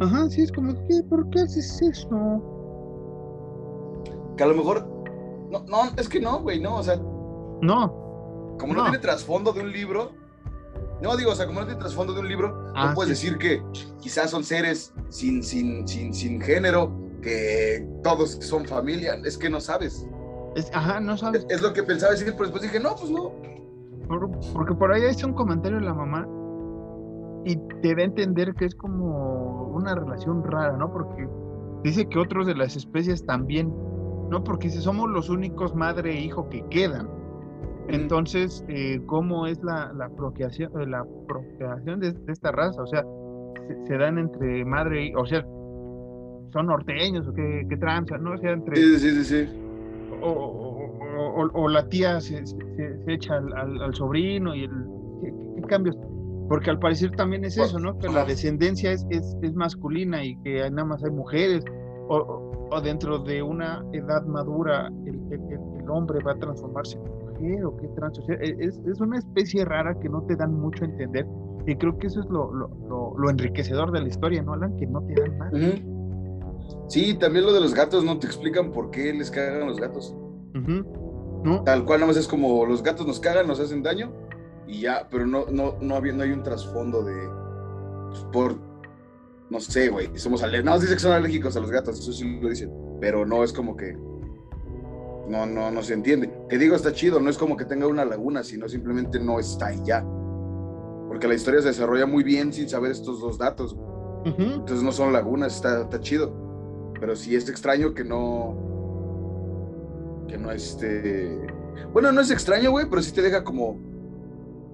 Ajá, 0.00 0.28
sí, 0.28 0.42
es 0.42 0.52
como, 0.52 0.74
¿qué? 0.86 1.02
¿Por 1.08 1.28
qué 1.30 1.40
haces 1.40 1.82
eso? 1.82 2.55
Que 4.36 4.44
a 4.44 4.46
lo 4.46 4.54
mejor. 4.54 4.86
No, 5.50 5.64
no, 5.66 5.90
es 5.96 6.08
que 6.08 6.20
no, 6.20 6.40
güey, 6.40 6.60
no, 6.60 6.76
o 6.76 6.82
sea. 6.82 6.96
No. 6.96 8.56
Como 8.58 8.74
no, 8.74 8.82
tiene 8.84 8.98
trasfondo 8.98 9.52
de 9.52 9.60
un 9.60 9.72
libro. 9.72 10.12
No, 11.02 11.16
digo, 11.16 11.32
o 11.32 11.34
sea, 11.34 11.46
como 11.46 11.60
no 11.60 11.66
tiene 11.66 11.80
trasfondo 11.80 12.14
de 12.14 12.20
un 12.20 12.28
libro, 12.28 12.48
no 12.48 12.72
ah, 12.74 12.92
puedes 12.94 13.10
decir 13.10 13.36
que 13.36 13.62
quizás 14.00 14.30
son 14.30 14.44
seres 14.44 14.94
sin, 15.10 15.42
sin, 15.42 15.86
sin, 15.86 16.12
sin 16.14 16.40
género, 16.40 16.90
que 17.20 17.86
todos 18.02 18.38
son 18.40 18.64
familia. 18.64 19.14
Es 19.24 19.36
que 19.36 19.50
no 19.50 19.60
sabes. 19.60 20.06
ajá, 20.72 21.00
no 21.00 21.16
sabes. 21.16 21.46
Es, 21.50 21.60
lo 21.60 21.72
que 21.72 21.82
pensaba 21.82 22.12
decir, 22.12 22.32
pero 22.32 22.44
después 22.44 22.62
dije, 22.62 22.80
no, 22.80 22.96
pues 22.96 23.10
no. 23.10 23.32
porque 24.54 24.74
por 24.74 24.92
ahí 24.92 25.02
hay 25.02 25.16
un 25.24 25.34
comentario 25.34 25.78
de 25.78 25.84
la 25.84 25.94
mamá 25.94 26.26
y 27.44 27.56
te 27.80 27.94
da 27.94 28.02
a 28.02 28.04
entender 28.04 28.54
que 28.54 28.64
es 28.64 28.74
como 28.74 29.68
una 29.68 29.94
relación 29.94 30.42
rara, 30.42 30.76
¿no? 30.76 30.92
Porque 30.92 31.28
dice 31.84 32.08
que 32.08 32.18
otros 32.18 32.46
de 32.46 32.54
las 32.54 32.74
especies 32.74 33.24
también, 33.24 33.72
¿no? 34.30 34.42
Porque 34.42 34.68
si 34.70 34.80
somos 34.80 35.10
los 35.10 35.28
únicos 35.28 35.74
madre 35.74 36.12
e 36.12 36.20
hijo 36.20 36.48
que 36.48 36.64
quedan. 36.70 37.08
Entonces, 37.88 38.64
eh, 38.68 39.00
¿cómo 39.06 39.46
es 39.46 39.62
la, 39.62 39.92
la 39.92 40.08
procreación, 40.08 40.70
eh, 40.80 40.86
la 40.86 41.04
procreación 41.28 42.00
de, 42.00 42.14
esta 42.28 42.50
raza? 42.50 42.82
O 42.82 42.86
sea, 42.86 43.04
se, 43.86 43.96
dan 43.96 44.18
entre 44.18 44.64
madre 44.64 45.06
y, 45.06 45.14
o 45.14 45.24
sea, 45.24 45.42
son 46.52 46.66
norteños 46.66 47.28
o 47.28 47.32
qué, 47.32 47.64
qué 47.68 47.76
tranza, 47.76 48.18
¿no? 48.18 48.34
O 48.34 48.38
sea, 48.38 48.52
entre... 48.52 48.76
Sí, 48.76 48.98
sí, 48.98 49.10
sí, 49.10 49.24
sí. 49.24 49.62
O, 50.20 51.48
o, 51.54 51.68
la 51.68 51.88
tía 51.88 52.20
se, 52.20 52.44
se, 52.46 52.54
echa 53.06 53.36
al, 53.36 53.80
al, 53.82 53.94
sobrino 53.94 54.54
y 54.54 54.64
el... 54.64 54.70
¿Qué, 55.22 55.32
qué 55.56 55.62
cambios? 55.62 55.96
Porque 56.48 56.70
al 56.70 56.78
parecer 56.78 57.10
también 57.12 57.44
es 57.44 57.56
eso, 57.56 57.78
¿no? 57.78 57.98
Que 57.98 58.08
la 58.08 58.24
descendencia 58.24 58.92
es, 58.92 59.04
es, 59.10 59.36
es 59.42 59.54
masculina 59.54 60.24
y 60.24 60.36
que 60.42 60.70
nada 60.70 60.84
más 60.84 61.04
hay 61.04 61.10
mujeres. 61.10 61.64
O, 62.08 62.68
o, 62.70 62.80
dentro 62.80 63.18
de 63.18 63.42
una 63.42 63.84
edad 63.92 64.24
madura 64.26 64.88
el, 65.06 65.20
el, 65.30 65.90
hombre 65.90 66.18
va 66.24 66.32
a 66.32 66.38
transformarse 66.38 66.98
en 66.98 67.04
mujer 67.04 67.64
o 67.64 67.76
qué 67.76 67.88
trans. 67.88 68.18
O 68.18 68.22
sea, 68.22 68.36
e, 68.36 68.56
es, 68.60 68.78
es, 68.86 69.00
una 69.00 69.18
especie 69.18 69.64
rara 69.64 69.98
que 70.00 70.08
no 70.08 70.22
te 70.22 70.36
dan 70.36 70.54
mucho 70.54 70.84
a 70.84 70.88
entender. 70.88 71.26
Y 71.66 71.74
creo 71.76 71.98
que 71.98 72.06
eso 72.06 72.20
es 72.20 72.26
lo, 72.26 72.52
lo, 72.52 73.14
lo, 73.16 73.30
enriquecedor 73.30 73.90
de 73.90 74.00
la 74.02 74.08
historia, 74.08 74.42
¿no, 74.42 74.52
Alan? 74.52 74.76
Que 74.76 74.86
no 74.86 75.02
te 75.02 75.14
dan 75.20 75.38
nada. 75.38 75.50
Sí, 76.88 77.14
también 77.14 77.44
lo 77.44 77.52
de 77.52 77.60
los 77.60 77.74
gatos, 77.74 78.04
no 78.04 78.18
te 78.18 78.26
explican 78.26 78.70
por 78.70 78.90
qué 78.90 79.12
les 79.12 79.30
cagan 79.30 79.66
los 79.66 79.80
gatos. 79.80 80.14
¿No? 80.54 81.62
Tal 81.64 81.84
cual, 81.84 82.00
nada 82.00 82.08
más 82.08 82.16
es 82.16 82.28
como 82.28 82.64
los 82.66 82.82
gatos 82.82 83.06
nos 83.06 83.20
cagan, 83.20 83.46
nos 83.46 83.60
hacen 83.60 83.82
daño 83.82 84.12
y 84.66 84.80
ya, 84.80 85.06
pero 85.10 85.26
no, 85.26 85.46
no, 85.50 85.74
no, 85.80 85.94
había, 85.94 86.12
no 86.12 86.22
hay 86.22 86.30
un 86.30 86.42
trasfondo 86.42 87.04
de, 87.04 87.28
pues, 88.08 88.20
por, 88.32 88.54
no 89.50 89.60
sé, 89.60 89.88
güey, 89.88 90.10
somos 90.16 90.42
alérgicos, 90.42 90.74
no, 90.74 90.80
dice 90.80 90.94
que 90.94 91.00
son 91.00 91.12
alérgicos 91.12 91.56
a 91.56 91.60
los 91.60 91.70
gatos, 91.70 92.00
eso 92.00 92.12
sí 92.12 92.40
lo 92.40 92.48
dicen, 92.48 92.70
pero 93.00 93.24
no 93.24 93.44
es 93.44 93.52
como 93.52 93.76
que, 93.76 93.96
no, 95.28 95.46
no, 95.46 95.70
no 95.70 95.82
se 95.82 95.94
entiende. 95.94 96.32
Que 96.48 96.58
digo, 96.58 96.76
está 96.76 96.92
chido, 96.92 97.20
no 97.20 97.30
es 97.30 97.38
como 97.38 97.56
que 97.56 97.64
tenga 97.64 97.86
una 97.86 98.04
laguna, 98.04 98.42
sino 98.44 98.68
simplemente 98.68 99.18
no 99.18 99.38
está 99.38 99.66
ahí 99.66 99.80
ya. 99.84 100.04
Porque 101.08 101.28
la 101.28 101.34
historia 101.34 101.60
se 101.62 101.68
desarrolla 101.68 102.06
muy 102.06 102.24
bien 102.24 102.52
sin 102.52 102.68
saber 102.68 102.90
estos 102.92 103.20
dos 103.20 103.38
datos. 103.38 103.76
Entonces 104.24 104.82
no 104.82 104.90
son 104.90 105.12
lagunas, 105.12 105.56
está, 105.56 105.82
está 105.82 106.00
chido. 106.00 106.92
Pero 106.98 107.14
sí 107.14 107.36
es 107.36 107.48
extraño 107.48 107.94
que 107.94 108.04
no, 108.04 108.56
que 110.28 110.38
no 110.38 110.50
este... 110.50 111.46
Bueno, 111.92 112.10
no 112.12 112.20
es 112.20 112.30
extraño, 112.30 112.70
güey, 112.70 112.86
pero 112.88 113.02
sí 113.02 113.12
te 113.12 113.22
deja 113.22 113.44
como 113.44 113.78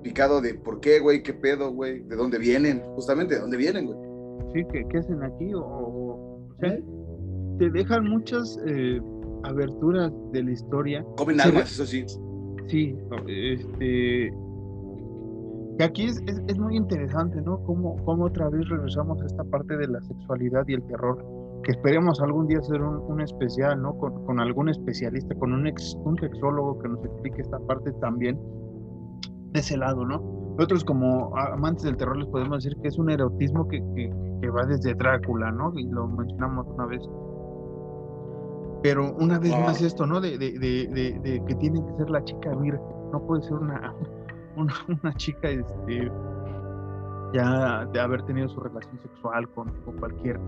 picado 0.02 0.40
de 0.40 0.54
por 0.54 0.80
qué, 0.80 1.00
güey, 1.00 1.22
qué 1.22 1.34
pedo, 1.34 1.70
güey, 1.70 2.00
de 2.00 2.16
dónde 2.16 2.38
vienen, 2.38 2.82
justamente 2.94 3.34
de 3.34 3.40
dónde 3.40 3.56
vienen, 3.56 3.86
güey. 3.86 4.11
Sí, 4.52 4.64
¿qué, 4.70 4.98
hacen 4.98 5.22
aquí? 5.22 5.52
O, 5.54 6.40
sea, 6.60 6.78
te 7.58 7.70
dejan 7.70 8.04
muchas 8.04 8.58
eh, 8.66 9.00
aberturas 9.44 10.12
de 10.32 10.42
la 10.42 10.50
historia. 10.50 11.04
Comen 11.16 11.40
almas, 11.40 11.72
eso 11.72 11.86
sí. 11.86 12.04
Sí, 12.66 12.96
este. 13.28 14.32
Que 15.78 15.84
aquí 15.84 16.04
es, 16.04 16.22
es, 16.48 16.58
muy 16.58 16.76
interesante, 16.76 17.40
¿no? 17.40 17.62
Cómo, 17.64 17.96
cómo 18.04 18.24
otra 18.24 18.48
vez 18.50 18.68
regresamos 18.68 19.22
a 19.22 19.26
esta 19.26 19.44
parte 19.44 19.76
de 19.76 19.88
la 19.88 20.00
sexualidad 20.02 20.64
y 20.68 20.74
el 20.74 20.82
terror 20.82 21.24
que 21.64 21.70
esperemos 21.70 22.20
algún 22.20 22.46
día 22.46 22.58
hacer 22.58 22.82
un, 22.82 22.98
un 23.10 23.20
especial, 23.20 23.80
¿no? 23.80 23.96
Con, 23.96 24.24
con, 24.26 24.40
algún 24.40 24.68
especialista, 24.68 25.34
con 25.36 25.52
un, 25.52 25.66
ex, 25.66 25.96
un 26.04 26.18
sexólogo 26.18 26.78
que 26.78 26.88
nos 26.88 27.04
explique 27.04 27.40
esta 27.40 27.58
parte 27.60 27.92
también, 28.00 28.38
de 29.52 29.60
ese 29.60 29.76
lado, 29.76 30.04
¿no? 30.04 30.41
Nosotros 30.56 30.84
como 30.84 31.36
amantes 31.36 31.84
del 31.84 31.96
terror 31.96 32.16
les 32.16 32.28
podemos 32.28 32.62
decir 32.62 32.78
que 32.80 32.88
es 32.88 32.98
un 32.98 33.10
erotismo 33.10 33.66
que, 33.68 33.82
que, 33.94 34.50
va 34.50 34.66
desde 34.66 34.94
Drácula, 34.94 35.50
¿no? 35.50 35.72
Y 35.78 35.84
lo 35.84 36.06
mencionamos 36.08 36.66
una 36.68 36.86
vez. 36.86 37.02
Pero 38.82 39.14
una 39.14 39.38
vez 39.38 39.52
más 39.58 39.80
esto, 39.80 40.04
¿no? 40.06 40.20
De, 40.20 40.36
de, 40.36 40.58
de, 40.58 41.18
de, 41.22 41.44
que 41.46 41.54
tiene 41.54 41.82
que 41.84 41.92
ser 41.96 42.10
la 42.10 42.22
chica 42.24 42.54
virgen, 42.56 42.80
no 43.12 43.22
puede 43.26 43.42
ser 43.42 43.54
una, 43.54 43.94
una, 44.56 44.74
una 44.88 45.14
chica, 45.14 45.48
este, 45.48 46.10
ya 47.32 47.86
de 47.86 48.00
haber 48.00 48.22
tenido 48.24 48.48
su 48.48 48.60
relación 48.60 49.00
sexual 49.00 49.48
con, 49.50 49.70
con, 49.84 49.96
cualquier 49.96 50.38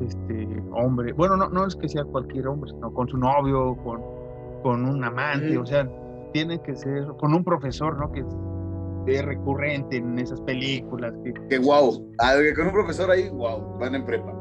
este 0.00 0.62
hombre. 0.72 1.12
Bueno, 1.12 1.36
no, 1.36 1.48
no 1.48 1.66
es 1.66 1.74
que 1.74 1.88
sea 1.88 2.04
cualquier 2.04 2.48
hombre, 2.48 2.70
sino 2.70 2.92
con 2.92 3.08
su 3.08 3.16
novio, 3.16 3.76
con, 3.82 4.02
con 4.62 4.84
un 4.84 5.02
amante, 5.02 5.56
o 5.56 5.64
sea, 5.64 5.88
tiene 6.32 6.60
que 6.60 6.76
ser 6.76 7.06
con 7.18 7.32
un 7.32 7.42
profesor, 7.42 7.98
¿no? 7.98 8.12
Que 8.12 8.24
es 9.16 9.24
recurrente 9.24 9.96
en 9.96 10.18
esas 10.18 10.40
películas. 10.42 11.14
Que, 11.24 11.32
que 11.48 11.58
wow, 11.58 12.12
con 12.56 12.66
un 12.66 12.72
profesor 12.72 13.10
ahí, 13.10 13.28
wow, 13.28 13.78
van 13.78 13.94
en 13.94 14.04
prepa. 14.04 14.34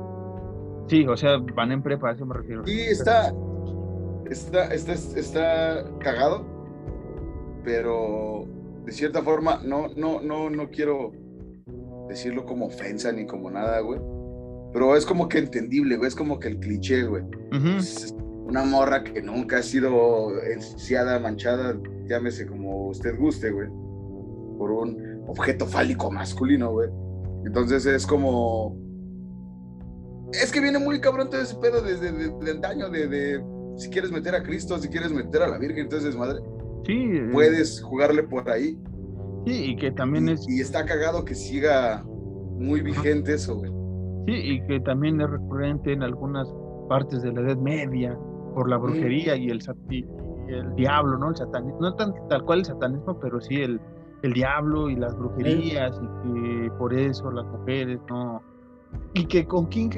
Sí, 0.87 1.05
o 1.05 1.17
sea, 1.17 1.37
van 1.55 1.71
en 1.71 1.83
prepa, 1.83 2.09
a 2.09 2.13
eso 2.13 2.25
me 2.25 2.35
refiero. 2.35 2.65
Sí, 2.65 2.79
está, 2.81 3.33
está, 4.29 4.73
está, 4.73 4.93
está 4.93 5.85
cagado, 5.99 6.45
pero 7.63 8.45
de 8.85 8.91
cierta 8.91 9.21
forma 9.21 9.61
no, 9.65 9.89
no, 9.95 10.21
no, 10.21 10.49
no 10.49 10.69
quiero 10.69 11.11
decirlo 12.07 12.45
como 12.45 12.67
ofensa 12.67 13.11
ni 13.11 13.25
como 13.25 13.51
nada, 13.51 13.79
güey. 13.81 13.99
Pero 14.73 14.95
es 14.95 15.05
como 15.05 15.27
que 15.27 15.39
entendible, 15.39 15.97
güey. 15.97 16.07
Es 16.07 16.15
como 16.15 16.39
que 16.39 16.49
el 16.49 16.59
cliché, 16.59 17.03
güey 17.03 17.23
una 18.47 18.63
morra 18.63 19.03
que 19.03 19.21
nunca 19.21 19.57
ha 19.57 19.61
sido 19.61 20.41
ensuciada, 20.41 21.19
manchada, 21.19 21.77
llámese 22.05 22.47
como 22.47 22.87
usted 22.87 23.17
guste, 23.17 23.51
güey, 23.51 23.67
por 24.57 24.71
un 24.71 25.23
objeto 25.27 25.65
fálico 25.65 26.11
masculino, 26.11 26.71
güey. 26.71 26.89
Entonces 27.45 27.85
es 27.85 28.05
como... 28.05 28.75
Es 30.33 30.51
que 30.51 30.59
viene 30.59 30.79
muy 30.79 30.99
cabrón 30.99 31.29
todo 31.29 31.41
ese 31.41 31.55
pedo 31.55 31.81
desde 31.81 32.09
el 32.09 32.61
daño 32.61 32.89
de, 32.89 33.41
si 33.77 33.89
quieres 33.89 34.11
meter 34.11 34.35
a 34.35 34.43
Cristo, 34.43 34.77
si 34.77 34.89
quieres 34.89 35.11
meter 35.11 35.41
a 35.43 35.47
la 35.47 35.57
Virgen, 35.57 35.83
entonces 35.83 36.15
madre. 36.15 36.41
Sí. 36.85 36.93
Eh. 36.93 37.29
Puedes 37.31 37.81
jugarle 37.81 38.23
por 38.23 38.49
ahí. 38.49 38.77
Sí, 39.45 39.71
y 39.71 39.75
que 39.77 39.91
también 39.91 40.27
es... 40.27 40.45
Y 40.49 40.59
está 40.59 40.85
cagado 40.85 41.23
que 41.23 41.35
siga 41.35 42.03
muy 42.57 42.81
vigente 42.81 43.35
eso, 43.35 43.55
güey. 43.55 43.71
Sí, 44.27 44.33
y 44.33 44.67
que 44.67 44.79
también 44.81 45.21
es 45.21 45.29
recurrente 45.29 45.93
en 45.93 46.03
algunas 46.03 46.47
partes 46.89 47.21
de 47.21 47.31
la 47.31 47.41
Edad 47.41 47.57
Media, 47.57 48.17
por 48.53 48.69
la 48.69 48.77
brujería 48.77 49.37
y 49.37 49.49
el, 49.49 49.61
el 50.49 50.75
diablo, 50.75 51.17
¿no? 51.17 51.29
El 51.29 51.35
satanismo, 51.37 51.79
no 51.79 51.95
tan, 51.95 52.13
tal 52.27 52.43
cual 52.43 52.59
el 52.59 52.65
satanismo, 52.65 53.17
pero 53.19 53.39
sí 53.39 53.55
el, 53.55 53.79
el 54.23 54.33
diablo 54.33 54.89
y 54.89 54.95
las 54.95 55.15
brujerías 55.17 55.99
y 56.01 56.07
que 56.23 56.71
por 56.77 56.93
eso 56.93 57.31
las 57.31 57.45
mujeres 57.45 57.99
no... 58.09 58.41
Y 59.13 59.25
que 59.25 59.45
con 59.45 59.67
King, 59.67 59.89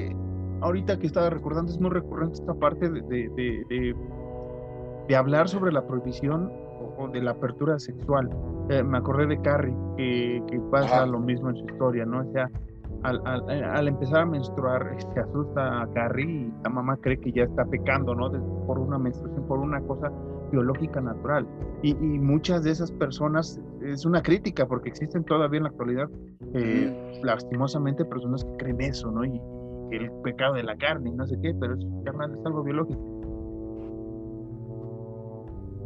ahorita 0.62 0.98
que 0.98 1.08
estaba 1.08 1.30
recordando, 1.30 1.72
es 1.72 1.80
muy 1.80 1.92
recurrente 1.92 2.36
esta 2.36 2.54
parte 2.54 2.90
de, 2.90 3.02
de, 3.02 3.30
de, 3.70 3.96
de 5.08 5.16
hablar 5.16 5.48
sobre 5.48 5.72
la 5.72 5.86
prohibición 5.86 6.52
o, 6.98 7.08
de 7.08 7.22
la 7.22 7.32
apertura 7.32 7.78
sexual. 7.80 8.30
Eh, 8.70 8.84
me 8.84 8.98
acordé 8.98 9.28
de 9.28 9.42
Carrie, 9.42 9.76
que, 9.98 10.44
que 10.48 10.60
pasa 10.72 11.06
lo 11.06 11.20
mismo 11.20 11.50
en 11.50 11.58
su 11.58 11.66
historia, 11.66 12.06
¿no? 12.06 12.22
O 12.22 12.32
sea, 12.32 12.50
al, 13.04 13.22
al, 13.26 13.88
empezar 13.88 14.22
a 14.22 14.26
menstruar 14.26 14.98
se 15.14 15.20
asusta 15.20 15.82
a 15.82 15.88
Carrie 15.94 16.26
y 16.26 16.54
la 16.64 16.70
mamá 16.70 16.98
cree 16.98 17.20
que 17.20 17.32
ya 17.32 17.44
está 17.44 17.66
pecando, 17.66 18.14
¿no? 18.16 18.30
por 18.66 18.80
una 18.80 18.98
menstruación, 18.98 19.46
por 19.48 19.60
una 19.60 19.82
cosa 19.82 20.12
biológica 20.52 21.02
natural. 21.02 21.48
Y, 21.82 21.94
muchas 21.94 22.64
de 22.64 22.72
esas 22.72 22.92
personas, 22.92 23.60
es 23.82 24.06
una 24.06 24.22
crítica 24.22 24.68
porque 24.68 24.90
existen 24.90 25.24
todavía 25.24 25.58
en 25.58 25.64
la 25.64 25.70
actualidad, 25.70 26.10
eh, 26.54 27.20
lastimosamente, 27.24 28.06
personas 28.06 28.44
que 28.44 28.58
creen 28.58 28.82
eso, 28.82 29.12
¿no? 29.12 29.26
Y, 29.26 29.42
el 29.92 30.12
pecado 30.24 30.54
de 30.54 30.62
la 30.62 30.78
carne 30.78 31.10
y 31.10 31.14
no 31.14 31.26
sé 31.26 31.36
qué, 31.42 31.52
pero 31.60 31.74
es, 31.74 31.80
es 31.80 32.46
algo 32.46 32.64
biológico. 32.64 33.20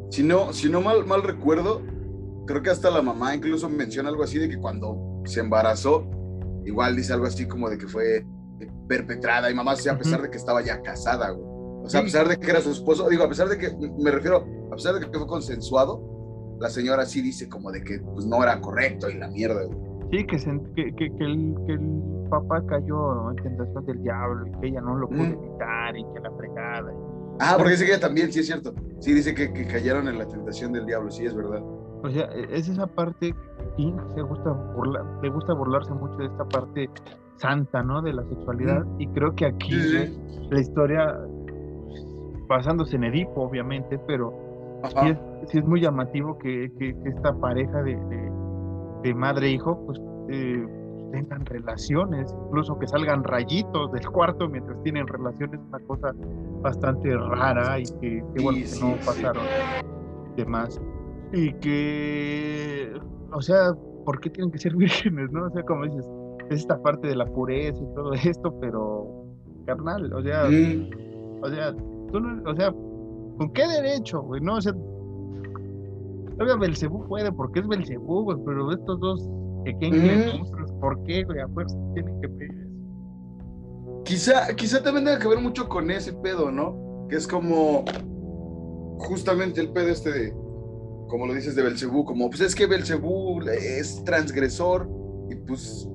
Si 0.09 0.23
no, 0.23 0.51
si 0.51 0.69
no 0.69 0.81
mal, 0.81 1.05
mal 1.05 1.23
recuerdo, 1.23 1.81
creo 2.45 2.61
que 2.61 2.69
hasta 2.69 2.91
la 2.91 3.01
mamá 3.01 3.33
incluso 3.33 3.69
menciona 3.69 4.09
algo 4.09 4.23
así 4.23 4.37
de 4.39 4.49
que 4.49 4.57
cuando 4.57 5.21
se 5.25 5.39
embarazó, 5.39 6.05
igual 6.65 6.95
dice 6.95 7.13
algo 7.13 7.25
así 7.25 7.47
como 7.47 7.69
de 7.69 7.77
que 7.77 7.87
fue 7.87 8.25
perpetrada 8.87 9.49
y 9.49 9.55
mamá, 9.55 9.71
a 9.71 9.97
pesar 9.97 10.21
de 10.21 10.29
que 10.29 10.37
estaba 10.37 10.61
ya 10.61 10.81
casada, 10.81 11.29
güey. 11.31 11.52
O 11.83 11.89
sea, 11.89 11.99
a 11.99 12.03
pesar 12.03 12.27
de 12.27 12.37
que 12.37 12.49
era 12.49 12.61
su 12.61 12.71
esposo, 12.71 13.09
digo, 13.09 13.23
a 13.23 13.29
pesar 13.29 13.49
de 13.49 13.57
que, 13.57 13.75
me 13.99 14.09
refiero, 14.09 14.45
a 14.71 14.75
pesar 14.75 14.95
de 14.95 15.01
que 15.01 15.17
fue 15.17 15.27
consensuado, 15.27 16.57
la 16.59 16.69
señora 16.69 17.05
sí 17.05 17.21
dice 17.21 17.49
como 17.49 17.71
de 17.71 17.83
que 17.83 17.99
pues, 17.99 18.25
no 18.25 18.41
era 18.41 18.59
correcto 18.61 19.09
y 19.09 19.17
la 19.17 19.27
mierda, 19.27 19.63
güey. 19.65 19.77
Sí, 20.11 20.25
que, 20.25 20.37
que, 20.75 20.95
que, 20.95 21.15
que, 21.15 21.23
el, 21.23 21.55
que 21.65 21.73
el 21.73 22.29
papá 22.29 22.63
cayó 22.67 23.31
en 23.31 23.35
tentación 23.37 23.85
del 23.85 24.03
diablo 24.03 24.47
y 24.47 24.51
que 24.59 24.67
ella 24.67 24.81
no 24.81 24.95
lo 24.95 25.09
pudo 25.09 25.23
evitar 25.23 25.97
y 25.97 26.03
que 26.13 26.19
la 26.19 26.31
fregada. 26.37 26.93
Ah, 27.39 27.55
porque 27.57 27.71
dice 27.71 27.85
que 27.85 27.91
ella 27.91 27.99
también, 27.99 28.31
sí 28.31 28.39
es 28.39 28.45
cierto. 28.45 28.73
Sí, 28.99 29.13
dice 29.13 29.33
que, 29.33 29.51
que 29.51 29.65
cayeron 29.65 30.07
en 30.07 30.19
la 30.19 30.27
tentación 30.27 30.71
del 30.71 30.85
diablo, 30.85 31.09
sí 31.11 31.25
es 31.25 31.35
verdad. 31.35 31.61
O 32.03 32.09
sea, 32.09 32.25
e, 32.25 32.47
es 32.57 32.69
esa 32.69 32.85
parte, 32.85 33.33
se 33.77 34.21
gusta 34.21 34.51
burlar, 34.51 35.03
le 35.21 35.29
gusta 35.29 35.53
burlarse 35.53 35.93
mucho 35.93 36.15
de 36.17 36.25
esta 36.25 36.45
parte 36.45 36.89
santa, 37.37 37.81
¿no? 37.81 38.01
De 38.01 38.13
la 38.13 38.23
sexualidad. 38.23 38.85
Y 38.99 39.07
creo 39.07 39.33
que 39.35 39.45
aquí 39.45 39.75
la 40.49 40.59
historia, 40.59 41.19
basándose 42.53 42.95
en 42.95 43.03
Edipo, 43.05 43.41
obviamente, 43.41 43.99
pero 44.07 44.33
sí 44.89 45.09
es, 45.09 45.17
sí 45.49 45.57
es, 45.59 45.65
muy 45.65 45.81
llamativo 45.81 46.37
que, 46.37 46.71
que, 46.77 46.95
esta 47.05 47.33
pareja 47.33 47.81
de 47.83 47.97
de 49.03 49.13
madre 49.13 49.47
e 49.47 49.51
hijo, 49.51 49.77
pues 49.85 50.01
eh, 50.29 50.65
tengan 51.11 51.45
relaciones, 51.45 52.33
incluso 52.47 52.79
que 52.79 52.87
salgan 52.87 53.23
rayitos 53.23 53.91
del 53.91 54.09
cuarto 54.09 54.49
mientras 54.49 54.81
tienen 54.81 55.05
relaciones, 55.07 55.59
una 55.67 55.79
cosa 55.79 56.11
bastante 56.61 57.15
rara 57.15 57.79
y 57.79 57.83
que, 57.99 58.23
bueno, 58.41 58.59
que 58.59 58.79
no 58.81 58.95
pasaron 59.05 59.43
de 60.35 60.45
más. 60.45 60.81
Y 61.33 61.53
que, 61.55 62.93
o 63.31 63.41
sea, 63.41 63.73
¿por 64.05 64.19
qué 64.21 64.29
tienen 64.29 64.51
que 64.51 64.57
ser 64.57 64.75
vírgenes, 64.77 65.31
no? 65.31 65.45
O 65.45 65.49
sea, 65.51 65.63
como 65.63 65.83
dices, 65.83 66.07
es 66.49 66.61
esta 66.61 66.81
parte 66.81 67.07
de 67.07 67.15
la 67.15 67.25
pureza 67.25 67.79
y 67.79 67.93
todo 67.93 68.13
esto, 68.13 68.57
pero 68.59 69.25
carnal, 69.65 70.11
o 70.13 70.21
sea, 70.21 70.45
o 71.41 71.49
sea, 71.49 71.73
tú 72.13 72.19
no, 72.21 72.49
o 72.49 72.55
sea, 72.55 72.71
¿con 72.71 73.51
qué 73.53 73.67
derecho, 73.67 74.21
güey? 74.21 74.39
No, 74.39 74.55
o 74.55 74.61
sea, 74.61 74.73
Obvio, 76.39 76.57
Belcebú 76.57 77.07
puede 77.07 77.31
porque 77.31 77.59
es 77.59 77.67
Belcebú, 77.67 78.23
güey, 78.23 78.37
pero 78.45 78.71
estos 78.71 78.99
dos 78.99 79.29
pequeños 79.63 80.35
monstruos, 80.35 80.71
¿por 80.73 81.03
qué, 81.03 81.23
güey? 81.23 81.39
A 81.39 81.47
fuerza 81.47 81.77
tienen 81.93 82.21
que 82.21 82.29
pedir 82.29 82.51
eso. 82.51 84.03
Quizá, 84.05 84.55
quizá 84.55 84.83
también 84.83 85.05
tenga 85.05 85.19
que 85.19 85.27
ver 85.27 85.39
mucho 85.39 85.69
con 85.69 85.91
ese 85.91 86.13
pedo, 86.13 86.51
¿no? 86.51 87.07
Que 87.09 87.15
es 87.17 87.27
como 87.27 87.85
justamente 88.99 89.61
el 89.61 89.69
pedo 89.69 89.89
este 89.89 90.11
de, 90.11 90.31
como 91.07 91.27
lo 91.27 91.33
dices 91.33 91.55
de 91.55 91.63
Belcebú, 91.63 92.03
como 92.03 92.29
pues 92.29 92.41
es 92.41 92.55
que 92.55 92.65
Belcebú 92.65 93.41
es 93.41 94.03
transgresor 94.03 94.89
y 95.29 95.35
pues 95.35 95.87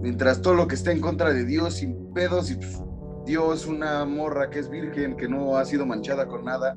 mientras 0.00 0.40
todo 0.42 0.54
lo 0.54 0.66
que 0.66 0.74
está 0.74 0.92
en 0.92 1.00
contra 1.00 1.32
de 1.32 1.44
Dios 1.44 1.74
sin 1.74 2.12
pedos 2.12 2.50
y 2.50 2.56
pues 2.56 2.80
Dios 3.24 3.66
una 3.66 4.04
morra 4.04 4.50
que 4.50 4.58
es 4.58 4.68
virgen, 4.68 5.16
que 5.16 5.28
no 5.28 5.56
ha 5.56 5.64
sido 5.64 5.86
manchada 5.86 6.26
con 6.26 6.44
nada, 6.44 6.76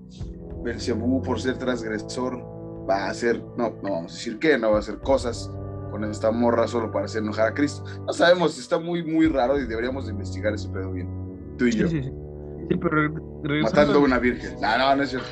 Belcebú 0.64 1.22
por 1.22 1.39
ser 1.39 1.58
transgresor 1.58 2.43
va 2.89 3.06
a 3.06 3.10
hacer, 3.10 3.43
no, 3.58 3.70
no 3.82 3.91
vamos 3.91 4.12
a 4.12 4.16
decir 4.16 4.39
que, 4.39 4.58
no 4.58 4.72
va 4.72 4.78
a 4.78 4.80
hacer 4.80 5.00
cosas 5.00 5.52
con 5.91 6.04
esta 6.04 6.32
morra 6.32 6.68
solo 6.68 6.91
para 6.91 7.06
hacer 7.06 7.24
enojar 7.24 7.48
a 7.48 7.54
Cristo. 7.54 7.84
No 8.06 8.14
sabemos, 8.14 8.58
está 8.60 8.80
muy, 8.80 9.04
muy 9.04 9.28
raro 9.28 9.58
y 9.60 9.66
deberíamos 9.66 10.10
investigar 10.10 10.54
ese 10.54 10.70
pedo 10.70 10.91
bien. 10.91 11.08
Tú 11.58 11.66
y 11.66 11.72
yo. 11.72 11.88
Sí, 11.88 12.02
sí, 12.02 12.12
sí. 12.70 12.78
pero 12.82 13.62
Matando 13.64 14.00
a 14.00 14.02
una 14.02 14.20
virgen. 14.20 14.56
No, 14.62 14.78
no, 14.78 14.96
no 14.98 15.04
es 15.04 15.10
cierto. 15.12 15.28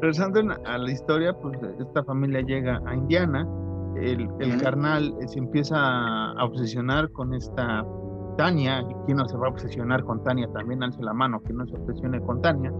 Regresando 0.00 0.54
a 0.64 0.78
la 0.78 0.90
historia, 0.90 1.32
pues 1.32 1.58
esta 1.80 2.04
familia 2.04 2.42
llega 2.42 2.80
a 2.86 2.94
Indiana, 2.94 3.48
el, 3.96 4.28
el 4.40 4.60
carnal 4.60 5.14
se 5.26 5.38
empieza 5.38 5.76
a 5.78 6.44
obsesionar 6.44 7.10
con 7.12 7.32
esta 7.32 7.84
Tania, 8.36 8.84
¿quién 9.06 9.18
no 9.18 9.28
se 9.28 9.36
va 9.36 9.46
a 9.46 9.50
obsesionar 9.50 10.04
con 10.04 10.22
Tania? 10.22 10.48
También 10.52 10.82
alce 10.82 11.02
la 11.02 11.12
mano, 11.12 11.40
que 11.42 11.52
no 11.52 11.66
se 11.66 11.76
obsesione 11.76 12.20
con 12.20 12.40
Tania. 12.42 12.72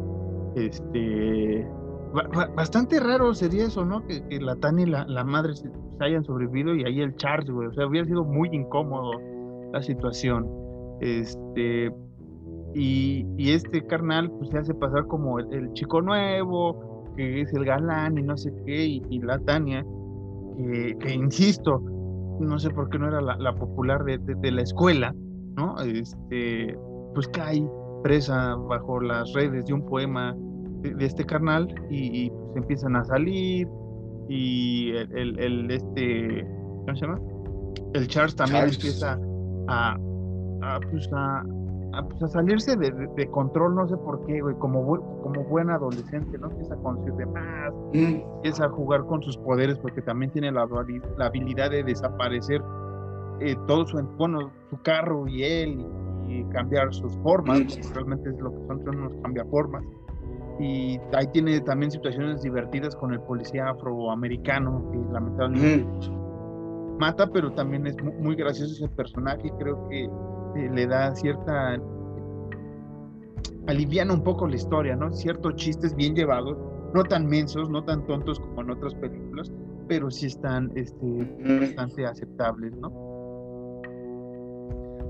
Este, 0.55 1.67
bastante 2.55 3.01
raro 3.01 3.35
sería 3.35 3.67
eso, 3.67 3.85
¿no? 3.85 4.05
Que, 4.07 4.23
la 4.41 4.57
Tania 4.57 4.87
y 4.87 4.91
la, 4.91 5.25
madre 5.25 5.55
se, 5.55 5.71
hayan 6.01 6.25
sobrevivido 6.25 6.75
y 6.75 6.85
ahí 6.85 7.01
el 7.01 7.17
Charles, 7.17 7.51
güey. 7.51 7.69
O 7.69 7.73
sea, 7.73 7.87
hubiera 7.87 8.07
sido 8.07 8.25
muy 8.25 8.49
incómodo 8.53 9.13
la 9.73 9.83
situación. 9.83 10.49
Este. 11.01 11.93
Y, 12.75 13.25
este 13.39 13.87
carnal, 13.87 14.31
pues 14.33 14.51
se 14.51 14.59
hace 14.59 14.75
pasar 14.75 15.07
como 15.07 15.39
el, 15.39 15.73
chico 15.75 16.03
nuevo, 16.03 17.05
que 17.17 17.43
es 17.43 17.53
el 17.53 17.65
galán 17.65 18.19
y 18.19 18.23
no 18.23 18.37
sé 18.37 18.53
qué, 18.67 18.85
y, 18.87 19.21
la 19.21 19.39
Tania, 19.39 19.85
que, 20.57 21.15
insisto, 21.15 21.79
no 22.41 22.59
sé 22.59 22.71
por 22.71 22.89
qué 22.89 22.99
no 22.99 23.09
era 23.09 23.21
la, 23.21 23.55
popular 23.55 24.03
de, 24.05 24.19
de, 24.19 24.51
la 24.51 24.63
escuela, 24.63 25.15
¿no? 25.57 25.81
Este, 25.81 26.77
pues 27.15 27.29
cae 27.29 27.67
presa 28.03 28.55
bajo 28.57 29.01
las 29.01 29.33
redes 29.33 29.65
de 29.67 29.73
un 29.73 29.85
poema 29.87 30.37
de, 30.83 31.05
este 31.05 31.25
carnal 31.25 31.75
y, 31.91 32.31
pues 32.31 32.57
empiezan 32.57 32.97
a 32.97 33.05
salir 33.05 33.67
y 34.29 34.91
el, 34.91 35.39
el, 35.39 35.71
este, 35.71 36.47
¿cómo 36.85 36.95
se 36.95 37.07
llama? 37.07 37.21
El 37.95 38.07
Charles 38.09 38.37
también 38.37 38.65
empieza 38.65 39.19
a, 39.69 39.97
a, 40.63 40.81
pues 40.91 41.09
a, 41.13 41.45
pues 42.09 42.23
a 42.23 42.29
salirse 42.29 42.77
de, 42.77 42.91
de, 43.17 43.31
control, 43.31 43.75
no 43.75 43.89
sé 43.89 43.97
por 43.97 44.25
qué, 44.27 44.41
güey, 44.41 44.55
como, 44.57 44.85
como 45.23 45.45
buen 45.45 45.71
adolescente, 45.71 46.37
¿no? 46.39 46.51
Empieza 46.51 46.75
a 46.75 46.79
conocer 46.79 47.13
de 47.15 47.27
más, 47.27 47.73
mm. 47.93 48.23
empieza 48.37 48.65
a 48.67 48.69
jugar 48.69 49.05
con 49.07 49.23
sus 49.23 49.37
poderes 49.39 49.79
porque 49.79 50.03
también 50.03 50.31
tiene 50.33 50.51
la, 50.53 50.67
la 51.17 51.27
habilidad 51.27 51.71
de 51.71 51.85
desaparecer 51.85 52.63
eh, 53.41 53.57
todo 53.67 53.87
su, 53.87 54.03
bueno, 54.17 54.51
su 54.71 54.81
carro 54.83 55.27
y 55.27 55.43
él 55.43 55.87
y 56.29 56.45
cambiar 56.45 56.93
sus 56.95 57.15
formas, 57.19 57.61
mm. 57.61 57.95
realmente 57.95 58.31
es 58.31 58.41
lo 58.41 58.51
que 58.51 58.67
son, 58.67 58.89
unos 58.89 59.13
cambiaformas 59.23 59.85
y 60.61 61.01
ahí 61.13 61.27
tiene 61.33 61.61
también 61.61 61.91
situaciones 61.91 62.43
divertidas 62.43 62.95
con 62.95 63.13
el 63.13 63.21
policía 63.21 63.71
afroamericano 63.71 64.89
que 64.93 64.99
lamentablemente 65.13 66.09
mata, 66.99 67.27
pero 67.27 67.53
también 67.53 67.87
es 67.87 67.97
muy, 68.03 68.37
gracioso 68.37 68.73
ese 68.73 68.89
personaje, 68.95 69.53
creo 69.59 69.89
que 69.89 70.05
eh, 70.05 70.71
le 70.73 70.87
da 70.87 71.15
cierta 71.17 71.77
aliviana 73.67 74.13
un 74.13 74.23
poco 74.23 74.47
la 74.47 74.57
historia, 74.57 74.95
¿no? 74.95 75.13
Ciertos 75.13 75.57
chistes 75.57 75.95
bien 75.97 76.15
llevados, 76.15 76.57
no 76.95 77.03
tan 77.03 77.27
mensos, 77.27 77.69
no 77.71 77.83
tan 77.85 78.07
tontos 78.07 78.39
como 78.39 78.61
en 78.63 78.71
otras 78.71 78.95
películas, 78.95 79.51
pero 79.89 80.11
sí 80.11 80.27
están 80.27 80.71
este, 80.77 81.61
bastante 81.61 82.07
aceptables, 82.07 82.77
¿no? 82.77 83.14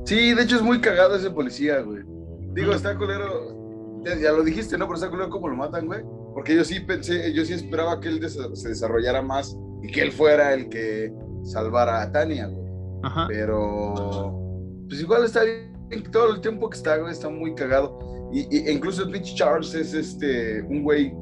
Sí, 0.05 0.34
de 0.34 0.42
hecho 0.42 0.57
es 0.57 0.62
muy 0.62 0.80
cagado 0.80 1.16
ese 1.16 1.30
policía, 1.30 1.80
güey. 1.80 2.02
Digo, 2.55 2.72
está 2.72 2.96
culero, 2.96 4.02
ya, 4.05 4.32
lo 4.32 4.44
dijiste, 4.44 4.76
¿no? 4.78 4.86
Pero 4.86 4.96
está 4.96 5.11
claro 5.11 5.30
cómo 5.30 5.48
lo 5.48 5.57
matan, 5.57 5.86
güey. 5.86 6.02
Porque 6.34 6.55
yo 6.55 6.64
sí 6.64 6.80
pensé, 6.80 7.32
yo 7.32 7.44
sí 7.44 7.55
esperaba 7.55 8.00
que 8.00 8.09
él 8.09 8.28
se 8.28 8.68
desarrollara 8.68 9.22
más 9.22 9.57
y 9.82 9.90
que 9.90 10.02
él 10.02 10.12
fuera 10.12 10.52
el 10.52 10.68
que 10.68 11.12
salvara 11.42 12.02
a 12.02 12.12
Tania, 12.12 12.46
güey. 12.48 12.64
Ajá. 13.02 13.26
Pero, 13.28 14.84
pues 14.88 15.00
igual 15.00 15.24
está 15.24 15.42
bien, 15.42 16.02
todo 16.11 16.34
el 16.34 16.40
tiempo 16.40 16.68
que 16.68 16.76
está, 16.76 16.96
güey, 16.96 17.12
está 17.12 17.28
muy 17.28 17.55
cagado. 17.55 17.98
Y, 18.32 18.57
e 18.57 18.72
incluso 18.72 19.07
Mitch 19.07 19.36
Charles 19.36 19.74
es 19.74 19.94
este, 19.94 20.62
un 20.62 20.82
güey 20.82 21.14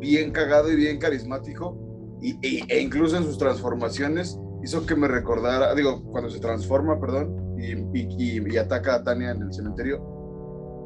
bien 0.00 0.30
cagado 0.32 0.72
y 0.72 0.76
bien 0.76 0.98
carismático. 0.98 1.78
Y, 2.22 2.36
e, 2.42 2.80
incluso 2.80 3.16
en 3.16 3.24
sus 3.24 3.38
transformaciones 3.38 4.38
hizo 4.62 4.84
que 4.84 4.94
me 4.94 5.08
recordara, 5.08 5.74
digo, 5.74 6.02
cuando 6.10 6.30
se 6.30 6.40
transforma, 6.40 7.00
perdón, 7.00 7.39
y, 7.60 8.52
y 8.52 8.56
ataca 8.56 8.96
a 8.96 9.04
Tania 9.04 9.30
en 9.30 9.42
el 9.42 9.52
cementerio, 9.52 10.00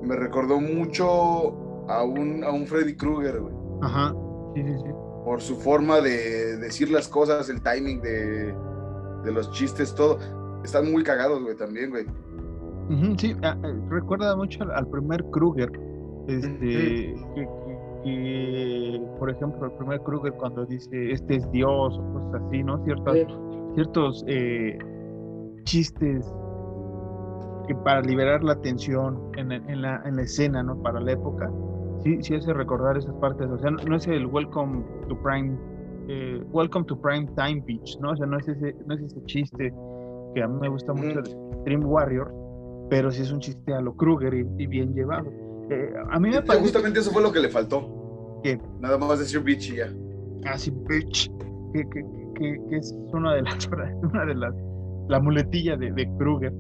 me 0.03 0.17
recordó 0.17 0.61
mucho 0.61 1.87
a 1.89 2.05
un, 2.05 2.45
a 2.45 2.51
un 2.51 2.67
Freddy 2.67 2.95
Krueger, 2.97 3.41
güey. 3.41 3.55
Ajá, 3.83 4.15
sí, 4.55 4.63
sí, 4.63 4.75
sí. 4.79 4.91
Por 5.25 5.41
su 5.41 5.57
forma 5.57 6.01
de 6.01 6.59
decir 6.59 6.91
las 6.91 7.09
cosas, 7.09 7.49
el 7.49 7.63
timing 7.63 8.01
de, 8.03 8.55
de 9.25 9.33
los 9.33 9.51
chistes, 9.53 9.95
todo. 9.95 10.19
Están 10.63 10.91
muy 10.91 11.03
cagados, 11.03 11.43
güey, 11.43 11.57
también, 11.57 11.91
güey. 11.91 12.07
sí, 13.19 13.35
ah, 13.43 13.57
eh, 13.65 13.75
recuerda 13.89 14.37
mucho 14.37 14.65
al, 14.65 14.87
primer 14.89 15.25
Krueger. 15.31 15.71
Este, 16.29 17.15
que, 17.35 19.03
por 19.19 19.31
ejemplo, 19.31 19.67
el 19.67 19.73
primer 19.73 20.01
Krueger 20.03 20.33
cuando 20.35 20.65
dice 20.67 21.13
este 21.13 21.37
es 21.37 21.51
Dios 21.51 21.99
o 21.99 22.13
cosas 22.13 22.43
así, 22.47 22.63
¿no? 22.63 22.83
Ciertos, 22.85 23.17
ciertos 23.75 24.25
eh, 24.27 24.79
chistes 25.65 26.27
que 27.67 27.75
para 27.75 28.01
liberar 28.03 28.43
la 28.43 28.61
tensión 28.61 29.31
en, 29.37 29.53
en, 29.53 29.83
la, 29.83 30.03
en, 30.05 30.17
la, 30.17 30.23
escena, 30.23 30.63
¿no? 30.63 30.81
Para 30.83 31.01
la 31.01 31.13
época, 31.13 31.51
sí, 32.03 32.19
sí 32.21 32.35
hace 32.35 32.53
recordar 32.53 32.97
esas 32.97 33.15
partes, 33.17 33.49
o 33.49 33.59
sea, 33.59 33.71
no, 33.71 33.97
es 33.97 34.07
el 34.07 34.27
Welcome 34.27 34.85
to 35.09 35.21
Prime, 35.23 35.57
eh, 36.09 36.43
Welcome 36.51 36.87
to 36.87 37.01
Prime 37.01 37.27
Time 37.37 37.63
Beach, 37.67 37.99
¿no? 38.01 38.13
O 38.13 38.17
sea, 38.17 38.27
no 38.27 38.39
es 38.39 38.49
ese, 38.49 38.75
no 38.87 38.95
es 38.95 39.03
ese 39.03 39.23
chiste 39.25 39.73
que 40.35 40.43
a 40.43 40.49
mí 40.49 40.59
me 40.61 40.69
gusta 40.69 40.93
mucho 40.93 41.23
de 41.23 41.37
Dream 41.65 41.85
Warrior, 41.87 42.33
pero 42.91 43.11
sí 43.11 43.23
es 43.23 43.33
un 43.33 43.41
chiste 43.41 43.73
a 43.73 43.81
lo 43.81 43.97
Kruger 43.97 44.35
y, 44.35 44.67
bien 44.67 44.93
llevado. 44.95 45.31
Eh, 45.71 45.95
a 46.11 46.19
mí 46.21 46.31
me 46.31 46.43
parece... 46.43 46.65
Justamente 46.65 47.01
eso 47.01 47.11
fue 47.11 47.23
lo 47.23 47.33
que 47.33 47.41
le 47.41 47.49
faltó. 47.49 48.41
¿Qué? 48.43 48.61
Nada 48.81 48.99
más 48.99 49.19
decir 49.19 49.43
beach 49.43 49.71
y 49.71 49.77
ya. 49.77 49.89
así 50.47 50.71
bitch, 50.71 51.31
que, 51.73 51.83
que, 51.89 52.05
que, 52.35 52.61
que, 52.69 52.77
es 52.77 52.95
una 53.13 53.35
de 53.35 53.43
las, 53.43 53.69
una 54.03 54.27
de 54.27 54.35
las, 54.35 54.55
la 55.09 55.21
muletilla 55.21 55.77
de, 55.77 55.93
de 55.93 56.07
Kruger, 56.19 56.53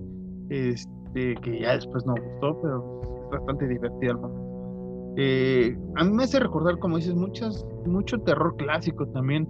este, 0.48 0.93
que 1.14 1.60
ya 1.60 1.74
después 1.74 2.04
no 2.06 2.14
gustó, 2.14 2.60
pero 2.60 3.00
es 3.24 3.30
bastante 3.30 3.68
divertida 3.68 4.12
al 4.12 4.18
momento. 4.18 5.14
Eh, 5.16 5.76
a 5.96 6.04
mí 6.04 6.10
me 6.10 6.24
hace 6.24 6.40
recordar, 6.40 6.78
como 6.78 6.96
dices, 6.96 7.14
muchas, 7.14 7.64
mucho 7.86 8.20
terror 8.22 8.56
clásico 8.56 9.06
también 9.08 9.48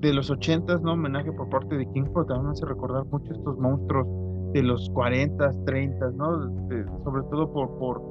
de 0.00 0.14
los 0.14 0.30
ochentas, 0.30 0.80
¿no? 0.82 0.92
Homenaje 0.92 1.32
por 1.32 1.48
parte 1.50 1.76
de 1.76 1.86
King, 1.92 2.04
pero 2.14 2.24
también 2.26 2.46
me 2.46 2.52
hace 2.52 2.64
recordar 2.64 3.04
mucho 3.06 3.32
estos 3.32 3.58
monstruos 3.58 4.06
de 4.52 4.62
los 4.62 4.88
40, 4.90 5.64
30, 5.64 6.10
¿no? 6.12 6.42
sobre 7.04 7.22
todo 7.30 7.52
por, 7.52 7.78
por, 7.78 8.02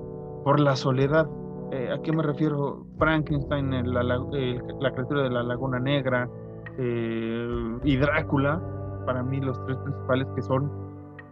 por 0.44 0.60
la 0.60 0.76
soledad. 0.76 1.28
Eh, 1.72 1.90
¿A 1.92 2.02
qué 2.02 2.12
me 2.12 2.24
refiero? 2.24 2.86
Frankenstein, 2.98 3.72
la, 3.94 4.04
la, 4.04 4.92
criatura 4.94 5.24
de 5.24 5.30
la 5.30 5.44
Laguna 5.44 5.80
Negra 5.80 6.30
eh, 6.78 7.78
y 7.84 7.98
Drácula, 7.98 8.62
para 9.06 9.24
mí 9.24 9.40
los 9.40 9.64
tres 9.66 9.78
principales 9.78 10.28
que 10.36 10.42
son, 10.42 10.72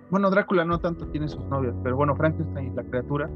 bueno, 0.10 0.30
Drácula 0.30 0.66
no 0.66 0.80
tanto 0.80 1.08
tiene 1.08 1.28
sus 1.28 1.44
novias, 1.46 1.76
pero 1.84 1.96
bueno, 1.96 2.16
Frankenstein 2.16 2.72
y 2.72 2.76
la 2.76 2.84
criatura 2.84 3.30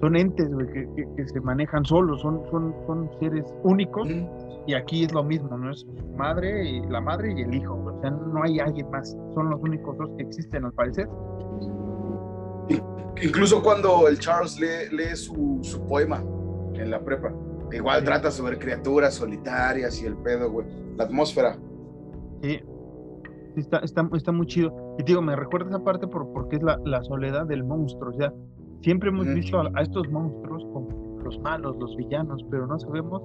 son 0.00 0.16
entes 0.16 0.48
que, 0.72 1.08
que, 1.16 1.28
se 1.28 1.40
manejan 1.40 1.84
solos, 1.84 2.20
son, 2.20 2.42
son, 2.50 2.74
son 2.86 3.10
seres 3.18 3.44
únicos 3.64 4.08
y 4.66 4.74
aquí 4.74 5.04
es 5.04 5.12
lo 5.12 5.24
mismo, 5.24 5.56
¿no? 5.56 5.70
Es 5.70 5.86
madre 6.16 6.68
y 6.68 6.80
la 6.86 7.00
madre 7.00 7.32
y 7.36 7.42
el 7.42 7.54
hijo, 7.54 7.74
o 7.74 8.00
sea, 8.00 8.10
no 8.10 8.42
hay 8.42 8.60
alguien 8.60 8.88
más, 8.90 9.16
son 9.34 9.50
los 9.50 9.60
únicos 9.60 9.96
dos 9.96 10.10
que 10.16 10.22
existen 10.22 10.64
al 10.64 10.72
parecer. 10.72 11.08
Incluso 13.20 13.62
cuando 13.62 14.06
el 14.06 14.18
Charles 14.18 14.60
lee, 14.60 14.94
lee 14.96 15.16
su, 15.16 15.58
su, 15.62 15.84
poema 15.86 16.22
en 16.74 16.90
la 16.90 17.00
prepa, 17.00 17.32
igual 17.72 18.04
trata 18.04 18.30
sobre 18.30 18.58
criaturas 18.58 19.14
solitarias 19.14 20.00
y 20.02 20.06
el 20.06 20.16
pedo, 20.18 20.50
güey, 20.50 20.66
la 20.96 21.04
atmósfera. 21.04 21.58
Sí, 22.42 22.60
está, 23.56 23.78
está, 23.78 24.08
está 24.14 24.30
muy 24.30 24.46
chido. 24.46 24.87
Y 24.98 25.04
digo, 25.04 25.22
me 25.22 25.36
recuerda 25.36 25.70
esa 25.70 25.84
parte 25.84 26.06
por, 26.06 26.32
porque 26.32 26.56
es 26.56 26.62
la, 26.62 26.78
la 26.84 27.02
soledad 27.04 27.46
del 27.46 27.64
monstruo, 27.64 28.10
o 28.10 28.14
sea, 28.14 28.32
siempre 28.82 29.10
hemos 29.10 29.26
visto 29.26 29.60
a, 29.60 29.70
a 29.74 29.82
estos 29.82 30.08
monstruos 30.10 30.64
como 30.72 31.18
los 31.24 31.38
malos, 31.40 31.76
los 31.78 31.96
villanos, 31.96 32.44
pero 32.50 32.66
no 32.66 32.78
sabemos 32.78 33.22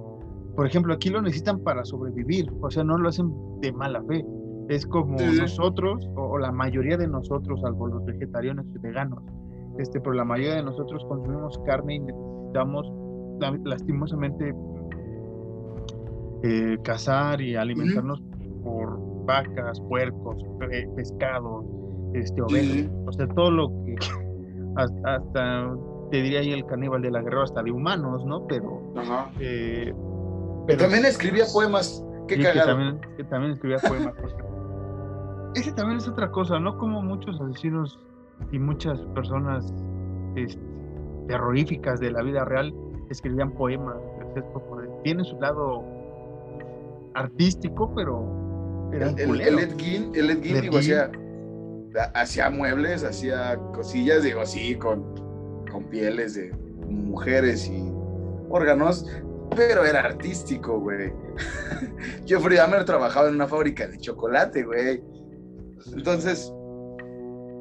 por 0.56 0.66
ejemplo, 0.66 0.94
aquí 0.94 1.10
lo 1.10 1.20
necesitan 1.20 1.58
para 1.60 1.84
sobrevivir, 1.84 2.50
o 2.60 2.70
sea, 2.70 2.84
no 2.84 2.96
lo 2.96 3.08
hacen 3.08 3.32
de 3.60 3.72
mala 3.72 4.02
fe. 4.04 4.24
Es 4.68 4.86
como 4.86 5.18
nosotros, 5.18 6.08
o, 6.16 6.38
la 6.38 6.52
mayoría 6.52 6.96
de 6.96 7.08
nosotros, 7.08 7.60
salvo 7.60 7.88
los 7.88 8.04
vegetarianos 8.04 8.64
y 8.74 8.78
veganos, 8.78 9.20
este, 9.78 10.00
pero 10.00 10.14
la 10.14 10.24
mayoría 10.24 10.56
de 10.56 10.62
nosotros 10.62 11.04
consumimos 11.06 11.58
carne 11.66 11.96
y 11.96 12.00
necesitamos 12.00 12.90
lastimosamente 13.64 14.54
eh, 16.44 16.78
cazar 16.82 17.40
y 17.40 17.56
alimentarnos 17.56 18.22
por 18.62 18.98
vacas, 19.24 19.80
puercos, 19.88 20.36
pescados, 20.96 21.64
este, 22.14 22.42
ovejas, 22.42 22.90
o 23.06 23.12
sea, 23.12 23.26
todo 23.28 23.50
lo 23.50 23.68
que 23.84 23.96
hasta, 24.76 25.74
te 26.10 26.22
diría 26.22 26.40
ahí 26.40 26.52
el 26.52 26.64
caníbal 26.66 27.02
de 27.02 27.10
la 27.10 27.22
guerra, 27.22 27.44
hasta 27.44 27.62
de 27.62 27.70
humanos, 27.70 28.24
¿no? 28.24 28.46
Pero 28.46 28.82
eh, 29.40 29.92
pero 30.66 30.78
también 30.82 31.04
escribía 31.04 31.44
poemas. 31.52 32.04
Qué 32.28 32.38
Que 32.38 32.44
también, 32.44 33.00
que 33.16 33.24
también 33.24 33.52
escribía 33.52 33.78
poemas. 33.78 34.14
Ese 35.54 35.72
también 35.72 35.98
es 35.98 36.08
otra 36.08 36.30
cosa, 36.30 36.58
¿no? 36.58 36.76
Como 36.78 37.02
muchos 37.02 37.40
asesinos 37.40 38.00
y 38.50 38.58
muchas 38.58 38.98
personas 39.14 39.72
este, 40.34 40.60
terroríficas 41.28 42.00
de 42.00 42.10
la 42.10 42.22
vida 42.22 42.44
real 42.44 42.74
escribían 43.10 43.52
poemas. 43.52 43.96
Tiene 45.04 45.22
su 45.24 45.38
lado 45.38 45.84
artístico, 47.14 47.92
pero 47.94 48.43
el, 48.94 49.18
el, 49.18 49.40
el, 49.40 49.58
Ed 49.58 49.76
Gein, 49.76 50.12
el 50.14 50.30
Ed 50.30 50.42
Gein, 50.42 50.60
digo, 50.60 50.78
hacía, 50.78 51.10
hacía 52.14 52.50
muebles, 52.50 53.04
hacía 53.04 53.56
cosillas, 53.72 54.22
digo, 54.22 54.40
así, 54.40 54.74
con, 54.76 55.64
con 55.70 55.84
pieles 55.90 56.34
de 56.34 56.52
mujeres 56.88 57.68
y 57.68 57.82
órganos, 58.48 59.06
pero 59.56 59.84
era 59.84 60.00
artístico, 60.00 60.80
güey. 60.80 61.12
Jeffrey 62.26 62.56
Dahmer 62.56 62.84
trabajaba 62.84 63.28
en 63.28 63.34
una 63.34 63.48
fábrica 63.48 63.86
de 63.86 63.98
chocolate, 63.98 64.64
güey. 64.64 65.02
Entonces, 65.92 66.52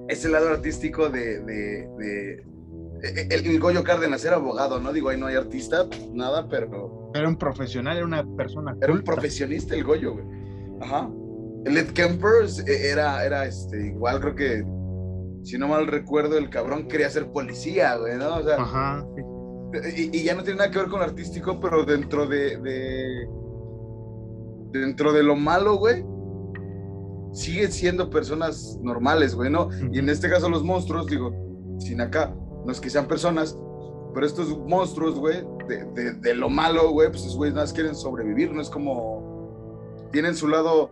ese 0.08 0.30
lado 0.30 0.50
artístico 0.50 1.10
de, 1.10 1.40
de, 1.42 2.44
el, 3.04 3.60
Goyo 3.60 3.84
Cárdenas 3.84 4.24
era 4.24 4.38
abogado, 4.38 4.80
¿no? 4.80 4.94
Digo, 4.94 5.10
ahí 5.10 5.20
no 5.20 5.28
hay 5.28 5.36
artista, 5.36 5.88
nada, 6.14 6.48
pero... 6.48 7.12
Era 7.14 7.28
un 7.28 7.38
profesional, 7.38 7.98
era 7.98 8.06
una 8.06 8.26
persona. 8.36 8.76
Era 8.82 8.94
un 8.94 9.02
profesionista 9.02 9.76
el 9.76 9.84
Goyo, 9.84 10.14
güey. 10.14 10.26
Ajá. 10.82 11.10
El 11.66 11.78
Ed 11.78 11.92
Kemper 11.92 12.46
e, 12.68 12.90
era, 12.90 13.26
era 13.26 13.46
este, 13.46 13.88
igual 13.88 14.20
creo 14.20 14.36
que, 14.36 14.66
si 15.44 15.58
no 15.58 15.68
mal 15.68 15.88
recuerdo, 15.88 16.38
el 16.38 16.50
cabrón 16.50 16.88
quería 16.88 17.10
ser 17.10 17.32
policía, 17.32 17.96
güey, 17.98 18.18
¿no? 18.18 18.36
O 18.38 18.44
sea, 18.44 18.56
Ajá, 18.56 19.06
sí 19.16 19.22
y, 19.96 20.24
ya 20.24 20.36
no 20.36 20.44
tiene 20.44 20.60
nada 20.60 20.72
que 20.72 20.80
ver 20.80 20.90
con 20.90 21.02
artístico, 21.02 21.60
pero 21.60 21.84
dentro 21.84 22.28
de, 22.28 23.28
dentro 24.72 25.14
de 25.14 25.24
lo 25.24 25.36
malo, 25.36 25.78
güey, 25.78 26.06
siguen 27.32 27.72
siendo 27.72 28.10
personas 28.10 28.78
normales, 28.82 29.36
güey, 29.36 29.50
¿no? 29.50 29.70
Y 29.92 30.00
en 30.00 30.10
este 30.10 30.30
caso 30.30 30.50
los 30.50 30.64
monstruos, 30.64 31.08
digo, 31.08 31.34
sin 31.80 32.02
acá, 32.02 32.36
no 32.66 32.72
es 32.72 32.80
que 32.80 32.90
sean 32.90 33.08
personas, 33.08 33.58
pero 34.14 34.26
estos 34.26 34.58
monstruos, 34.60 35.16
güey, 35.16 35.44
de, 35.68 36.36
lo 36.36 36.50
malo, 36.50 36.92
güey, 36.92 37.10
pues 37.10 37.22
esos 37.22 37.36
güeyes 37.36 37.56
nada 37.56 37.66
más 37.66 37.74
quieren 37.74 37.96
sobrevivir, 37.96 38.52
no 38.54 38.62
es 38.62 38.70
como, 38.70 40.08
tienen 40.12 40.36
su 40.36 40.48
lado 40.48 40.92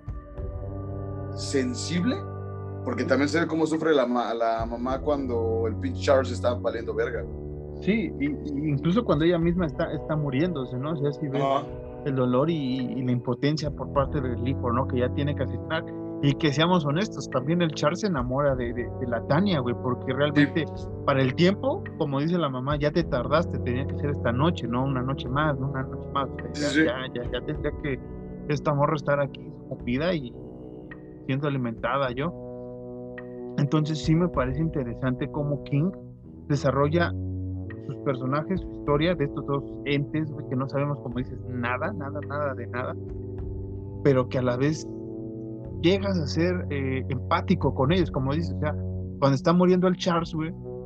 sensible, 1.35 2.17
porque 2.83 3.03
también 3.03 3.29
ve 3.33 3.47
cómo 3.47 3.65
sufre 3.65 3.93
la, 3.93 4.05
la 4.05 4.65
mamá 4.65 4.99
cuando 4.99 5.67
el 5.67 5.75
pinche 5.75 6.01
Charles 6.01 6.31
está 6.31 6.53
valiendo 6.53 6.93
verga, 6.93 7.21
güey. 7.21 7.41
Sí, 7.81 8.13
incluso 8.19 9.03
cuando 9.03 9.25
ella 9.25 9.39
misma 9.39 9.65
está, 9.65 9.91
está 9.91 10.15
muriéndose, 10.15 10.77
¿no? 10.77 10.91
O 10.91 10.95
sea, 10.97 11.11
si 11.13 11.27
ve 11.27 11.41
el 12.05 12.15
dolor 12.15 12.49
y, 12.49 13.03
la 13.03 13.11
impotencia 13.11 13.71
por 13.71 13.91
parte 13.91 14.21
del 14.21 14.47
hijo, 14.47 14.71
¿no? 14.71 14.87
Que 14.87 14.99
ya 14.99 15.09
tiene 15.09 15.35
que 15.35 15.43
asesinar. 15.43 15.83
Y 16.23 16.33
que 16.33 16.53
seamos 16.53 16.85
honestos, 16.85 17.27
también 17.31 17.63
el 17.63 17.71
Char 17.71 17.97
se 17.97 18.05
enamora 18.05 18.55
de, 18.55 18.71
de, 18.73 19.07
la 19.07 19.25
Tania, 19.25 19.59
güey, 19.59 19.73
porque 19.81 20.13
realmente 20.13 20.65
para 21.03 21.19
el 21.19 21.33
tiempo, 21.33 21.83
como 21.97 22.19
dice 22.19 22.37
la 22.37 22.49
mamá, 22.49 22.77
ya 22.77 22.91
te 22.91 23.03
tardaste, 23.03 23.57
tenía 23.59 23.87
que 23.87 23.97
ser 23.97 24.11
esta 24.11 24.31
noche, 24.31 24.67
¿no? 24.67 24.83
Una 24.83 25.01
noche 25.01 25.27
más, 25.27 25.59
¿no? 25.59 25.69
Una 25.69 25.81
noche 25.81 26.07
más. 26.13 26.29
ya, 26.53 26.93
ya, 27.15 27.31
ya, 27.31 27.41
tendría 27.41 27.71
que 27.81 27.99
esta 28.49 28.71
morra 28.71 28.95
estar 28.95 29.19
aquí 29.19 29.41
escupida 29.63 30.13
y 30.13 30.31
siendo 31.31 31.47
alimentada 31.47 32.11
yo. 32.11 33.15
Entonces 33.57 34.03
sí 34.03 34.13
me 34.13 34.27
parece 34.27 34.59
interesante 34.59 35.29
cómo 35.31 35.63
King 35.63 35.89
desarrolla 36.49 37.13
sus 37.87 37.95
personajes, 38.03 38.59
su 38.59 38.69
historia 38.69 39.15
de 39.15 39.25
estos 39.25 39.45
dos 39.45 39.63
entes, 39.85 40.29
que 40.49 40.55
no 40.57 40.67
sabemos, 40.67 40.99
como 40.99 41.17
dices, 41.17 41.39
nada, 41.47 41.93
nada, 41.93 42.19
nada 42.27 42.53
de 42.53 42.67
nada, 42.67 42.95
pero 44.03 44.27
que 44.27 44.39
a 44.39 44.41
la 44.41 44.57
vez 44.57 44.85
llegas 45.81 46.19
a 46.19 46.27
ser 46.27 46.65
eh, 46.69 47.05
empático 47.07 47.73
con 47.73 47.93
ellos, 47.93 48.11
como 48.11 48.33
dices, 48.33 48.53
o 48.57 48.59
sea, 48.59 48.73
cuando 49.19 49.35
está 49.35 49.53
muriendo 49.53 49.87
el 49.87 49.95
Charles, 49.95 50.35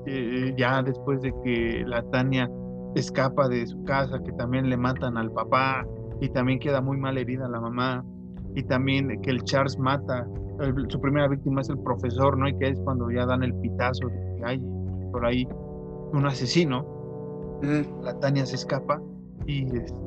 eh, 0.06 0.54
ya 0.58 0.84
después 0.84 1.22
de 1.22 1.34
que 1.43 1.84
la 1.88 2.04
Tania 2.12 2.52
escapa 2.93 3.48
de 3.48 3.66
su 3.66 3.84
casa, 3.86 4.22
que 4.24 4.32
también 4.34 4.70
le 4.70 4.78
matan 4.78 5.18
al 5.18 5.32
papá 5.32 5.88
y 6.22 6.30
también 6.30 6.60
queda 6.60 6.82
muy 6.82 6.98
mal 6.98 7.18
herida 7.18 7.48
la 7.50 7.60
mamá, 7.60 8.06
y 8.56 8.64
también 8.64 9.22
que 9.22 9.32
el 9.32 9.43
Charles 9.43 9.78
mata, 9.78 10.28
su 10.88 10.99
primera 10.99 11.28
víctima 11.28 11.62
es 11.62 11.70
el 11.70 11.80
profesor, 11.80 12.38
¿no? 12.38 12.47
Y 12.47 12.58
que 12.58 12.70
es 12.70 12.80
cuando 12.82 13.12
ya 13.12 13.26
dan 13.26 13.43
el 13.43 13.53
pitazo 13.56 14.08
de 14.08 14.36
que 14.38 14.45
hay 14.45 14.60
por 15.12 15.26
ahí 15.26 15.47
un 16.14 16.26
asesino, 16.26 16.86
la 18.01 18.18
Tania 18.20 18.45
se 18.45 18.56
escapa 18.56 19.01
y 19.45 19.66
este 19.78 20.06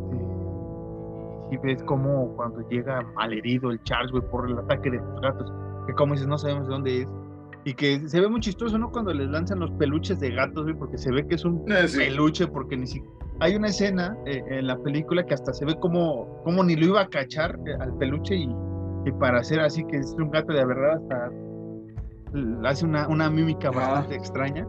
y 1.51 1.57
ves 1.59 1.83
como 1.85 2.35
cuando 2.37 2.67
llega 2.69 3.03
malherido 3.15 3.71
el 3.71 3.83
Charles, 3.85 4.11
güey, 4.13 4.23
por 4.31 4.51
el 4.51 4.59
ataque 4.59 4.91
de 4.91 4.99
los 4.99 5.21
gatos, 5.21 5.53
que 5.87 5.95
como 5.95 6.13
dices, 6.13 6.29
no 6.29 6.39
sabemos 6.39 6.67
de 6.69 6.73
dónde 6.73 7.03
es. 7.03 7.09
Y 7.65 7.75
que 7.75 8.09
se 8.09 8.21
ve 8.21 8.29
muy 8.29 8.41
chistoso, 8.41 8.79
¿no? 8.79 8.91
Cuando 8.91 9.13
les 9.13 9.29
lanzan 9.29 9.61
los 9.61 9.71
peluches 9.73 10.21
de 10.21 10.31
gatos, 10.31 10.65
güey, 10.65 10.77
porque 10.77 10.97
se 10.97 11.11
ve 11.11 11.27
que 11.27 11.35
es 11.35 11.45
un 11.45 11.65
eh, 11.71 11.87
peluche, 11.95 12.47
porque 12.47 12.77
ni 12.77 12.87
siquiera... 12.87 13.15
Hay 13.41 13.55
una 13.55 13.69
escena 13.69 14.17
eh, 14.27 14.43
en 14.49 14.67
la 14.67 14.77
película 14.79 15.25
que 15.25 15.35
hasta 15.35 15.53
se 15.53 15.65
ve 15.65 15.77
como, 15.79 16.43
como 16.43 16.65
ni 16.65 16.75
lo 16.75 16.87
iba 16.87 17.03
a 17.03 17.09
cachar 17.09 17.59
eh, 17.67 17.75
al 17.81 17.97
peluche 17.99 18.35
y, 18.35 18.49
y, 19.07 19.13
para 19.13 19.41
hacer 19.41 19.61
así 19.61 19.85
que 19.85 19.99
es 19.99 20.15
un 20.19 20.31
gato 20.31 20.53
de 20.53 20.65
verdad 20.65 20.97
hasta 20.97 21.31
hace 22.65 22.85
una, 22.85 23.09
una 23.09 23.31
mímica 23.31 23.71
bastante 23.71 24.17
extraña. 24.17 24.67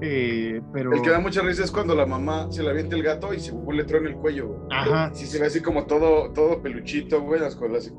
Eh, 0.00 0.60
pero... 0.72 0.92
El 0.92 1.02
que 1.02 1.10
da 1.10 1.18
mucha 1.18 1.40
risa 1.42 1.64
es 1.64 1.70
cuando 1.70 1.94
la 1.94 2.06
mamá 2.06 2.50
se 2.50 2.62
le 2.62 2.70
avienta 2.70 2.96
el 2.96 3.02
gato 3.02 3.32
y 3.32 3.40
se 3.40 3.52
le 3.52 3.82
en 3.82 4.06
el 4.06 4.16
cuello. 4.16 4.66
Ajá. 4.70 5.10
Sí, 5.14 5.26
se 5.26 5.40
ve 5.40 5.46
así 5.46 5.62
como 5.62 5.86
todo, 5.86 6.32
todo 6.32 6.60
peluchito, 6.60 7.22
güey, 7.22 7.40
las 7.40 7.56
cosas 7.56 7.92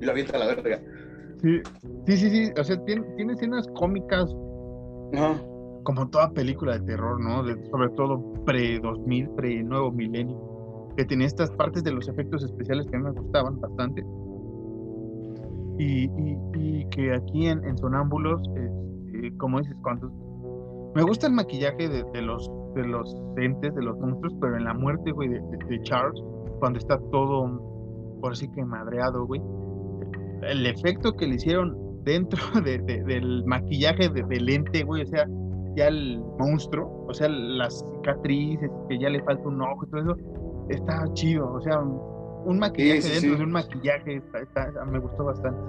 y 0.00 0.04
lo 0.04 0.10
avienta 0.10 0.36
a 0.36 0.40
la 0.40 0.46
verga. 0.46 0.80
Sí, 1.40 1.60
sí, 2.06 2.16
sí, 2.16 2.30
sí. 2.30 2.52
O 2.58 2.64
sea, 2.64 2.82
tiene, 2.84 3.02
tiene 3.16 3.32
escenas 3.34 3.66
cómicas. 3.76 4.34
Ajá. 5.14 5.40
Como 5.88 6.06
toda 6.10 6.30
película 6.34 6.78
de 6.78 6.84
terror, 6.84 7.18
¿no? 7.18 7.42
sobre 7.70 7.88
todo 7.96 8.22
pre-2000, 8.44 9.34
pre-nuevo 9.36 9.90
milenio. 9.90 10.90
que 10.98 11.06
tenía 11.06 11.26
estas 11.26 11.50
partes 11.52 11.82
de 11.82 11.92
los 11.92 12.06
efectos 12.10 12.44
especiales 12.44 12.86
que 12.90 12.96
a 12.96 12.98
mí 12.98 13.06
me 13.06 13.18
gustaban 13.18 13.58
bastante. 13.58 14.04
Y, 15.78 16.10
que 16.90 17.14
aquí 17.14 17.46
en, 17.46 17.64
en 17.64 17.78
Sonámbulos, 17.78 18.42
este, 18.54 19.34
como 19.38 19.60
dices, 19.60 19.74
cuando 19.80 20.12
me 20.94 21.02
gusta 21.04 21.26
el 21.26 21.32
maquillaje 21.32 21.88
de, 21.88 22.20
los 22.20 22.50
de 22.74 22.86
los 22.86 23.16
entes, 23.38 23.74
de 23.74 23.82
los 23.82 23.98
monstruos, 23.98 24.34
pero 24.42 24.58
en 24.58 24.64
la 24.64 24.74
muerte, 24.74 25.10
güey, 25.12 25.30
de, 25.30 25.82
Charles, 25.84 26.22
cuando 26.58 26.78
está 26.78 26.98
todo, 27.10 28.18
por 28.20 28.32
así 28.32 28.46
que 28.50 28.62
madreado, 28.62 29.26
güey, 29.26 29.40
el 30.42 30.66
efecto 30.66 31.14
que 31.14 31.26
le 31.26 31.36
hicieron 31.36 31.74
dentro 32.04 32.38
de, 32.62 32.78
del 32.78 33.42
maquillaje 33.46 34.10
del 34.10 34.44
lente, 34.44 34.84
güey, 34.84 35.04
o 35.04 35.06
sea, 35.06 35.26
ya 35.78 35.88
el 35.88 36.20
monstruo, 36.38 37.06
o 37.08 37.14
sea, 37.14 37.28
las 37.28 37.78
cicatrices, 37.78 38.70
que 38.88 38.98
ya 38.98 39.08
le 39.08 39.22
falta 39.22 39.42
un 39.48 39.62
ojo 39.62 39.84
y 39.86 39.90
todo 39.90 40.00
eso, 40.00 40.16
está 40.68 41.04
chido, 41.14 41.52
o 41.52 41.60
sea, 41.62 41.80
un 41.80 42.58
maquillaje 42.58 43.08
dentro 43.08 43.36
de 43.36 43.42
un 43.44 43.52
maquillaje 43.52 44.22
me 44.90 44.98
gustó 44.98 45.24
bastante. 45.24 45.60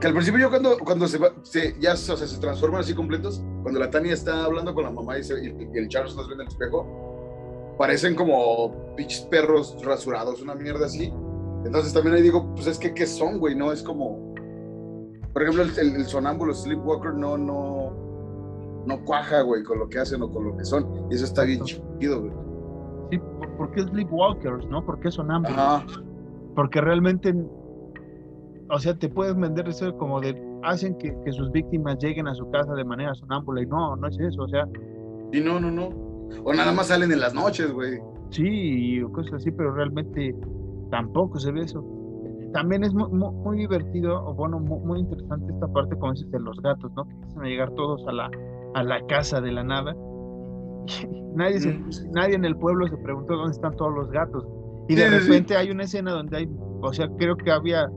Que 0.00 0.08
al 0.08 0.14
principio 0.14 0.40
yo 0.40 0.50
cuando, 0.50 0.76
cuando 0.78 1.06
se, 1.06 1.18
se 1.42 1.76
ya 1.78 1.96
se 1.96 2.40
transforman 2.40 2.80
así 2.80 2.94
completos, 2.94 3.44
cuando 3.62 3.78
la 3.78 3.88
Tania 3.88 4.14
está 4.14 4.44
hablando 4.44 4.74
con 4.74 4.84
la 4.84 4.90
mamá 4.90 5.16
y, 5.18 5.22
y 5.22 5.78
el 5.78 5.88
Charles 5.88 6.16
nos 6.16 6.26
ve 6.28 6.34
en 6.34 6.40
el 6.40 6.48
espejo, 6.48 7.74
parecen 7.78 8.14
como 8.14 8.94
pinches 8.96 9.20
perros 9.22 9.76
rasurados, 9.84 10.42
una 10.42 10.54
mierda 10.54 10.86
así. 10.86 11.12
Entonces 11.64 11.92
también 11.92 12.16
ahí 12.16 12.22
digo, 12.22 12.52
pues 12.54 12.66
es 12.66 12.78
que 12.78 12.92
¿qué 12.92 13.06
son, 13.06 13.38
güey? 13.38 13.54
No 13.54 13.72
es 13.72 13.82
como, 13.82 14.34
por 15.32 15.42
ejemplo, 15.42 15.62
el, 15.62 15.96
el, 15.96 16.04
sonámbulo 16.06 16.52
Sleepwalker 16.52 17.14
no, 17.14 17.38
no, 17.38 18.11
no 18.86 19.04
cuaja, 19.04 19.42
güey, 19.42 19.62
con 19.62 19.78
lo 19.78 19.88
que 19.88 19.98
hacen 19.98 20.22
o 20.22 20.30
con 20.30 20.44
lo 20.44 20.56
que 20.56 20.64
son. 20.64 21.06
Y 21.10 21.14
eso 21.14 21.24
está 21.24 21.44
bien 21.44 21.62
chido, 21.64 22.20
güey. 22.20 22.32
Sí, 23.10 23.20
¿por 23.56 23.70
qué 23.72 23.82
Sleepwalkers, 23.82 24.66
no? 24.68 24.84
¿Por 24.84 25.00
qué 25.00 25.10
sonámbulos? 25.10 26.02
Porque 26.54 26.80
realmente, 26.80 27.34
o 28.70 28.78
sea, 28.78 28.94
te 28.94 29.08
puedes 29.08 29.36
vender 29.36 29.68
eso 29.68 29.96
como 29.96 30.20
de, 30.20 30.40
hacen 30.62 30.96
que, 30.98 31.14
que, 31.24 31.32
sus 31.32 31.50
víctimas 31.52 31.98
lleguen 31.98 32.28
a 32.28 32.34
su 32.34 32.50
casa 32.50 32.74
de 32.74 32.84
manera 32.84 33.14
sonámbula 33.14 33.62
y 33.62 33.66
no, 33.66 33.96
no 33.96 34.06
es 34.06 34.18
eso, 34.18 34.42
o 34.42 34.48
sea. 34.48 34.66
Y 35.32 35.40
no, 35.40 35.60
no, 35.60 35.70
no. 35.70 35.88
O 36.44 36.52
nada 36.54 36.72
más 36.72 36.86
salen 36.86 37.12
en 37.12 37.20
las 37.20 37.34
noches, 37.34 37.72
güey. 37.72 38.00
Sí, 38.30 39.02
o 39.02 39.12
cosas 39.12 39.34
así, 39.34 39.50
pero 39.50 39.74
realmente 39.74 40.34
tampoco 40.90 41.38
se 41.38 41.52
ve 41.52 41.62
eso 41.62 41.84
también 42.52 42.84
es 42.84 42.92
muy, 42.94 43.08
muy, 43.10 43.56
divertido, 43.56 44.24
o 44.24 44.34
bueno, 44.34 44.60
muy, 44.60 45.00
interesante 45.00 45.52
esta 45.52 45.66
parte, 45.68 45.96
como 45.96 46.12
dices, 46.12 46.30
de 46.30 46.40
los 46.40 46.60
gatos, 46.60 46.92
¿no? 46.94 47.04
Que 47.04 47.12
empiezan 47.12 47.42
a 47.42 47.48
llegar 47.48 47.70
todos 47.70 48.06
a 48.06 48.12
la, 48.12 48.30
a 48.74 48.82
la 48.82 49.04
casa 49.06 49.40
de 49.40 49.52
la 49.52 49.64
nada. 49.64 49.94
nadie, 51.34 51.80
nadie 52.12 52.34
en 52.34 52.44
el 52.44 52.56
pueblo 52.56 52.86
se 52.88 52.96
preguntó 52.98 53.36
dónde 53.36 53.52
están 53.52 53.76
todos 53.76 53.94
los 53.94 54.10
gatos. 54.10 54.46
Y 54.88 54.94
de 54.94 55.08
repente 55.08 55.56
hay 55.56 55.70
una 55.70 55.84
escena 55.84 56.12
donde 56.12 56.36
hay, 56.36 56.50
o 56.80 56.92
sea, 56.92 57.08
creo 57.16 57.36
que 57.36 57.50
había, 57.50 57.88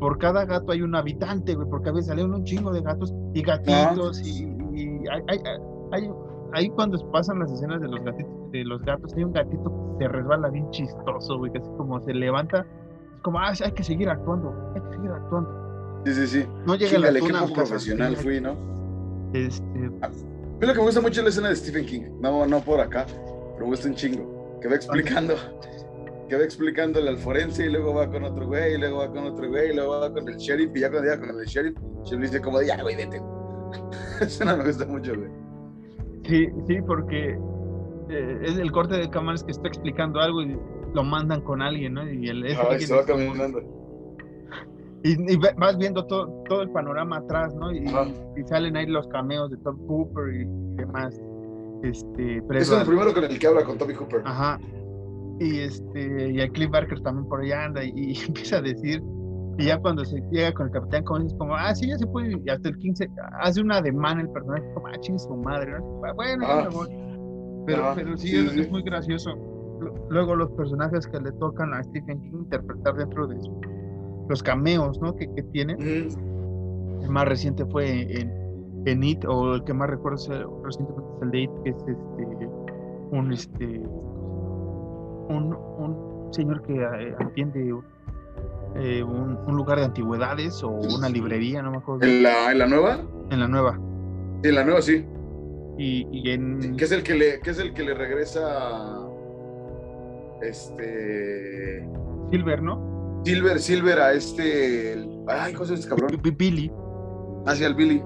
por 0.00 0.18
cada 0.18 0.44
gato 0.44 0.72
hay 0.72 0.82
un 0.82 0.94
habitante, 0.94 1.54
güey, 1.54 1.68
porque 1.68 1.90
había 1.90 2.02
salido 2.02 2.26
un 2.26 2.44
chingo 2.44 2.72
de 2.72 2.82
gatos 2.82 3.14
y 3.34 3.42
gatitos, 3.42 4.20
y, 4.26 4.44
hay, 5.08 5.22
hay, 5.28 5.38
hay, 5.92 6.10
ahí 6.52 6.68
cuando 6.70 6.98
pasan 7.12 7.38
las 7.38 7.52
escenas 7.52 7.80
de 7.80 7.88
los 7.88 8.04
gatitos, 8.04 8.50
de 8.50 8.64
los 8.64 8.82
gatos, 8.82 9.14
hay 9.14 9.24
un 9.24 9.32
gatito 9.32 9.96
que 9.98 10.04
se 10.04 10.08
resbala 10.08 10.48
bien 10.50 10.68
chistoso, 10.70 11.38
güey, 11.38 11.52
que 11.52 11.58
así 11.58 11.70
como 11.76 12.00
se 12.00 12.12
levanta 12.12 12.66
como, 13.24 13.38
ah, 13.38 13.52
hay 13.58 13.72
que 13.72 13.82
seguir 13.82 14.10
actuando, 14.10 14.54
hay 14.74 14.82
que 14.82 14.96
seguir 14.96 15.10
actuando. 15.10 16.02
Sí, 16.04 16.12
sí, 16.12 16.26
sí. 16.26 16.46
No 16.66 16.74
llega 16.74 16.98
la 16.98 17.12
qué 17.12 17.32
poco 17.32 17.54
profesional 17.54 18.16
fui, 18.16 18.38
¿no? 18.38 18.54
Este... 19.34 19.90
A 20.00 20.08
mí 20.08 20.66
lo 20.66 20.72
que 20.72 20.78
me 20.78 20.84
gusta 20.84 21.00
mucho 21.00 21.20
es 21.20 21.24
la 21.24 21.30
escena 21.30 21.48
de 21.48 21.56
Stephen 21.56 21.84
King, 21.84 22.02
no, 22.20 22.46
no 22.46 22.60
por 22.60 22.80
acá, 22.80 23.04
pero 23.06 23.58
me 23.60 23.66
gusta 23.66 23.88
un 23.88 23.94
chingo, 23.94 24.58
que 24.62 24.68
va 24.68 24.76
explicando, 24.76 25.34
que 26.28 26.36
va 26.36 26.44
explicándole 26.44 27.10
al 27.10 27.18
forense 27.18 27.66
y 27.66 27.70
luego 27.70 27.94
va 27.94 28.08
con 28.08 28.24
otro 28.24 28.46
güey, 28.46 28.74
y 28.74 28.78
luego 28.78 28.98
va 28.98 29.10
con 29.10 29.24
otro 29.24 29.48
güey, 29.48 29.70
y 29.70 29.74
luego 29.74 30.00
va 30.00 30.12
con 30.12 30.28
el 30.28 30.36
sheriff, 30.36 30.70
y 30.74 30.80
ya 30.80 30.90
cuando 30.90 31.10
llega 31.10 31.26
con 31.26 31.38
el 31.38 31.44
sheriff, 31.46 31.76
se 32.04 32.14
le 32.14 32.22
dice 32.22 32.40
como, 32.40 32.62
ya, 32.62 32.80
güey, 32.80 32.96
vete. 32.96 33.20
Eso 34.20 34.44
no 34.44 34.56
me 34.56 34.64
gusta 34.64 34.86
mucho, 34.86 35.12
güey. 35.16 35.30
Sí, 36.24 36.48
sí, 36.66 36.80
porque 36.86 37.36
eh, 38.08 38.38
es 38.42 38.56
el 38.56 38.70
corte 38.70 38.96
de 38.96 39.10
cámaras 39.10 39.42
que 39.42 39.50
está 39.50 39.68
explicando 39.68 40.20
algo 40.20 40.42
y 40.42 40.56
lo 40.94 41.02
mandan 41.02 41.40
con 41.42 41.60
alguien, 41.60 41.94
¿no? 41.94 42.10
Y 42.10 42.28
el 42.28 42.48
se 42.80 42.94
va 42.94 43.04
caminando. 43.04 43.83
Y, 45.04 45.36
vas 45.36 45.76
viendo 45.76 46.06
todo, 46.06 46.26
todo 46.48 46.62
el 46.62 46.70
panorama 46.70 47.18
atrás, 47.18 47.54
¿no? 47.54 47.70
Y, 47.70 47.86
salen 48.46 48.74
ahí 48.74 48.86
los 48.86 49.06
cameos 49.08 49.50
de 49.50 49.58
Tom 49.58 49.76
Cooper 49.86 50.34
y, 50.34 50.46
demás. 50.76 51.20
Este, 51.82 52.42
es 52.58 52.70
el 52.70 52.86
primero 52.86 53.12
con 53.12 53.24
el 53.24 53.38
que 53.38 53.46
habla 53.46 53.62
con 53.64 53.76
Tommy 53.76 53.92
Cooper. 53.92 54.22
Ajá. 54.24 54.58
Y 55.38 55.58
este, 55.58 56.30
y 56.32 56.40
el 56.40 56.50
Cliff 56.52 56.70
Barker 56.70 57.00
también 57.00 57.28
por 57.28 57.42
allá 57.42 57.64
anda 57.66 57.84
y, 57.84 58.16
empieza 58.26 58.56
a 58.56 58.62
decir, 58.62 59.02
y 59.58 59.66
ya 59.66 59.78
cuando 59.78 60.06
se 60.06 60.22
llega 60.32 60.52
con 60.54 60.68
el 60.68 60.72
capitán, 60.72 61.04
como 61.04 61.20
dices, 61.20 61.36
como, 61.38 61.54
ah, 61.54 61.74
sí, 61.74 61.86
ya 61.86 61.98
se 61.98 62.06
puede, 62.06 62.40
y 62.42 62.48
hasta 62.48 62.70
el 62.70 62.78
15, 62.78 63.10
hace 63.40 63.60
una 63.60 63.82
demanda 63.82 64.22
el 64.22 64.30
personaje, 64.30 64.64
como, 64.72 64.86
ah, 64.86 64.98
ching 65.00 65.18
su 65.18 65.36
madre, 65.36 65.72
¿no? 65.72 66.14
Bueno, 66.14 66.46
ya 66.48 66.62
me 66.62 66.68
voy. 66.68 66.88
Pero, 67.66 67.92
pero 67.94 68.16
sí, 68.16 68.36
es, 68.36 68.70
muy 68.70 68.82
gracioso 68.82 69.30
luego 70.08 70.36
los 70.36 70.50
personajes 70.52 71.06
que 71.06 71.20
le 71.20 71.32
tocan 71.32 71.74
a 71.74 71.82
Stephen 71.82 72.20
King 72.22 72.38
interpretar 72.38 72.94
dentro 72.94 73.26
de 73.26 73.36
los 74.28 74.42
cameos 74.42 75.00
¿no? 75.00 75.14
que, 75.14 75.30
que 75.32 75.42
tiene. 75.44 75.74
El 75.74 77.10
más 77.10 77.26
reciente 77.28 77.64
fue 77.66 78.02
en, 78.20 78.32
en 78.86 79.02
It, 79.02 79.24
o 79.26 79.54
el 79.54 79.64
que 79.64 79.74
más 79.74 79.90
recuerdo 79.90 80.16
es 80.16 80.28
el, 80.28 80.46
recientemente 80.62 81.10
es 81.16 81.22
el 81.22 81.30
de 81.30 81.40
It, 81.42 81.50
que 81.64 81.70
es 81.70 81.76
este, 81.76 82.48
un, 83.10 83.32
este, 83.32 83.66
un, 85.28 85.56
un 85.78 86.28
señor 86.32 86.62
que 86.62 86.74
eh, 86.74 87.14
atiende 87.18 87.74
eh, 88.76 89.02
un, 89.02 89.38
un, 89.46 89.56
lugar 89.56 89.78
de 89.78 89.84
antigüedades 89.84 90.62
o 90.62 90.70
una 90.70 91.08
librería, 91.08 91.62
no 91.62 91.70
me 91.70 91.76
acuerdo. 91.78 92.04
¿En 92.06 92.22
la, 92.22 92.52
en 92.52 92.58
la 92.58 92.66
nueva? 92.66 93.00
En 93.30 93.40
la 93.40 93.48
nueva. 93.48 93.78
En 94.42 94.54
la 94.54 94.64
nueva, 94.64 94.82
sí. 94.82 95.06
Y, 95.78 96.06
y 96.12 96.30
en... 96.30 96.76
¿Qué 96.76 96.84
es 96.84 96.92
el 96.92 97.02
que 97.02 97.14
le, 97.14 97.40
qué 97.40 97.50
es 97.50 97.58
el 97.58 97.72
que 97.72 97.82
le 97.82 97.94
regresa 97.94 99.08
este. 100.42 101.88
Silver, 102.30 102.62
¿no? 102.62 102.93
Silver, 103.24 103.58
Silver 103.58 103.98
a 103.98 104.12
este. 104.12 105.08
Ay, 105.28 105.52
¿cómo 105.54 105.64
se 105.66 105.74
este 105.74 105.88
cabrón? 105.88 106.20
Billy. 106.36 106.70
Hacia 107.46 107.68
el 107.68 107.74
Billy. 107.74 108.02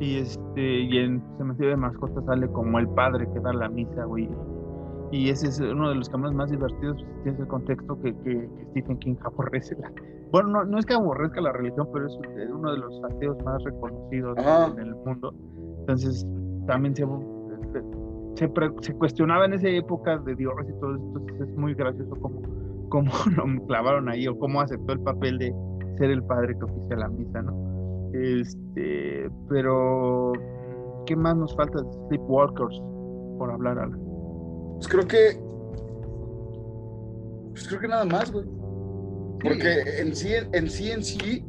Y 0.00 0.18
este, 0.18 0.80
y 0.80 0.98
en 0.98 1.22
Cementerio 1.36 1.70
de 1.70 1.76
Mascotas 1.76 2.24
sale 2.24 2.48
como 2.48 2.78
el 2.78 2.88
padre 2.90 3.28
que 3.32 3.40
da 3.40 3.52
la 3.52 3.68
misa, 3.68 4.04
güey. 4.04 4.28
Y 5.12 5.28
ese 5.28 5.48
es 5.48 5.58
uno 5.60 5.88
de 5.88 5.96
los 5.96 6.08
caminos 6.08 6.34
más 6.34 6.50
divertidos, 6.50 7.04
si 7.24 7.30
es 7.30 7.38
el 7.38 7.46
contexto 7.48 8.00
que, 8.00 8.14
que, 8.22 8.48
Stephen 8.70 8.98
King 8.98 9.16
aborrece. 9.24 9.76
La... 9.80 9.92
Bueno, 10.30 10.50
no, 10.50 10.64
no, 10.64 10.78
es 10.78 10.86
que 10.86 10.94
aborrezca 10.94 11.40
la 11.40 11.52
religión, 11.52 11.88
pero 11.92 12.06
es 12.06 12.16
uno 12.52 12.70
de 12.70 12.78
los 12.78 13.04
ateos 13.04 13.36
más 13.44 13.62
reconocidos 13.64 14.38
en 14.38 14.78
el 14.78 14.94
mundo. 14.94 15.34
Entonces, 15.80 16.24
también 16.66 16.94
se 16.94 17.04
se, 18.36 18.94
cuestionaba 18.94 19.44
en 19.44 19.54
esa 19.54 19.68
época 19.68 20.18
de 20.18 20.34
Dios 20.34 20.54
y 20.62 20.80
todo 20.80 20.94
esto, 20.94 21.18
entonces 21.18 21.48
es 21.48 21.56
muy 21.56 21.74
gracioso 21.74 22.14
cómo, 22.20 22.40
cómo 22.90 23.10
lo 23.36 23.66
clavaron 23.66 24.10
ahí 24.10 24.28
o 24.28 24.38
cómo 24.38 24.60
aceptó 24.60 24.92
el 24.92 25.00
papel 25.00 25.38
de 25.38 25.54
ser 25.96 26.10
el 26.10 26.22
padre 26.24 26.54
que 26.58 26.64
oficia 26.64 26.96
la 26.96 27.08
misa, 27.08 27.40
¿no? 27.42 28.10
Este, 28.12 29.30
pero, 29.48 30.32
¿qué 31.06 31.16
más 31.16 31.36
nos 31.36 31.56
falta 31.56 31.80
de 31.80 31.92
Sleepwalkers 32.08 32.82
por 33.38 33.50
hablar, 33.50 33.78
Alan? 33.78 34.00
Pues 34.74 34.88
creo 34.88 35.06
que, 35.06 35.40
pues 37.52 37.68
creo 37.68 37.80
que 37.80 37.88
nada 37.88 38.04
más, 38.04 38.30
güey. 38.30 38.44
Porque 39.42 40.00
en 40.00 40.14
sí, 40.14 40.32
en 40.52 40.68
sí, 40.68 40.90
en 40.90 41.02
sí, 41.02 41.46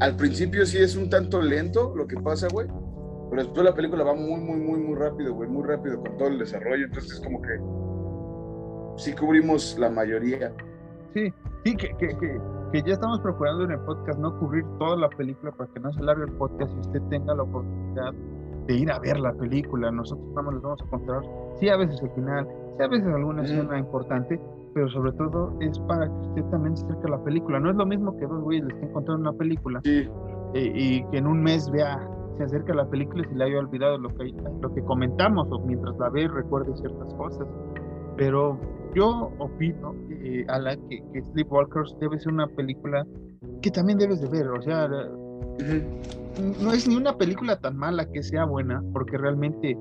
al 0.00 0.16
principio 0.16 0.66
sí 0.66 0.78
es 0.78 0.96
un 0.96 1.08
tanto 1.08 1.40
lento 1.40 1.94
lo 1.96 2.06
que 2.06 2.16
pasa, 2.16 2.48
güey 2.52 2.66
pero 3.30 3.44
después 3.44 3.64
la 3.64 3.74
película 3.74 4.02
va 4.02 4.14
muy, 4.14 4.40
muy, 4.40 4.58
muy, 4.58 4.80
muy 4.80 4.96
rápido, 4.96 5.34
güey, 5.34 5.48
muy 5.48 5.62
rápido 5.62 6.00
con 6.00 6.18
todo 6.18 6.28
el 6.28 6.38
desarrollo. 6.38 6.84
Entonces 6.86 7.12
es 7.12 7.20
como 7.20 7.40
que 7.40 7.56
sí 9.00 9.14
cubrimos 9.14 9.76
la 9.78 9.90
mayoría. 9.90 10.52
Sí, 11.14 11.32
sí, 11.64 11.76
que, 11.76 11.96
que, 11.96 12.16
que, 12.72 12.82
ya 12.82 12.92
estamos 12.92 13.20
procurando 13.20 13.64
en 13.64 13.72
el 13.72 13.80
podcast 13.80 14.18
no 14.18 14.38
cubrir 14.38 14.64
toda 14.78 14.96
la 14.96 15.08
película 15.08 15.50
para 15.52 15.70
que 15.72 15.80
no 15.80 15.92
se 15.92 16.02
largue 16.02 16.24
el 16.24 16.32
podcast 16.32 16.72
y 16.76 16.80
usted 16.80 17.02
tenga 17.08 17.34
la 17.34 17.42
oportunidad 17.42 18.12
de 18.66 18.74
ir 18.74 18.90
a 18.92 18.98
ver 19.00 19.18
la 19.18 19.32
película. 19.32 19.90
Nosotros 19.90 20.26
nada 20.34 20.52
les 20.52 20.62
vamos 20.62 20.82
a 20.82 20.86
contar, 20.86 21.22
sí, 21.58 21.68
a 21.68 21.76
veces 21.76 22.00
el 22.02 22.10
final, 22.10 22.46
sí, 22.76 22.82
a 22.82 22.88
veces 22.88 23.08
alguna 23.08 23.42
escena 23.42 23.78
importante, 23.78 24.40
pero 24.74 24.88
sobre 24.90 25.12
todo 25.12 25.56
es 25.60 25.78
para 25.80 26.06
que 26.06 26.28
usted 26.28 26.44
también 26.50 26.76
se 26.76 26.84
acerque 26.84 27.06
a 27.06 27.10
la 27.10 27.24
película. 27.24 27.58
No 27.58 27.70
es 27.70 27.76
lo 27.76 27.86
mismo 27.86 28.16
que 28.16 28.26
dos 28.26 28.42
güeyes 28.42 28.64
le 28.66 28.74
estén 28.74 28.92
contando 28.92 29.30
una 29.30 29.38
película 29.38 29.80
sí. 29.82 30.08
Eh, 30.54 30.72
y 30.74 31.04
que 31.10 31.18
en 31.18 31.26
un 31.26 31.42
mes 31.42 31.70
vea 31.70 31.98
se 32.36 32.44
acerca 32.44 32.72
a 32.72 32.76
la 32.76 32.88
película 32.88 33.22
y 33.22 33.28
se 33.28 33.34
le 33.34 33.44
haya 33.44 33.58
olvidado 33.58 33.98
lo 33.98 34.08
que, 34.14 34.32
lo 34.62 34.72
que 34.72 34.82
comentamos 34.84 35.46
o 35.50 35.58
mientras 35.60 35.96
la 35.98 36.08
ve 36.08 36.26
recuerde 36.26 36.74
ciertas 36.76 37.12
cosas. 37.14 37.46
Pero 38.16 38.58
yo 38.94 39.30
opino 39.38 39.94
eh, 40.10 40.44
a 40.48 40.60
que, 40.88 41.22
Sleepwalkers 41.32 41.96
debe 42.00 42.18
ser 42.18 42.32
una 42.32 42.46
película 42.46 43.06
que 43.62 43.70
también 43.70 43.98
debes 43.98 44.20
de 44.20 44.28
ver. 44.28 44.48
O 44.48 44.62
sea, 44.62 44.88
no 44.88 46.72
es 46.72 46.88
ni 46.88 46.96
una 46.96 47.16
película 47.16 47.58
tan 47.58 47.76
mala 47.76 48.04
que 48.06 48.22
sea 48.22 48.44
buena, 48.44 48.82
porque 48.92 49.18
realmente 49.18 49.76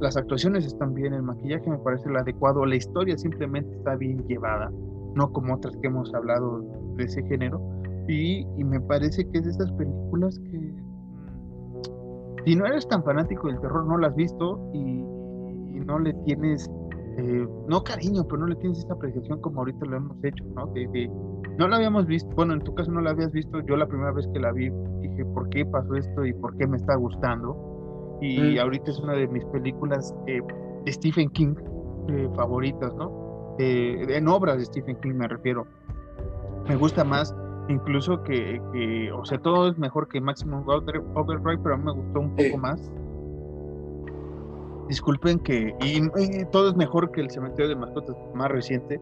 las 0.00 0.16
actuaciones 0.16 0.66
están 0.66 0.94
bien, 0.94 1.14
el 1.14 1.22
maquillaje 1.22 1.70
me 1.70 1.78
parece 1.78 2.08
el 2.08 2.16
adecuado, 2.16 2.66
la 2.66 2.74
historia 2.74 3.16
simplemente 3.16 3.72
está 3.76 3.94
bien 3.94 4.24
llevada, 4.26 4.70
no 5.14 5.32
como 5.32 5.54
otras 5.54 5.76
que 5.76 5.86
hemos 5.86 6.12
hablado 6.12 6.60
de 6.96 7.04
ese 7.04 7.22
género. 7.22 7.60
Y, 8.08 8.44
me 8.64 8.80
parece 8.80 9.24
que 9.28 9.38
es 9.38 9.44
de 9.44 9.50
esas 9.52 9.70
películas 9.72 10.38
que 10.40 10.58
mm, 10.58 10.76
si 12.44 12.56
no 12.56 12.66
eres 12.66 12.88
tan 12.88 13.04
fanático 13.04 13.46
del 13.46 13.60
terror, 13.60 13.86
no 13.86 13.96
la 13.96 14.08
has 14.08 14.16
visto 14.16 14.58
y, 14.74 15.04
no 15.86 15.98
le 15.98 16.14
tienes, 16.24 16.70
eh, 17.18 17.46
no 17.68 17.82
cariño, 17.82 18.24
pero 18.24 18.38
no 18.38 18.46
le 18.46 18.56
tienes 18.56 18.78
esa 18.78 18.94
apreciación 18.94 19.40
como 19.40 19.60
ahorita 19.60 19.86
lo 19.86 19.96
hemos 19.96 20.24
hecho, 20.24 20.44
¿no? 20.54 20.66
De, 20.68 21.10
no 21.58 21.68
la 21.68 21.76
habíamos 21.76 22.06
visto, 22.06 22.30
bueno, 22.34 22.54
en 22.54 22.60
tu 22.60 22.74
caso 22.74 22.90
no 22.90 23.00
la 23.00 23.10
habías 23.10 23.32
visto, 23.32 23.60
yo 23.60 23.76
la 23.76 23.86
primera 23.86 24.12
vez 24.12 24.26
que 24.32 24.40
la 24.40 24.52
vi 24.52 24.70
dije, 25.00 25.24
¿por 25.26 25.48
qué 25.50 25.66
pasó 25.66 25.94
esto 25.94 26.24
y 26.24 26.32
por 26.32 26.56
qué 26.56 26.66
me 26.66 26.76
está 26.76 26.96
gustando? 26.96 27.72
y 28.22 28.58
ahorita 28.58 28.90
es 28.90 28.98
una 29.00 29.14
de 29.14 29.26
mis 29.26 29.44
películas 29.46 30.14
eh, 30.26 30.40
de 30.84 30.92
Stephen 30.92 31.28
King 31.30 31.54
eh, 32.08 32.28
favoritas, 32.36 32.94
¿no? 32.94 33.56
Eh, 33.58 34.06
en 34.08 34.28
obras 34.28 34.58
de 34.58 34.64
Stephen 34.64 34.96
King 35.00 35.14
me 35.14 35.28
refiero. 35.28 35.66
Me 36.68 36.76
gusta 36.76 37.04
más 37.04 37.34
incluso 37.68 38.22
que, 38.22 38.60
o 39.14 39.24
sea, 39.24 39.38
todo 39.38 39.70
es 39.70 39.78
mejor 39.78 40.08
que 40.08 40.20
Maximum 40.20 40.64
Overdrive, 40.66 41.58
pero 41.62 41.74
a 41.74 41.78
mí 41.78 41.84
me 41.84 41.92
gustó 41.92 42.20
un 42.20 42.36
poco 42.36 42.58
más. 42.58 42.90
Disculpen 44.88 45.38
que, 45.40 45.74
todo 46.50 46.70
es 46.70 46.76
mejor 46.76 47.10
que 47.12 47.20
el 47.22 47.30
Cementerio 47.30 47.68
de 47.68 47.76
Mascotas 47.76 48.16
más 48.34 48.50
reciente, 48.50 49.00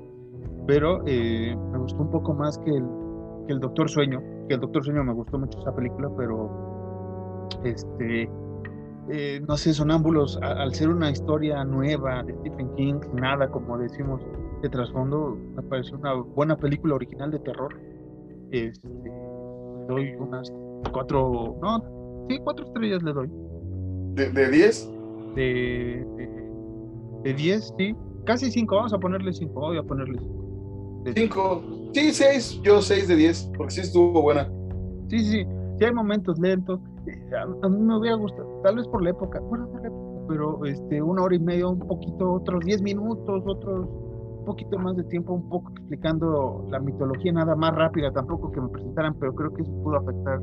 pero 0.66 1.02
me 1.04 1.78
gustó 1.78 2.02
un 2.02 2.10
poco 2.10 2.34
más 2.34 2.58
que 2.58 2.70
el, 2.70 3.60
Doctor 3.60 3.88
Sueño, 3.88 4.22
que 4.48 4.54
el 4.54 4.60
Doctor 4.60 4.84
Sueño 4.84 5.02
me 5.02 5.12
gustó 5.12 5.38
mucho 5.38 5.58
esa 5.58 5.74
película, 5.74 6.08
pero 6.16 7.48
este 7.64 8.30
eh, 9.12 9.40
no 9.48 9.56
sé, 9.56 9.74
Sonámbulos, 9.74 10.38
al 10.40 10.72
ser 10.72 10.88
una 10.88 11.10
historia 11.10 11.64
nueva 11.64 12.22
de 12.22 12.32
Stephen 12.34 12.72
King, 12.76 13.00
nada 13.14 13.48
como 13.50 13.76
decimos 13.76 14.22
de 14.62 14.68
trasfondo, 14.68 15.36
me 15.56 15.62
parece 15.62 15.96
una 15.96 16.14
buena 16.14 16.56
película 16.56 16.94
original 16.94 17.30
de 17.32 17.40
terror. 17.40 17.74
Este, 18.52 18.88
doy 19.88 20.14
unas 20.16 20.52
cuatro, 20.92 21.56
no, 21.60 22.26
sí, 22.28 22.38
cuatro 22.44 22.66
estrellas 22.66 23.02
le 23.02 23.12
doy. 23.12 23.30
¿De, 24.14 24.50
diez? 24.50 24.88
De, 25.34 26.04
de, 27.22 27.34
diez, 27.34 27.72
sí, 27.78 27.94
casi 28.24 28.50
cinco, 28.50 28.76
vamos 28.76 28.92
a 28.92 28.98
ponerle 28.98 29.32
cinco, 29.32 29.60
voy 29.60 29.78
a 29.78 29.82
ponerle 29.82 30.18
cinco. 30.18 31.12
cinco, 31.14 31.62
sí, 31.92 32.12
seis, 32.12 32.60
yo 32.62 32.82
seis 32.82 33.08
de 33.08 33.16
diez, 33.16 33.50
porque 33.56 33.74
sí 33.74 33.80
estuvo 33.82 34.22
buena. 34.22 34.50
Sí, 35.08 35.18
sí, 35.20 35.46
sí 35.78 35.84
hay 35.84 35.92
momentos 35.92 36.38
lentos, 36.38 36.80
a, 37.62 37.68
mí 37.68 37.78
me 37.78 37.98
hubiera 37.98 38.16
gustado, 38.16 38.60
tal 38.64 38.76
vez 38.76 38.88
por 38.88 39.02
la 39.02 39.10
época, 39.10 39.40
bueno, 39.40 39.68
pero 40.28 40.64
este, 40.64 41.02
una 41.02 41.22
hora 41.22 41.34
y 41.34 41.40
media, 41.40 41.66
un 41.66 41.80
poquito, 41.80 42.32
otros 42.34 42.64
diez 42.64 42.80
minutos, 42.82 43.42
otros 43.46 43.88
un 44.40 44.44
poquito 44.44 44.78
más 44.78 44.96
de 44.96 45.04
tiempo, 45.04 45.34
un 45.34 45.48
poco 45.48 45.70
explicando 45.72 46.66
la 46.70 46.80
mitología 46.80 47.32
nada 47.32 47.54
más 47.54 47.74
rápida, 47.74 48.12
tampoco 48.12 48.50
que 48.52 48.60
me 48.60 48.68
presentaran, 48.68 49.14
pero 49.18 49.34
creo 49.34 49.52
que 49.52 49.62
eso 49.62 49.72
pudo 49.82 49.96
afectar 49.96 50.40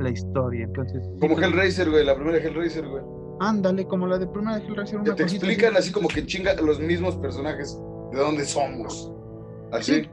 la 0.00 0.10
historia. 0.10 0.64
Entonces, 0.64 1.02
como 1.20 1.38
Hellraiser, 1.38 1.90
güey, 1.90 2.04
la 2.04 2.14
primera 2.14 2.38
Hellraiser, 2.38 2.86
güey. 2.88 3.02
Ándale, 3.40 3.86
como 3.86 4.06
la 4.06 4.18
de 4.18 4.26
primera 4.26 4.58
Hellraiser. 4.58 5.00
Una 5.00 5.14
te 5.14 5.22
explican 5.22 5.76
así. 5.76 5.92
como 5.92 6.08
que 6.08 6.26
chinga 6.26 6.54
los 6.54 6.80
mismos 6.80 7.16
personajes 7.16 7.78
de 8.12 8.18
dónde 8.18 8.44
somos. 8.44 9.12
Así 9.72 10.08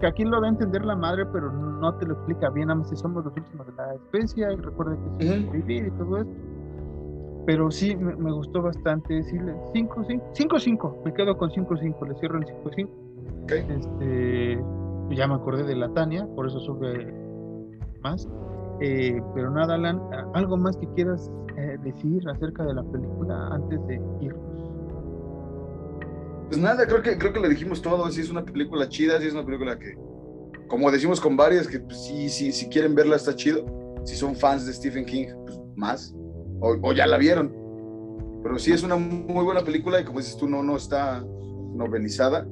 que 0.00 0.06
aquí 0.06 0.24
lo 0.24 0.40
da 0.40 0.46
a 0.46 0.50
entender 0.50 0.84
la 0.84 0.96
madre, 0.96 1.26
pero 1.26 1.52
no 1.52 1.94
te 1.94 2.06
lo 2.06 2.14
explica 2.14 2.50
bien, 2.50 2.70
a 2.70 2.84
si 2.84 2.96
somos 2.96 3.24
los 3.24 3.36
últimos 3.36 3.66
de 3.66 3.72
la 3.74 3.94
especie, 3.94 4.52
y 4.52 4.56
recuerda 4.56 4.96
que 5.18 5.24
es 5.24 5.52
vivir 5.52 5.86
y 5.86 5.90
todo 5.92 6.18
esto. 6.18 6.32
Pero 7.46 7.70
sí, 7.70 7.96
me, 7.96 8.32
gustó 8.32 8.62
bastante 8.62 9.14
decirle 9.14 9.54
5, 9.72 10.06
5, 10.32 10.58
5, 10.60 11.02
me 11.04 11.12
quedo 11.12 11.36
con 11.36 11.50
5, 11.50 11.76
5, 11.76 12.04
le 12.06 12.14
cierro 12.16 12.38
en 12.38 12.46
5, 12.46 12.70
5. 12.76 12.90
Este, 13.48 14.64
ya 15.10 15.26
me 15.26 15.34
acordé 15.34 15.64
de 15.64 15.74
la 15.74 15.92
Tania, 15.92 16.26
por 16.36 16.46
eso 16.46 16.60
sube 16.60 17.12
más. 18.00 18.28
Eh, 18.84 19.22
pero 19.32 19.48
nada, 19.48 19.76
Alan, 19.76 20.00
¿algo 20.34 20.56
más 20.56 20.76
que 20.76 20.88
quieras 20.96 21.30
eh, 21.56 21.76
decir 21.84 22.28
acerca 22.28 22.64
de 22.64 22.74
la 22.74 22.82
película 22.82 23.48
antes 23.52 23.78
de 23.86 23.94
irnos? 24.20 24.52
Pues 26.48 26.60
nada, 26.60 26.84
creo 26.84 27.00
que, 27.00 27.16
creo 27.16 27.32
que 27.32 27.38
le 27.38 27.48
dijimos 27.50 27.80
todo. 27.80 28.10
Si 28.10 28.20
es 28.20 28.30
una 28.30 28.44
película 28.44 28.88
chida, 28.88 29.20
si 29.20 29.28
es 29.28 29.34
una 29.34 29.46
película 29.46 29.78
que, 29.78 29.96
como 30.66 30.90
decimos 30.90 31.20
con 31.20 31.36
varias, 31.36 31.68
que 31.68 31.78
pues, 31.78 32.04
sí, 32.04 32.28
sí, 32.28 32.50
si 32.50 32.68
quieren 32.68 32.96
verla 32.96 33.14
está 33.14 33.36
chido. 33.36 33.64
Si 34.04 34.16
son 34.16 34.34
fans 34.34 34.66
de 34.66 34.72
Stephen 34.72 35.04
King, 35.04 35.28
pues 35.46 35.60
más. 35.76 36.12
O, 36.60 36.92
ya 36.92 37.06
la 37.06 37.18
vieron. 37.18 37.54
Pero 38.42 38.58
sí 38.58 38.72
es 38.72 38.82
una 38.82 38.96
muy 38.96 39.44
buena 39.44 39.60
película 39.60 40.00
y 40.00 40.04
como 40.04 40.18
dices 40.18 40.36
tú, 40.36 40.48
no, 40.48 40.60
no 40.64 40.76
está 40.76 41.24
novelizada. 41.72 42.48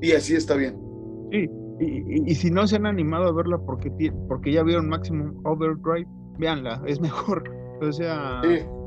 Y 0.00 0.12
así 0.12 0.34
está 0.34 0.54
bien. 0.54 0.80
Sí, 1.30 1.46
y, 1.78 2.34
si 2.34 2.50
no 2.50 2.66
se 2.66 2.76
han 2.76 2.86
animado 2.86 3.26
a 3.26 3.32
verla 3.32 3.58
porque, 3.58 3.90
porque 4.28 4.52
ya 4.52 4.62
vieron 4.62 4.88
Maximum 4.88 5.34
Overdrive, 5.44 6.08
véanla, 6.38 6.82
es 6.86 7.00
mejor. 7.00 7.44
O 7.82 7.92
sea, 7.92 8.40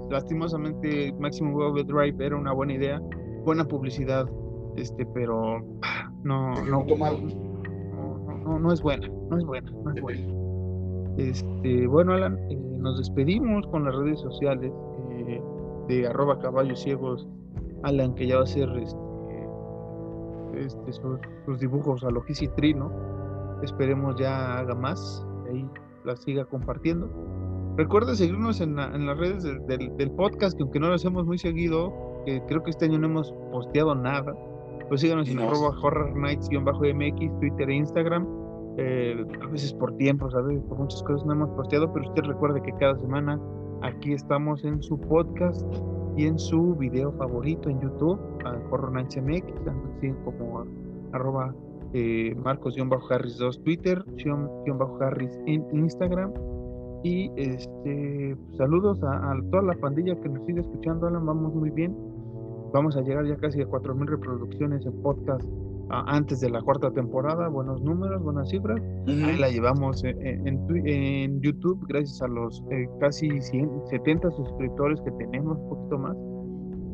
lastimosamente 0.09 1.13
Maximum 1.19 1.55
Overdrive 1.55 2.25
era 2.25 2.35
una 2.35 2.53
buena 2.53 2.73
idea, 2.73 3.01
buena 3.45 3.63
publicidad, 3.65 4.27
este, 4.75 5.05
pero 5.13 5.61
no, 6.23 6.53
no, 6.65 6.83
no, 6.83 8.59
no, 8.59 8.73
es 8.73 8.81
buena, 8.81 9.07
no 9.29 9.37
es 9.37 9.45
buena, 9.45 9.71
no 9.71 9.91
es 9.93 10.01
buena. 10.01 10.39
Este, 11.17 11.85
bueno, 11.87 12.13
Alan, 12.13 12.39
eh, 12.49 12.57
nos 12.77 12.97
despedimos 12.97 13.67
con 13.67 13.85
las 13.85 13.95
redes 13.95 14.19
sociales 14.21 14.71
eh, 15.11 15.41
de 15.87 16.07
arroba 16.07 16.39
caballos 16.39 16.79
ciegos, 16.79 17.27
Alan, 17.83 18.15
que 18.15 18.27
ya 18.27 18.37
va 18.37 18.43
a 18.43 18.45
este, 18.45 18.97
este 20.55 20.93
sus, 20.93 21.59
dibujos 21.59 22.03
a 22.03 22.09
Logicitri, 22.09 22.73
¿no? 22.73 22.91
Esperemos 23.63 24.15
ya 24.17 24.59
haga 24.59 24.75
más, 24.75 25.25
ahí 25.49 25.67
la 26.05 26.15
siga 26.15 26.45
compartiendo. 26.45 27.09
Recuerda 27.77 28.15
seguirnos 28.15 28.61
en, 28.61 28.77
en 28.79 29.05
las 29.05 29.17
redes 29.17 29.43
del, 29.43 29.95
del, 29.95 30.11
podcast, 30.11 30.57
que 30.57 30.63
aunque 30.63 30.79
no 30.79 30.87
lo 30.87 30.95
hacemos 30.95 31.25
muy 31.25 31.37
seguido, 31.37 31.93
creo 32.47 32.63
que 32.63 32.71
este 32.71 32.85
año 32.85 32.99
no 32.99 33.07
hemos 33.07 33.31
posteado 33.51 33.95
nada. 33.95 34.35
Pues 34.87 35.01
síganos 35.01 35.29
en 35.29 35.39
arroba 35.39 35.69
horror 35.81 36.15
nights-mx, 36.15 37.39
Twitter 37.39 37.69
e 37.69 37.75
Instagram. 37.75 38.27
Eh, 38.77 39.25
a 39.41 39.47
veces 39.47 39.73
por 39.73 39.95
tiempo, 39.97 40.29
¿sabes? 40.31 40.61
Por 40.63 40.79
muchas 40.79 41.03
cosas 41.03 41.25
no 41.25 41.33
hemos 41.33 41.49
posteado, 41.51 41.91
pero 41.93 42.07
usted 42.07 42.23
recuerde 42.23 42.61
que 42.61 42.71
cada 42.79 42.97
semana 42.97 43.39
aquí 43.81 44.13
estamos 44.13 44.63
en 44.63 44.81
su 44.81 44.99
podcast 44.99 45.65
y 46.17 46.25
en 46.25 46.37
su 46.37 46.75
video 46.75 47.11
favorito 47.13 47.69
en 47.69 47.79
YouTube, 47.81 48.19
Nights 48.91 49.17
MX, 49.17 49.67
así 49.67 50.11
como 50.23 50.65
arroba 51.11 51.53
eh, 51.93 52.35
Marcos-Harris 52.43 53.37
2 53.37 53.63
Twitter, 53.63 54.03
Harris 55.01 55.39
en 55.45 55.65
Instagram 55.73 56.31
y 57.03 57.31
este 57.37 58.35
saludos 58.57 59.01
a, 59.03 59.33
toda 59.51 59.63
la 59.63 59.73
pandilla 59.75 60.19
que 60.19 60.29
nos 60.29 60.45
sigue 60.45 60.59
escuchando, 60.61 61.07
Alan, 61.07 61.25
vamos 61.25 61.53
muy 61.55 61.69
bien. 61.69 61.95
Vamos 62.73 62.95
a 62.97 63.01
llegar 63.01 63.25
ya 63.25 63.35
casi 63.37 63.61
a 63.61 63.67
4.000 63.67 64.05
reproducciones 64.05 64.85
en 64.85 65.01
podcast 65.01 65.43
antes 65.89 66.39
de 66.41 66.49
la 66.49 66.61
cuarta 66.61 66.91
temporada. 66.91 67.47
Buenos 67.47 67.81
números, 67.81 68.21
buenas 68.21 68.49
cifras. 68.49 68.79
Ahí 69.07 69.37
la 69.37 69.49
llevamos 69.49 70.03
en, 70.03 71.41
YouTube 71.41 71.85
gracias 71.87 72.21
a 72.21 72.27
los 72.27 72.63
eh, 72.71 72.87
casi 72.99 73.29
70 73.41 74.31
suscriptores 74.31 74.99
que 75.01 75.11
tenemos, 75.11 75.57
un 75.57 75.69
poquito 75.69 75.97
más. 75.97 76.15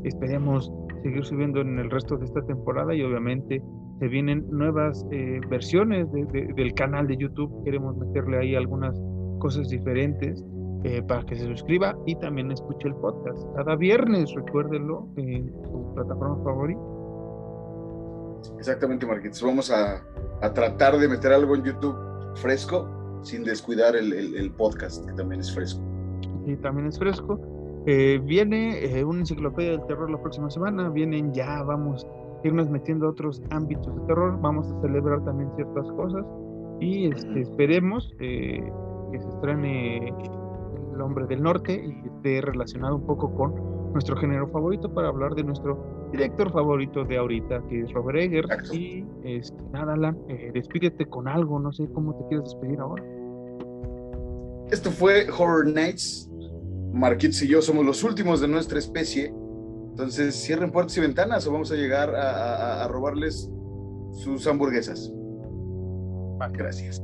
Esperemos 0.04 0.72
seguir 1.04 1.24
subiendo 1.26 1.62
en 1.62 1.80
el 1.80 1.90
resto 1.90 2.18
de 2.18 2.26
esta 2.26 2.42
temporada 2.44 2.94
y 2.94 3.02
obviamente 3.02 3.62
se 4.00 4.08
vienen 4.08 4.46
nuevas 4.52 5.06
eh, 5.12 5.40
versiones 5.50 6.08
del 6.12 6.74
canal 6.74 7.08
de 7.08 7.18
YouTube. 7.18 7.64
Queremos 7.64 7.98
meterle 7.98 8.38
ahí 8.38 8.56
algunas 8.56 8.96
cosas 9.40 9.68
diferentes 9.70 10.44
eh, 10.84 11.02
para 11.08 11.24
que 11.24 11.36
se 11.36 11.46
suscriba 11.46 11.98
y 12.06 12.16
también 12.18 12.52
escuche 12.52 12.88
el 12.88 12.96
podcast. 12.96 13.40
Cada 13.56 13.76
viernes, 13.76 14.32
recuérdenlo, 14.36 15.08
en 15.18 15.52
su 15.64 15.92
plataforma 15.96 16.44
favorita. 16.44 16.95
Exactamente, 18.58 19.06
Marquitos. 19.06 19.42
Vamos 19.42 19.72
a, 19.72 20.04
a, 20.42 20.54
tratar 20.54 20.98
de 20.98 21.08
meter 21.08 21.34
algo 21.34 21.56
en 21.56 21.64
YouTube 21.64 21.96
fresco 22.36 22.90
sin 23.24 23.44
descuidar 23.44 23.96
el, 23.96 24.14
el, 24.14 24.52
podcast, 24.52 25.06
que 25.06 25.14
también 25.14 25.42
es 25.42 25.54
fresco. 25.54 25.82
Sí, 26.46 26.56
también 26.58 26.88
es 26.88 27.00
fresco. 27.00 27.40
Eh, 27.88 28.20
viene 28.24 28.84
eh, 28.84 29.04
una 29.04 29.20
enciclopedia 29.20 29.72
del 29.72 29.86
terror 29.88 30.10
la 30.10 30.22
próxima 30.22 30.50
semana. 30.50 30.90
Vienen 30.90 31.34
ya, 31.34 31.64
vamos 31.64 32.06
a 32.44 32.48
irnos 32.48 32.70
metiendo 32.70 33.08
a 33.08 33.10
otros 33.10 33.42
ámbitos 33.50 33.96
de 33.96 34.02
terror. 34.08 34.40
Vamos 34.42 34.72
a 34.72 34.82
celebrar 34.82 35.24
también 35.24 35.50
ciertas 35.56 35.88
cosas 35.94 36.26
y 36.80 37.08
este, 37.08 37.42
esperemos 37.42 38.14
que 38.20 38.72
se 39.14 39.28
estrene 39.30 40.14
El 40.94 41.02
Hombre 41.02 41.26
del 41.28 41.42
Norte 41.42 41.74
y 41.74 42.08
esté 42.08 42.42
relacionado 42.42 42.98
un 42.98 43.06
poco 43.06 43.34
con 43.34 43.75
nuestro 43.96 44.18
género 44.18 44.48
favorito 44.50 44.94
para 44.94 45.08
hablar 45.08 45.34
de 45.36 45.44
nuestro 45.44 46.10
director 46.12 46.52
favorito 46.52 47.06
de 47.06 47.18
ahorita, 47.18 47.64
que 47.70 47.82
es 47.82 47.92
Robert 47.94 48.20
Eggers. 48.20 48.74
Y 48.74 49.06
este, 49.24 49.58
nada, 49.72 49.94
Alan, 49.94 50.18
eh, 50.28 50.52
despídete 50.54 51.06
con 51.06 51.28
algo, 51.28 51.60
no 51.60 51.72
sé 51.72 51.88
cómo 51.94 52.14
te 52.16 52.28
quieres 52.28 52.44
despedir 52.44 52.80
ahora. 52.80 53.04
Esto 54.70 54.92
fue 54.92 55.28
Horror 55.30 55.68
Nights. 55.68 56.30
Marquitos 56.92 57.42
y 57.42 57.48
yo 57.48 57.62
somos 57.62 57.86
los 57.86 58.04
últimos 58.04 58.40
de 58.40 58.48
nuestra 58.48 58.80
especie 58.80 59.34
Entonces, 59.90 60.34
cierren 60.36 60.72
puertas 60.72 60.98
y 60.98 61.02
ventanas 61.02 61.46
o 61.46 61.52
vamos 61.52 61.72
a 61.72 61.76
llegar 61.76 62.14
a, 62.16 62.84
a 62.84 62.88
robarles 62.88 63.50
sus 64.12 64.46
hamburguesas. 64.48 65.12
Gracias. 66.54 67.02